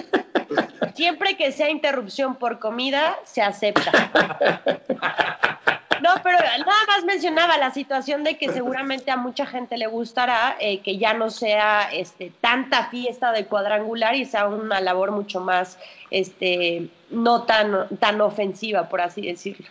Siempre 0.94 1.36
que 1.36 1.50
sea 1.50 1.68
interrupción 1.68 2.36
por 2.36 2.60
comida, 2.60 3.18
se 3.24 3.42
acepta. 3.42 4.60
No, 6.02 6.10
pero 6.24 6.36
nada 6.38 6.84
más 6.88 7.04
mencionaba 7.04 7.56
la 7.58 7.70
situación 7.70 8.24
de 8.24 8.36
que 8.36 8.52
seguramente 8.52 9.12
a 9.12 9.16
mucha 9.16 9.46
gente 9.46 9.76
le 9.76 9.86
gustará 9.86 10.56
eh, 10.58 10.80
que 10.80 10.98
ya 10.98 11.14
no 11.14 11.30
sea 11.30 11.90
este, 11.92 12.32
tanta 12.40 12.88
fiesta 12.88 13.30
de 13.30 13.46
cuadrangular 13.46 14.16
y 14.16 14.24
sea 14.24 14.48
una 14.48 14.80
labor 14.80 15.12
mucho 15.12 15.38
más, 15.38 15.78
este, 16.10 16.88
no 17.10 17.44
tan, 17.44 17.88
tan 18.00 18.20
ofensiva, 18.20 18.88
por 18.88 19.00
así 19.00 19.22
decirlo. 19.22 19.68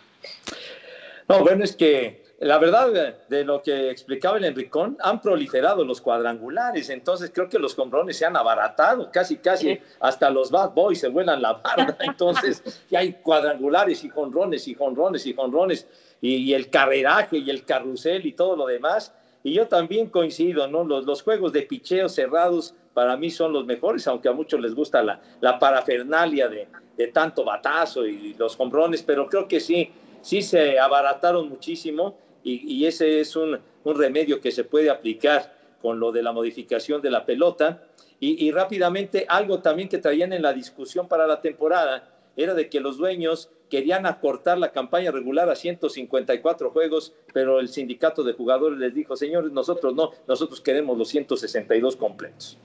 No, 1.28 1.40
bueno, 1.40 1.64
es 1.64 1.76
que 1.76 2.22
la 2.42 2.58
verdad 2.58 3.14
de, 3.28 3.44
lo 3.44 3.62
que 3.62 3.90
explicaba 3.90 4.36
el 4.36 4.44
Enricón, 4.44 4.96
han 5.00 5.20
proliferado 5.20 5.84
los 5.84 6.00
cuadrangulares, 6.00 6.90
entonces 6.90 7.30
creo 7.32 7.48
que 7.48 7.58
los 7.58 7.74
comprones 7.74 8.16
se 8.16 8.26
han 8.26 8.36
abaratado, 8.36 9.10
casi, 9.12 9.36
casi 9.36 9.78
hasta 10.00 10.28
los 10.28 10.50
bad 10.50 10.70
boys 10.70 10.98
se 10.98 11.08
vuelan 11.08 11.40
la 11.40 11.52
barda, 11.52 11.96
entonces 12.00 12.62
ya 12.90 12.98
hay 12.98 13.12
cuadrangulares 13.12 14.02
y 14.02 14.08
jonrones 14.08 14.66
y 14.66 14.74
jonrones 14.74 15.24
y 15.26 15.34
jonrones 15.34 15.86
y, 16.22 16.54
el 16.54 16.70
carreraje 16.70 17.36
y 17.36 17.50
el 17.50 17.64
carrusel 17.64 18.24
y 18.24 18.32
todo 18.32 18.56
lo 18.56 18.66
demás. 18.66 19.14
Y 19.42 19.52
yo 19.52 19.68
también 19.68 20.08
coincido, 20.08 20.68
¿no? 20.68 20.84
Los, 20.84 21.04
los 21.04 21.22
juegos 21.22 21.52
de 21.52 21.62
picheo 21.62 22.08
cerrados 22.08 22.74
para 22.94 23.16
mí 23.18 23.30
son 23.30 23.52
los 23.52 23.66
mejores, 23.66 24.06
aunque 24.06 24.28
a 24.28 24.32
muchos 24.32 24.60
les 24.60 24.74
gusta 24.74 25.02
la, 25.02 25.20
la 25.40 25.58
parafernalia 25.58 26.48
de, 26.48 26.68
de 26.96 27.08
tanto 27.08 27.44
batazo 27.44 28.06
y 28.06 28.34
los 28.34 28.56
comprones, 28.56 29.02
pero 29.02 29.26
creo 29.26 29.48
que 29.48 29.60
sí, 29.60 29.90
sí 30.22 30.40
se 30.40 30.78
abarataron 30.78 31.48
muchísimo 31.48 32.16
y, 32.42 32.74
y 32.74 32.86
ese 32.86 33.20
es 33.20 33.34
un, 33.36 33.58
un, 33.84 33.98
remedio 33.98 34.40
que 34.40 34.50
se 34.50 34.64
puede 34.64 34.90
aplicar 34.90 35.54
con 35.80 35.98
lo 35.98 36.12
de 36.12 36.22
la 36.22 36.32
modificación 36.32 37.02
de 37.02 37.10
la 37.10 37.26
pelota. 37.26 37.82
Y, 38.24 38.52
rápidamente, 38.52 39.26
algo 39.28 39.58
también 39.58 39.88
que 39.88 39.98
traían 39.98 40.32
en 40.32 40.42
la 40.42 40.52
discusión 40.52 41.08
para 41.08 41.26
la 41.26 41.40
temporada 41.40 42.08
era 42.36 42.54
de 42.54 42.68
que 42.68 42.78
los 42.78 42.96
dueños 42.96 43.50
querían 43.72 44.04
acortar 44.04 44.58
la 44.58 44.70
campaña 44.70 45.10
regular 45.10 45.48
a 45.48 45.56
154 45.56 46.70
juegos, 46.72 47.14
pero 47.32 47.58
el 47.58 47.70
sindicato 47.70 48.22
de 48.22 48.34
jugadores 48.34 48.78
les 48.78 48.94
dijo, 48.94 49.16
señores, 49.16 49.50
nosotros 49.50 49.94
no, 49.94 50.10
nosotros 50.28 50.60
queremos 50.60 50.98
los 50.98 51.08
162 51.08 51.96
completos. 51.96 52.58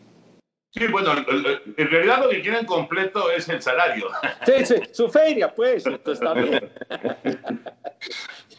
Sí, 0.71 0.85
bueno, 0.87 1.13
en 1.15 1.89
realidad 1.89 2.23
lo 2.23 2.29
que 2.29 2.41
quieren 2.41 2.65
completo 2.65 3.31
es 3.31 3.47
el 3.47 3.61
salario. 3.61 4.09
Sí, 4.45 4.65
sí, 4.65 4.75
su 4.91 5.07
feria, 5.07 5.55
pues, 5.55 5.85
entonces. 5.85 6.27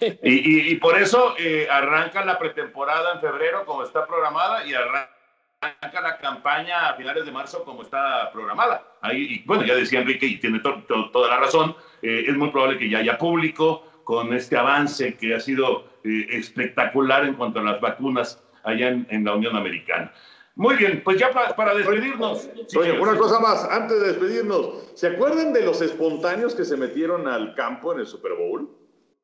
Y, 0.00 0.06
y, 0.06 0.70
y, 0.70 0.76
por 0.76 0.96
eso 0.96 1.34
eh, 1.40 1.66
arranca 1.68 2.24
la 2.24 2.38
pretemporada 2.38 3.14
en 3.14 3.20
febrero 3.20 3.64
como 3.66 3.82
está 3.82 4.06
programada 4.06 4.64
y 4.64 4.72
arranca 4.72 5.17
la 5.60 6.18
campaña 6.18 6.90
a 6.90 6.94
finales 6.94 7.24
de 7.24 7.32
marzo 7.32 7.64
como 7.64 7.82
está 7.82 8.30
programada. 8.32 8.84
Ahí, 9.00 9.26
y 9.34 9.42
bueno, 9.44 9.64
ya 9.64 9.74
decía 9.74 10.00
Enrique 10.00 10.26
y 10.26 10.38
tiene 10.38 10.60
to, 10.60 10.82
to, 10.86 11.10
toda 11.10 11.28
la 11.28 11.38
razón, 11.38 11.74
eh, 12.02 12.24
es 12.28 12.36
muy 12.36 12.50
probable 12.50 12.78
que 12.78 12.88
ya 12.88 12.98
haya 12.98 13.18
público 13.18 13.84
con 14.04 14.32
este 14.32 14.56
avance 14.56 15.16
que 15.16 15.34
ha 15.34 15.40
sido 15.40 15.84
eh, 16.04 16.26
espectacular 16.30 17.24
en 17.24 17.34
cuanto 17.34 17.60
a 17.60 17.62
las 17.62 17.80
vacunas 17.80 18.42
allá 18.64 18.88
en, 18.88 19.06
en 19.10 19.24
la 19.24 19.34
Unión 19.34 19.56
Americana. 19.56 20.12
Muy 20.54 20.76
bien, 20.76 21.02
pues 21.04 21.18
ya 21.18 21.30
para, 21.30 21.54
para 21.54 21.74
despedirnos. 21.74 22.48
Oye, 22.76 22.92
sí, 22.92 22.98
una 22.98 23.12
sí. 23.12 23.18
cosa 23.18 23.38
más, 23.38 23.64
antes 23.70 24.00
de 24.00 24.08
despedirnos, 24.08 24.90
¿se 24.94 25.08
acuerdan 25.08 25.52
de 25.52 25.64
los 25.64 25.80
espontáneos 25.80 26.54
que 26.54 26.64
se 26.64 26.76
metieron 26.76 27.28
al 27.28 27.54
campo 27.54 27.92
en 27.92 28.00
el 28.00 28.06
Super 28.06 28.32
Bowl? 28.34 28.68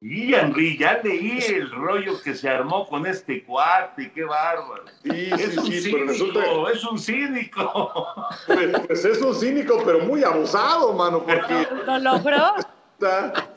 Y 0.07 0.35
Henry, 0.35 0.77
ya 0.77 1.01
leí 1.03 1.39
el 1.49 1.71
rollo 1.71 2.21
que 2.21 2.35
se 2.35 2.47
armó 2.47 2.87
con 2.87 3.07
este 3.07 3.43
cuate, 3.43 4.13
qué 4.13 4.23
bárbaro. 4.23 4.85
Sí, 5.03 5.31
es 5.33 5.53
sí, 5.53 5.59
un 5.59 5.65
sí, 5.65 5.81
cínico, 5.81 5.97
pero 5.97 6.07
resulta... 6.07 6.73
es 6.73 6.85
un 6.85 6.99
cínico. 6.99 8.07
Pues, 8.47 8.81
pues, 8.87 9.05
es 9.07 9.23
un 9.23 9.35
cínico, 9.35 9.81
pero 9.83 10.01
muy 10.01 10.23
abusado, 10.23 10.93
mano, 10.93 11.25
porque... 11.25 11.67
¿Lo 11.87 11.99
logró? 12.01 12.55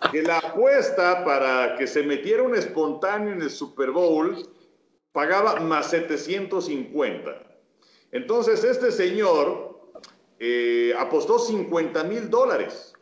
Que 0.10 0.22
la 0.22 0.38
apuesta 0.38 1.26
para 1.26 1.76
que 1.76 1.86
se 1.86 2.02
metiera 2.04 2.43
un 2.43 2.56
espontáneo 2.56 3.34
en 3.34 3.41
el 3.41 3.50
Super 3.50 3.91
Bowl 3.91 4.38
pagaba 5.12 5.60
más 5.60 5.89
750. 5.89 7.43
Entonces, 8.14 8.64
este 8.64 8.93
señor 8.93 9.91
eh, 10.39 10.93
apostó 10.98 11.39
50 11.39 12.06
mil 12.06 12.30
dólares. 12.30 12.93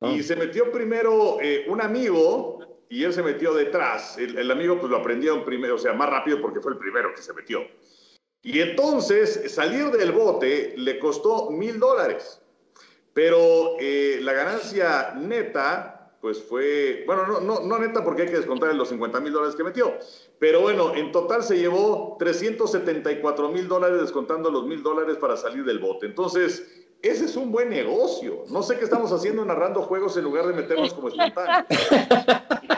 Y 0.00 0.22
se 0.22 0.36
metió 0.36 0.70
primero 0.70 1.38
eh, 1.40 1.64
un 1.68 1.80
amigo 1.80 2.63
y 2.88 3.04
él 3.04 3.12
se 3.12 3.22
metió 3.22 3.54
detrás. 3.54 4.18
El, 4.18 4.50
amigo 4.50 4.78
pues 4.78 4.90
lo 4.90 4.98
aprendieron 4.98 5.44
primero, 5.44 5.76
o 5.76 5.78
sea, 5.78 5.92
más 5.92 6.10
rápido 6.10 6.40
porque 6.40 6.60
fue 6.60 6.72
el 6.72 6.78
primero 6.78 7.14
que 7.14 7.22
se 7.22 7.32
metió. 7.32 7.60
Y 8.42 8.60
entonces 8.60 9.52
salir 9.52 9.86
del 9.86 10.12
bote 10.12 10.74
le 10.76 10.98
costó 10.98 11.50
mil 11.50 11.80
dólares. 11.80 12.40
Pero 13.14 13.76
eh, 13.80 14.18
la 14.22 14.32
ganancia 14.32 15.14
neta, 15.16 16.16
pues 16.20 16.42
fue, 16.42 17.04
bueno, 17.06 17.26
no, 17.26 17.40
no, 17.40 17.60
no 17.60 17.78
neta 17.78 18.02
porque 18.04 18.22
hay 18.22 18.28
que 18.28 18.36
descontar 18.36 18.74
los 18.74 18.88
50 18.88 19.20
mil 19.20 19.32
dólares 19.32 19.54
que 19.54 19.64
metió. 19.64 19.94
Pero 20.38 20.60
bueno, 20.60 20.94
en 20.94 21.12
total 21.12 21.42
se 21.42 21.56
llevó 21.56 22.16
374 22.18 23.48
mil 23.50 23.68
dólares 23.68 24.00
descontando 24.00 24.50
los 24.50 24.66
mil 24.66 24.82
dólares 24.82 25.16
para 25.16 25.36
salir 25.36 25.64
del 25.64 25.78
bote. 25.78 26.06
Entonces, 26.06 26.84
ese 27.04 27.26
es 27.26 27.36
un 27.36 27.52
buen 27.52 27.68
negocio. 27.68 28.44
No 28.48 28.62
sé 28.62 28.78
qué 28.78 28.84
estamos 28.84 29.12
haciendo 29.12 29.44
narrando 29.44 29.82
juegos 29.82 30.16
en 30.16 30.24
lugar 30.24 30.46
de 30.46 30.54
meternos 30.54 30.94
como 30.94 31.08
espontáneos. 31.08 31.66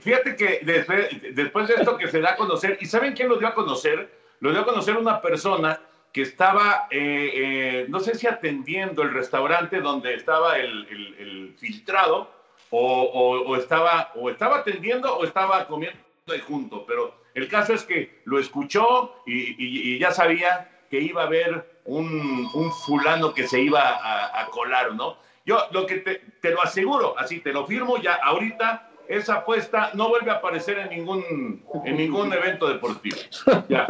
Fíjate 0.00 0.36
que 0.36 0.60
después, 0.62 1.08
después, 1.34 1.68
de 1.68 1.74
esto 1.74 1.96
que 1.96 2.08
se 2.08 2.20
da 2.20 2.32
a 2.32 2.36
conocer, 2.36 2.78
¿y 2.80 2.86
saben 2.86 3.12
quién 3.14 3.28
lo 3.28 3.36
dio 3.36 3.48
a 3.48 3.54
conocer? 3.54 4.10
Lo 4.40 4.50
dio 4.50 4.60
a 4.60 4.64
conocer 4.64 4.96
una 4.96 5.20
persona 5.20 5.80
que 6.12 6.22
estaba, 6.22 6.88
eh, 6.90 7.30
eh, 7.34 7.86
no 7.88 8.00
sé 8.00 8.14
si 8.16 8.26
atendiendo 8.26 9.02
el 9.02 9.12
restaurante 9.12 9.80
donde 9.80 10.14
estaba 10.14 10.58
el, 10.58 10.86
el, 10.88 11.14
el 11.18 11.54
filtrado, 11.56 12.30
o, 12.70 13.02
o, 13.02 13.50
o, 13.50 13.56
estaba, 13.56 14.12
o 14.14 14.30
estaba 14.30 14.58
atendiendo 14.58 15.16
o 15.16 15.24
estaba 15.24 15.66
comiendo 15.66 15.98
ahí 16.28 16.40
junto, 16.40 16.86
pero 16.86 17.14
El 17.34 17.48
caso 17.48 17.74
es 17.74 17.84
que 17.84 18.20
lo 18.24 18.38
escuchó 18.38 19.14
y, 19.26 19.98
ya 19.98 20.12
sabía 20.12 20.84
que 20.90 21.00
iba 21.00 21.22
a 21.22 21.26
haber 21.26 21.80
un, 21.84 22.48
fulano 22.84 23.32
que 23.34 23.46
se 23.46 23.60
iba 23.60 24.40
a, 24.40 24.46
colar, 24.46 24.94
¿no? 24.94 25.18
Yo 25.44 25.58
lo 25.72 25.86
que 25.86 25.96
te, 25.96 26.16
te, 26.40 26.50
lo 26.50 26.62
aseguro, 26.62 27.18
así 27.18 27.40
te 27.40 27.52
lo 27.52 27.66
firmo 27.66 27.96
ya 27.98 28.14
ahorita, 28.14 28.89
esa 29.10 29.36
apuesta 29.36 29.90
no 29.94 30.08
vuelve 30.08 30.30
a 30.30 30.34
aparecer 30.34 30.78
en 30.78 30.90
ningún, 30.90 31.64
en 31.84 31.96
ningún 31.96 32.32
evento 32.32 32.68
deportivo. 32.68 33.16
Ya. 33.68 33.86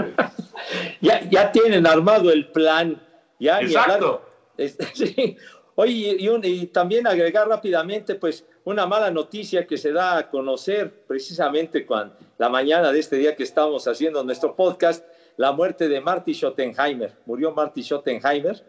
ya, 1.00 1.28
ya 1.30 1.52
tienen 1.52 1.86
armado 1.86 2.30
el 2.30 2.48
plan. 2.48 3.00
Ya, 3.38 3.60
Exacto. 3.60 4.22
sí. 4.94 5.36
Oye, 5.74 6.16
y, 6.18 6.66
también 6.66 7.06
agregar 7.06 7.48
rápidamente, 7.48 8.14
pues, 8.14 8.46
una 8.64 8.86
mala 8.86 9.10
noticia 9.10 9.66
que 9.66 9.78
se 9.78 9.92
da 9.92 10.18
a 10.18 10.28
conocer 10.28 11.04
precisamente 11.06 11.86
con 11.86 12.12
la 12.36 12.48
mañana 12.50 12.92
de 12.92 13.00
este 13.00 13.16
día 13.16 13.34
que 13.34 13.44
estamos 13.44 13.88
haciendo 13.88 14.22
nuestro 14.22 14.54
podcast, 14.54 15.06
la 15.36 15.52
muerte 15.52 15.88
de 15.88 16.00
Marty 16.00 16.34
Schottenheimer. 16.34 17.16
Murió 17.24 17.52
Marty 17.52 17.82
Schottenheimer, 17.82 18.62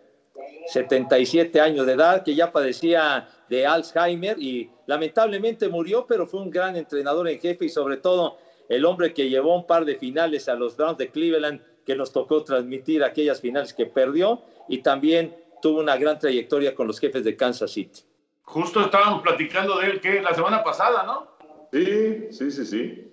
77 0.68 1.60
años 1.60 1.86
de 1.86 1.94
edad, 1.94 2.24
que 2.24 2.34
ya 2.34 2.52
padecía 2.52 3.28
de 3.52 3.68
Alzheimer 3.68 4.42
y 4.42 4.70
lamentablemente 4.86 5.68
murió, 5.68 6.06
pero 6.08 6.26
fue 6.26 6.40
un 6.42 6.50
gran 6.50 6.78
entrenador 6.78 7.28
en 7.28 7.38
jefe 7.38 7.66
y 7.66 7.70
sobre 7.70 7.98
todo 7.98 8.38
el 8.70 8.86
hombre 8.86 9.14
que 9.14 9.28
llevó 9.28 9.58
un 9.58 9.68
par 9.68 9.84
de 9.84 9.98
finales 9.98 10.48
a 10.48 10.56
los 10.56 10.78
Browns 10.78 10.98
de 10.98 11.12
Cleveland, 11.12 11.60
que 11.86 11.94
nos 11.94 12.14
tocó 12.14 12.46
transmitir 12.46 13.04
aquellas 13.04 13.42
finales 13.42 13.74
que 13.74 13.86
perdió 13.86 14.42
y 14.70 14.78
también 14.78 15.36
tuvo 15.62 15.82
una 15.82 15.98
gran 15.98 16.18
trayectoria 16.18 16.74
con 16.74 16.88
los 16.88 16.98
jefes 16.98 17.26
de 17.26 17.36
Kansas 17.36 17.72
City. 17.72 18.04
Justo 18.44 18.80
estábamos 18.80 19.22
platicando 19.22 19.78
de 19.80 19.88
él 19.88 20.00
que 20.00 20.22
la 20.22 20.34
semana 20.34 20.64
pasada, 20.64 21.04
¿no? 21.04 21.28
Sí, 21.74 22.32
sí, 22.32 22.52
sí, 22.52 22.66
sí. 22.66 23.12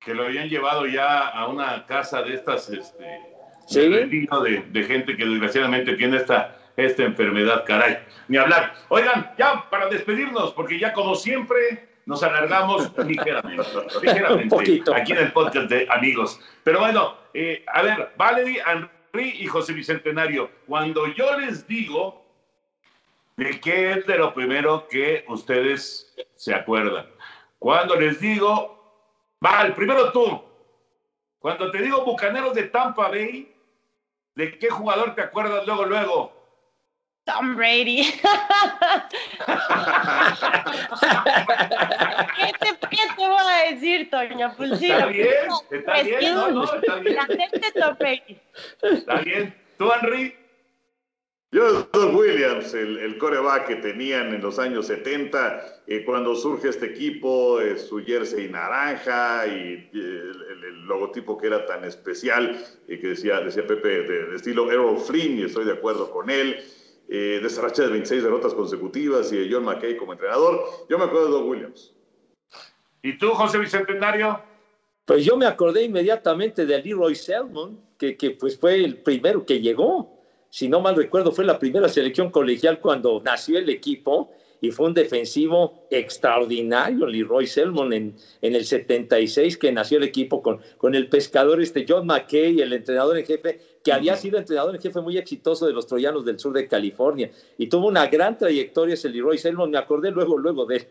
Que 0.00 0.12
lo 0.12 0.24
habían 0.24 0.48
llevado 0.48 0.86
ya 0.86 1.28
a 1.28 1.46
una 1.46 1.86
casa 1.86 2.20
de 2.22 2.34
estas, 2.34 2.68
este, 2.68 3.20
¿Sí? 3.68 3.88
de, 3.88 4.64
de, 4.72 4.82
gente 4.82 5.16
que 5.16 5.24
desgraciadamente 5.24 5.94
tiene 5.94 6.16
esta, 6.16 6.56
esta 6.76 7.02
enfermedad, 7.02 7.64
caray. 7.66 7.98
Ni 8.28 8.36
hablar. 8.36 8.74
Oigan, 8.88 9.32
ya 9.38 9.68
para 9.70 9.88
despedirnos, 9.88 10.52
porque 10.52 10.78
ya 10.78 10.92
como 10.92 11.14
siempre 11.14 11.88
nos 12.06 12.22
alargamos 12.22 12.90
ligeramente, 13.06 13.64
ligeramente 14.02 14.82
aquí 14.94 15.12
en 15.12 15.18
el 15.18 15.32
podcast 15.32 15.68
de 15.68 15.86
amigos. 15.90 16.40
Pero 16.64 16.80
bueno, 16.80 17.16
eh, 17.34 17.64
a 17.72 17.82
ver, 17.82 18.12
Valerie, 18.16 18.62
y 19.14 19.46
José 19.46 19.72
Bicentenario, 19.74 20.50
cuando 20.66 21.06
yo 21.08 21.38
les 21.38 21.66
digo 21.66 22.24
de 23.36 23.60
qué 23.60 23.92
es 23.92 24.06
de 24.06 24.18
lo 24.18 24.32
primero 24.32 24.86
que 24.88 25.24
ustedes 25.28 26.14
se 26.34 26.54
acuerdan, 26.54 27.06
cuando 27.58 27.94
les 27.96 28.20
digo, 28.20 28.78
Val, 29.40 29.74
primero 29.74 30.12
tú, 30.12 30.42
cuando 31.38 31.70
te 31.70 31.82
digo 31.82 32.04
Bucaneros 32.04 32.54
de 32.54 32.64
Tampa 32.64 33.08
Bay, 33.08 33.54
¿de 34.34 34.58
qué 34.58 34.70
jugador 34.70 35.14
te 35.14 35.22
acuerdas 35.22 35.66
luego, 35.66 35.84
luego? 35.84 36.41
Tom 37.24 37.54
Brady. 37.56 38.02
¿Qué, 42.36 42.52
te, 42.60 42.68
¿Qué, 42.90 43.02
te, 43.16 43.28
voy 43.28 43.38
a 43.38 43.70
decir, 43.70 44.10
Toña? 44.10 44.52
Pues 44.56 44.72
está 44.72 45.06
bien, 45.06 45.28
está 45.70 46.02
bien, 46.02 46.34
no, 46.34 46.50
no, 46.50 46.64
está 46.64 46.96
bien. 46.96 47.16
Tom 47.78 47.96
Brady. 47.98 48.40
Está 48.82 49.16
bien. 49.20 49.54
¿Tú, 49.78 49.90
Henry? 49.92 50.34
Yo, 51.52 51.82
Don 51.92 52.16
Williams, 52.16 52.72
el, 52.72 52.98
el, 52.98 53.18
coreback 53.18 53.66
que 53.66 53.76
tenían 53.76 54.34
en 54.34 54.40
los 54.40 54.58
años 54.58 54.86
70, 54.86 55.82
eh, 55.86 56.02
cuando 56.02 56.34
surge 56.34 56.70
este 56.70 56.86
equipo, 56.86 57.60
eh, 57.60 57.76
su 57.76 58.02
jersey 58.02 58.48
naranja 58.48 59.46
y 59.46 59.90
el, 59.92 60.44
el, 60.64 60.86
logotipo 60.86 61.36
que 61.36 61.48
era 61.48 61.66
tan 61.66 61.84
especial, 61.84 62.58
eh, 62.88 62.98
que 62.98 63.08
decía, 63.08 63.40
decía 63.40 63.66
Pepe, 63.66 63.88
de, 63.88 64.26
de 64.28 64.36
estilo 64.36 64.72
Errol 64.72 64.98
Flynn, 64.98 65.40
y 65.40 65.42
estoy 65.42 65.66
de 65.66 65.74
acuerdo 65.74 66.10
con 66.10 66.30
él 66.30 66.58
eh, 67.14 67.40
de 67.42 67.46
esa 67.46 67.60
racha 67.60 67.82
de 67.82 67.90
26 67.90 68.22
derrotas 68.22 68.54
consecutivas 68.54 69.30
y 69.34 69.36
de 69.36 69.52
John 69.52 69.64
McKay 69.64 69.98
como 69.98 70.12
entrenador. 70.12 70.64
Yo 70.88 70.96
me 70.96 71.04
acuerdo 71.04 71.26
de 71.26 71.32
Doug 71.32 71.46
Williams. 71.46 71.92
¿Y 73.02 73.18
tú, 73.18 73.32
José 73.32 73.58
Bicentenario? 73.58 74.40
Pues 75.04 75.22
yo 75.22 75.36
me 75.36 75.44
acordé 75.44 75.82
inmediatamente 75.82 76.64
de 76.64 76.82
Leroy 76.82 77.14
Selmon, 77.14 77.78
que, 77.98 78.16
que 78.16 78.30
pues 78.30 78.58
fue 78.58 78.76
el 78.76 78.96
primero 78.96 79.44
que 79.44 79.60
llegó. 79.60 80.22
Si 80.48 80.68
no 80.68 80.80
mal 80.80 80.96
recuerdo, 80.96 81.32
fue 81.32 81.44
la 81.44 81.58
primera 81.58 81.86
selección 81.90 82.30
colegial 82.30 82.80
cuando 82.80 83.20
nació 83.22 83.58
el 83.58 83.68
equipo 83.68 84.30
y 84.62 84.70
fue 84.70 84.86
un 84.86 84.94
defensivo 84.94 85.86
extraordinario, 85.90 87.04
Leroy 87.04 87.46
Selmon, 87.46 87.92
en, 87.92 88.16
en 88.40 88.54
el 88.54 88.64
76, 88.64 89.58
que 89.58 89.70
nació 89.70 89.98
el 89.98 90.04
equipo 90.04 90.40
con, 90.40 90.60
con 90.78 90.94
el 90.94 91.08
pescador 91.08 91.60
este 91.60 91.84
John 91.86 92.06
McKay, 92.06 92.60
el 92.60 92.72
entrenador 92.72 93.18
en 93.18 93.26
jefe, 93.26 93.60
que 93.82 93.92
había 93.92 94.16
sido 94.16 94.38
entrenador 94.38 94.74
en 94.74 94.80
jefe 94.80 95.00
muy 95.00 95.18
exitoso 95.18 95.66
de 95.66 95.72
los 95.72 95.86
Troyanos 95.86 96.24
del 96.24 96.38
sur 96.38 96.52
de 96.52 96.68
California, 96.68 97.30
y 97.58 97.68
tuvo 97.68 97.88
una 97.88 98.06
gran 98.06 98.38
trayectoria 98.38 98.94
ese 98.94 99.08
Leroy 99.08 99.38
Selmon, 99.38 99.70
me 99.70 99.78
acordé 99.78 100.10
luego, 100.10 100.38
luego 100.38 100.66
de 100.66 100.76
él. 100.76 100.88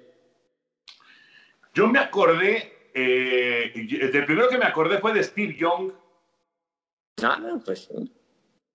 Yo 1.73 1.87
me 1.87 1.99
acordé, 1.99 2.89
eh, 2.93 3.71
el 3.73 4.25
primero 4.25 4.49
que 4.49 4.57
me 4.57 4.65
acordé 4.65 4.97
fue 4.99 5.13
de 5.13 5.23
Steve 5.23 5.55
Young. 5.57 5.91
Ah, 7.23 7.39
pues 7.63 7.89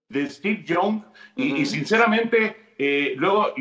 De 0.09 0.31
Steve 0.31 0.65
Young, 0.65 1.03
y, 1.37 1.67
sinceramente, 1.67 2.75
eh, 2.79 3.15
luego, 3.17 3.53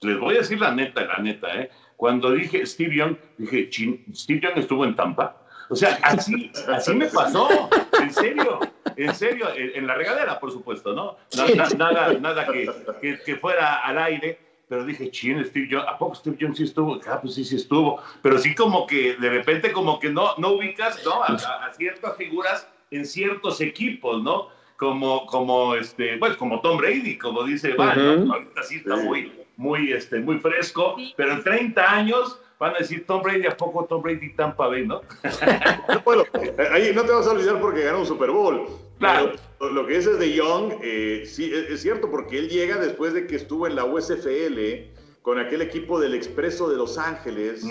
les 0.00 0.18
voy 0.18 0.36
a 0.36 0.38
decir 0.38 0.60
la 0.60 0.74
neta, 0.74 1.04
la 1.04 1.18
neta, 1.18 1.60
¿eh? 1.60 1.70
Cuando 1.96 2.30
dije 2.30 2.64
Steve 2.64 2.94
Young, 2.94 3.16
dije, 3.36 3.68
Steve 4.14 4.40
Young 4.40 4.56
estuvo 4.56 4.84
en 4.84 4.94
Tampa. 4.94 5.44
O 5.68 5.76
sea, 5.76 5.98
así, 6.02 6.50
así 6.68 6.94
me 6.94 7.06
pasó, 7.08 7.68
en 8.00 8.12
serio, 8.12 8.60
en 8.98 9.14
serio, 9.14 9.46
en, 9.54 9.86
la 9.86 9.94
regadera, 9.94 10.38
por 10.38 10.50
supuesto, 10.50 10.92
¿no? 10.92 11.16
nada 11.76 12.12
nada 12.14 12.46
que, 12.46 13.18
que, 13.24 13.36
fuera 13.36 13.76
al 13.76 13.98
aire, 13.98 14.38
pero 14.68 14.84
dije, 14.84 15.10
chin, 15.10 15.44
Steve 15.44 15.78
¿a 15.78 15.96
poco 15.96 16.16
Steve 16.16 16.36
Young 16.38 16.54
sí 16.54 16.64
estuvo? 16.64 17.00
Ah, 17.06 17.20
pues 17.20 17.34
sí, 17.34 17.44
sí 17.44 17.56
estuvo, 17.56 18.02
pero 18.22 18.38
sí 18.38 18.54
como 18.54 18.86
que 18.86 19.14
de 19.14 19.30
repente 19.30 19.72
como 19.72 19.98
que 19.98 20.10
no, 20.10 20.34
no 20.36 20.52
ubicas, 20.52 21.02
¿no? 21.04 21.22
A, 21.22 21.72
ciertas 21.72 22.16
figuras 22.16 22.68
en 22.90 23.06
ciertos 23.06 23.60
equipos, 23.60 24.22
¿no? 24.22 24.48
Como, 24.76 25.26
como, 25.26 25.74
este, 25.74 26.18
pues 26.18 26.36
como 26.36 26.60
Tom 26.60 26.78
Brady, 26.78 27.18
como 27.18 27.42
dice 27.44 27.74
Van, 27.74 28.30
ahorita 28.30 28.62
sí 28.62 28.76
está 28.76 28.96
muy 28.96 29.32
muy, 29.58 29.92
este, 29.92 30.20
muy 30.20 30.38
fresco, 30.38 30.96
pero 31.16 31.32
en 31.32 31.42
30 31.42 31.92
años 31.92 32.40
van 32.58 32.74
a 32.74 32.78
decir 32.78 33.06
Tom 33.06 33.22
Brady, 33.22 33.46
¿a 33.46 33.56
poco 33.56 33.84
Tom 33.84 34.02
Brady 34.02 34.34
Tampa 34.34 34.66
Bay, 34.66 34.86
no? 34.86 35.00
bueno, 36.04 36.24
ahí 36.72 36.92
no 36.94 37.04
te 37.04 37.12
vas 37.12 37.26
a 37.26 37.32
olvidar 37.32 37.60
porque 37.60 37.82
ganó 37.82 38.00
un 38.00 38.06
Super 38.06 38.30
Bowl. 38.30 38.66
Claro. 38.98 39.34
lo 39.60 39.86
que 39.86 39.94
dices 39.94 40.18
de 40.18 40.32
Young, 40.32 40.72
eh, 40.82 41.22
sí, 41.24 41.52
es 41.52 41.82
cierto, 41.82 42.10
porque 42.10 42.36
él 42.36 42.48
llega 42.48 42.78
después 42.78 43.14
de 43.14 43.28
que 43.28 43.36
estuvo 43.36 43.68
en 43.68 43.76
la 43.76 43.84
USFL 43.84 44.58
con 45.28 45.38
aquel 45.38 45.60
equipo 45.60 46.00
del 46.00 46.14
Expreso 46.14 46.70
de 46.70 46.76
Los 46.78 46.96
Ángeles 46.96 47.62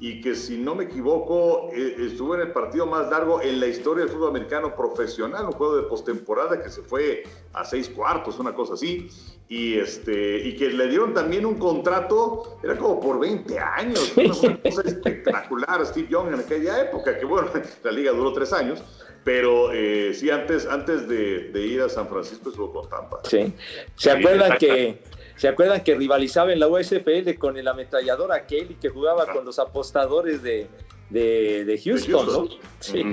y 0.00 0.22
que 0.22 0.34
si 0.34 0.56
no 0.56 0.74
me 0.74 0.84
equivoco 0.84 1.68
eh, 1.70 1.96
estuvo 1.98 2.34
en 2.34 2.40
el 2.40 2.52
partido 2.52 2.86
más 2.86 3.10
largo 3.10 3.42
en 3.42 3.60
la 3.60 3.66
historia 3.66 4.06
del 4.06 4.14
fútbol 4.14 4.30
americano 4.30 4.74
profesional, 4.74 5.44
un 5.44 5.52
juego 5.52 5.76
de 5.76 5.82
postemporada 5.82 6.62
que 6.62 6.70
se 6.70 6.80
fue 6.80 7.24
a 7.52 7.62
seis 7.62 7.90
cuartos, 7.90 8.38
una 8.38 8.54
cosa 8.54 8.72
así, 8.72 9.10
y 9.50 9.74
este 9.74 10.48
y 10.48 10.56
que 10.56 10.70
le 10.70 10.88
dieron 10.88 11.12
también 11.12 11.44
un 11.44 11.56
contrato, 11.56 12.58
era 12.62 12.74
como 12.74 12.98
por 12.98 13.20
20 13.20 13.58
años, 13.58 14.14
una, 14.16 14.58
cosa 14.62 14.80
espectacular 14.86 15.84
Steve 15.84 16.08
Young 16.08 16.28
en 16.28 16.40
aquella 16.40 16.80
época, 16.80 17.18
que 17.18 17.26
bueno, 17.26 17.50
la 17.84 17.92
liga 17.92 18.12
duró 18.12 18.32
tres 18.32 18.50
años, 18.54 18.82
pero 19.24 19.74
eh, 19.74 20.14
sí, 20.14 20.30
antes, 20.30 20.66
antes 20.66 21.06
de, 21.06 21.50
ir 21.54 21.82
a 21.82 21.90
San 21.90 22.08
Francisco 22.08 22.48
estuvo 22.48 22.72
con 22.72 22.88
Tampa. 22.88 23.20
Sí, 23.24 23.52
¿se 23.94 24.10
acuerdan 24.10 24.56
que 24.56 25.02
¿Se 25.36 25.48
acuerdan 25.48 25.82
que 25.82 25.94
rivalizaba 25.94 26.52
en 26.52 26.60
la 26.60 26.68
USFL 26.68 27.34
con 27.38 27.56
el 27.56 27.66
ametrallador 27.66 28.32
aquel 28.32 28.76
que 28.80 28.88
jugaba 28.88 29.26
con 29.26 29.44
los 29.44 29.58
apostadores 29.58 30.42
de, 30.42 30.68
de, 31.10 31.80
Houston, 31.84 32.26
¿no? 32.26 32.48
Sí. 32.80 33.04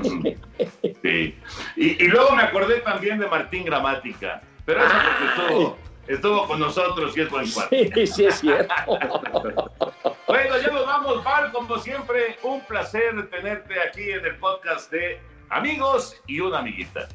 sí. 1.02 1.36
Y, 1.76 2.08
luego 2.08 2.36
me 2.36 2.44
acordé 2.44 2.82
también 2.82 3.20
de 3.20 3.28
Martín 3.28 3.66
Gramática, 3.66 4.42
pero 4.66 4.84
eso 4.84 4.94
porque 4.94 5.26
estuvo, 5.26 5.78
estuvo 6.08 6.48
con 6.48 6.60
nosotros 6.60 7.18
y 7.18 7.22
es 7.22 7.30
buen 7.30 7.50
cuarto. 7.50 7.76
Sí, 7.76 8.08
sí 8.08 8.26
es 8.26 8.40
cierto. 8.40 8.74
bueno, 10.28 10.58
ya 10.60 10.68
nos 10.72 10.86
vamos, 10.86 11.24
Val, 11.24 11.52
como 11.52 11.78
siempre, 11.80 12.38
un 12.44 12.62
placer 12.62 13.30
tenerte 13.30 13.80
aquí 13.80 14.12
en 14.12 14.26
el 14.26 14.36
podcast 14.38 14.92
de 14.92 15.20
Amigos 15.50 16.22
y 16.28 16.40
una 16.40 16.60
amiguita. 16.60 17.08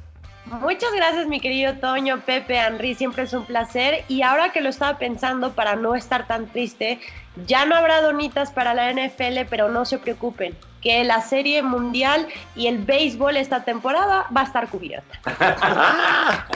Muchas 0.47 0.93
gracias, 0.95 1.27
mi 1.27 1.41
querido 1.41 1.75
Toño, 1.75 2.21
Pepe, 2.21 2.57
Henry, 2.57 2.95
siempre 2.95 3.25
es 3.25 3.33
un 3.33 3.45
placer. 3.45 4.05
Y 4.09 4.23
ahora 4.23 4.53
que 4.53 4.61
lo 4.61 4.69
estaba 4.69 4.97
pensando, 4.97 5.53
para 5.53 5.75
no 5.75 5.97
estar 5.97 6.29
tan 6.29 6.47
triste, 6.47 7.01
ya 7.47 7.67
no 7.67 7.75
habrá 7.75 8.01
donitas 8.01 8.53
para 8.53 8.73
la 8.73 8.93
NFL, 8.93 9.47
pero 9.51 9.69
no 9.69 9.85
se 9.85 9.99
preocupen, 9.99 10.57
que 10.83 11.03
la 11.03 11.21
Serie 11.21 11.63
Mundial 11.63 12.29
y 12.55 12.69
el 12.69 12.79
béisbol 12.79 13.37
esta 13.37 13.65
temporada 13.65 14.29
va 14.35 14.43
a 14.43 14.45
estar 14.45 14.69
cubierta. 14.69 15.19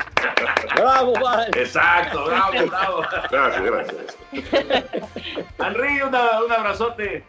¡Bravo, 0.77 1.15
Juan! 1.19 1.49
Exacto, 1.57 2.27
bravo, 2.27 2.67
bravo. 2.67 3.03
Gracias, 3.31 3.63
gracias. 3.63 4.17
Henry, 5.59 6.03
un 6.03 6.15
abrazote. 6.15 7.25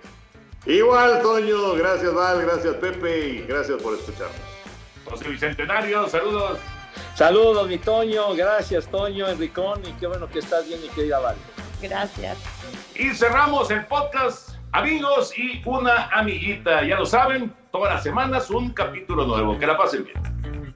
Igual, 0.67 1.21
Toño. 1.23 1.73
Gracias, 1.73 2.13
Val. 2.13 2.41
Gracias, 2.43 2.75
Pepe. 2.75 3.27
Y 3.29 3.41
gracias 3.47 3.81
por 3.81 3.95
escucharnos. 3.95 4.50
José 5.11 5.27
Bicentenario, 5.27 6.07
saludos. 6.07 6.57
Saludos, 7.15 7.67
mi 7.67 7.77
Toño. 7.77 8.33
Gracias, 8.33 8.87
Toño, 8.87 9.27
Enricón. 9.27 9.81
Y 9.85 9.91
qué 9.99 10.07
bueno 10.07 10.27
que 10.29 10.39
estás 10.39 10.65
bien, 10.65 10.81
mi 10.81 10.87
querida 10.87 11.19
Val. 11.19 11.35
Gracias. 11.81 12.37
Y 12.95 13.09
cerramos 13.13 13.69
el 13.71 13.85
podcast, 13.87 14.55
amigos 14.71 15.37
y 15.37 15.61
una 15.65 16.07
amiguita. 16.11 16.83
Ya 16.83 16.95
lo 16.95 17.05
saben, 17.05 17.53
todas 17.73 17.93
las 17.95 18.03
semanas 18.03 18.49
un 18.49 18.71
capítulo 18.71 19.25
nuevo. 19.25 19.59
Que 19.59 19.67
la 19.67 19.77
pasen 19.77 20.05
bien. 20.05 20.75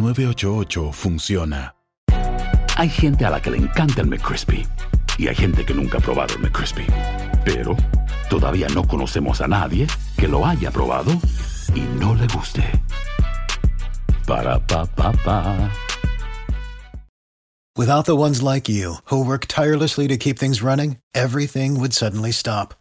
988 0.00 0.92
funciona. 0.92 1.74
Hay 2.76 2.88
gente 2.88 3.26
a 3.26 3.30
la 3.30 3.42
que 3.42 3.50
le 3.50 3.58
encanta 3.58 4.00
el 4.00 4.06
McCrispy 4.06 4.66
y 5.18 5.28
hay 5.28 5.34
gente 5.34 5.66
que 5.66 5.74
nunca 5.74 5.98
ha 5.98 6.00
probado 6.00 6.34
el 6.34 6.40
McCrispy. 6.40 6.86
Pero 7.44 7.76
todavía 8.30 8.68
no 8.68 8.86
conocemos 8.86 9.42
a 9.42 9.48
nadie 9.48 9.86
que 10.16 10.26
lo 10.26 10.46
haya 10.46 10.70
probado 10.70 11.12
y 11.74 11.80
no 11.98 12.14
le 12.14 12.26
guste. 12.28 12.62
Para 14.26 14.58
pa 14.66 14.86
pa 14.86 15.12
pa. 15.24 15.70
Without 17.76 18.06
the 18.06 18.16
ones 18.16 18.42
like 18.42 18.68
you 18.68 18.96
who 19.10 19.24
work 19.24 19.46
tirelessly 19.46 20.08
to 20.08 20.16
keep 20.16 20.38
things 20.38 20.62
running, 20.62 20.96
everything 21.14 21.78
would 21.78 21.92
suddenly 21.92 22.32
stop. 22.32 22.74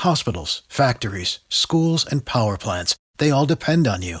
Hospitals, 0.00 0.62
factories, 0.68 1.40
schools, 1.48 2.06
and 2.10 2.24
power 2.24 2.56
plants, 2.56 2.96
they 3.18 3.30
all 3.30 3.46
depend 3.46 3.86
on 3.86 4.02
you. 4.02 4.20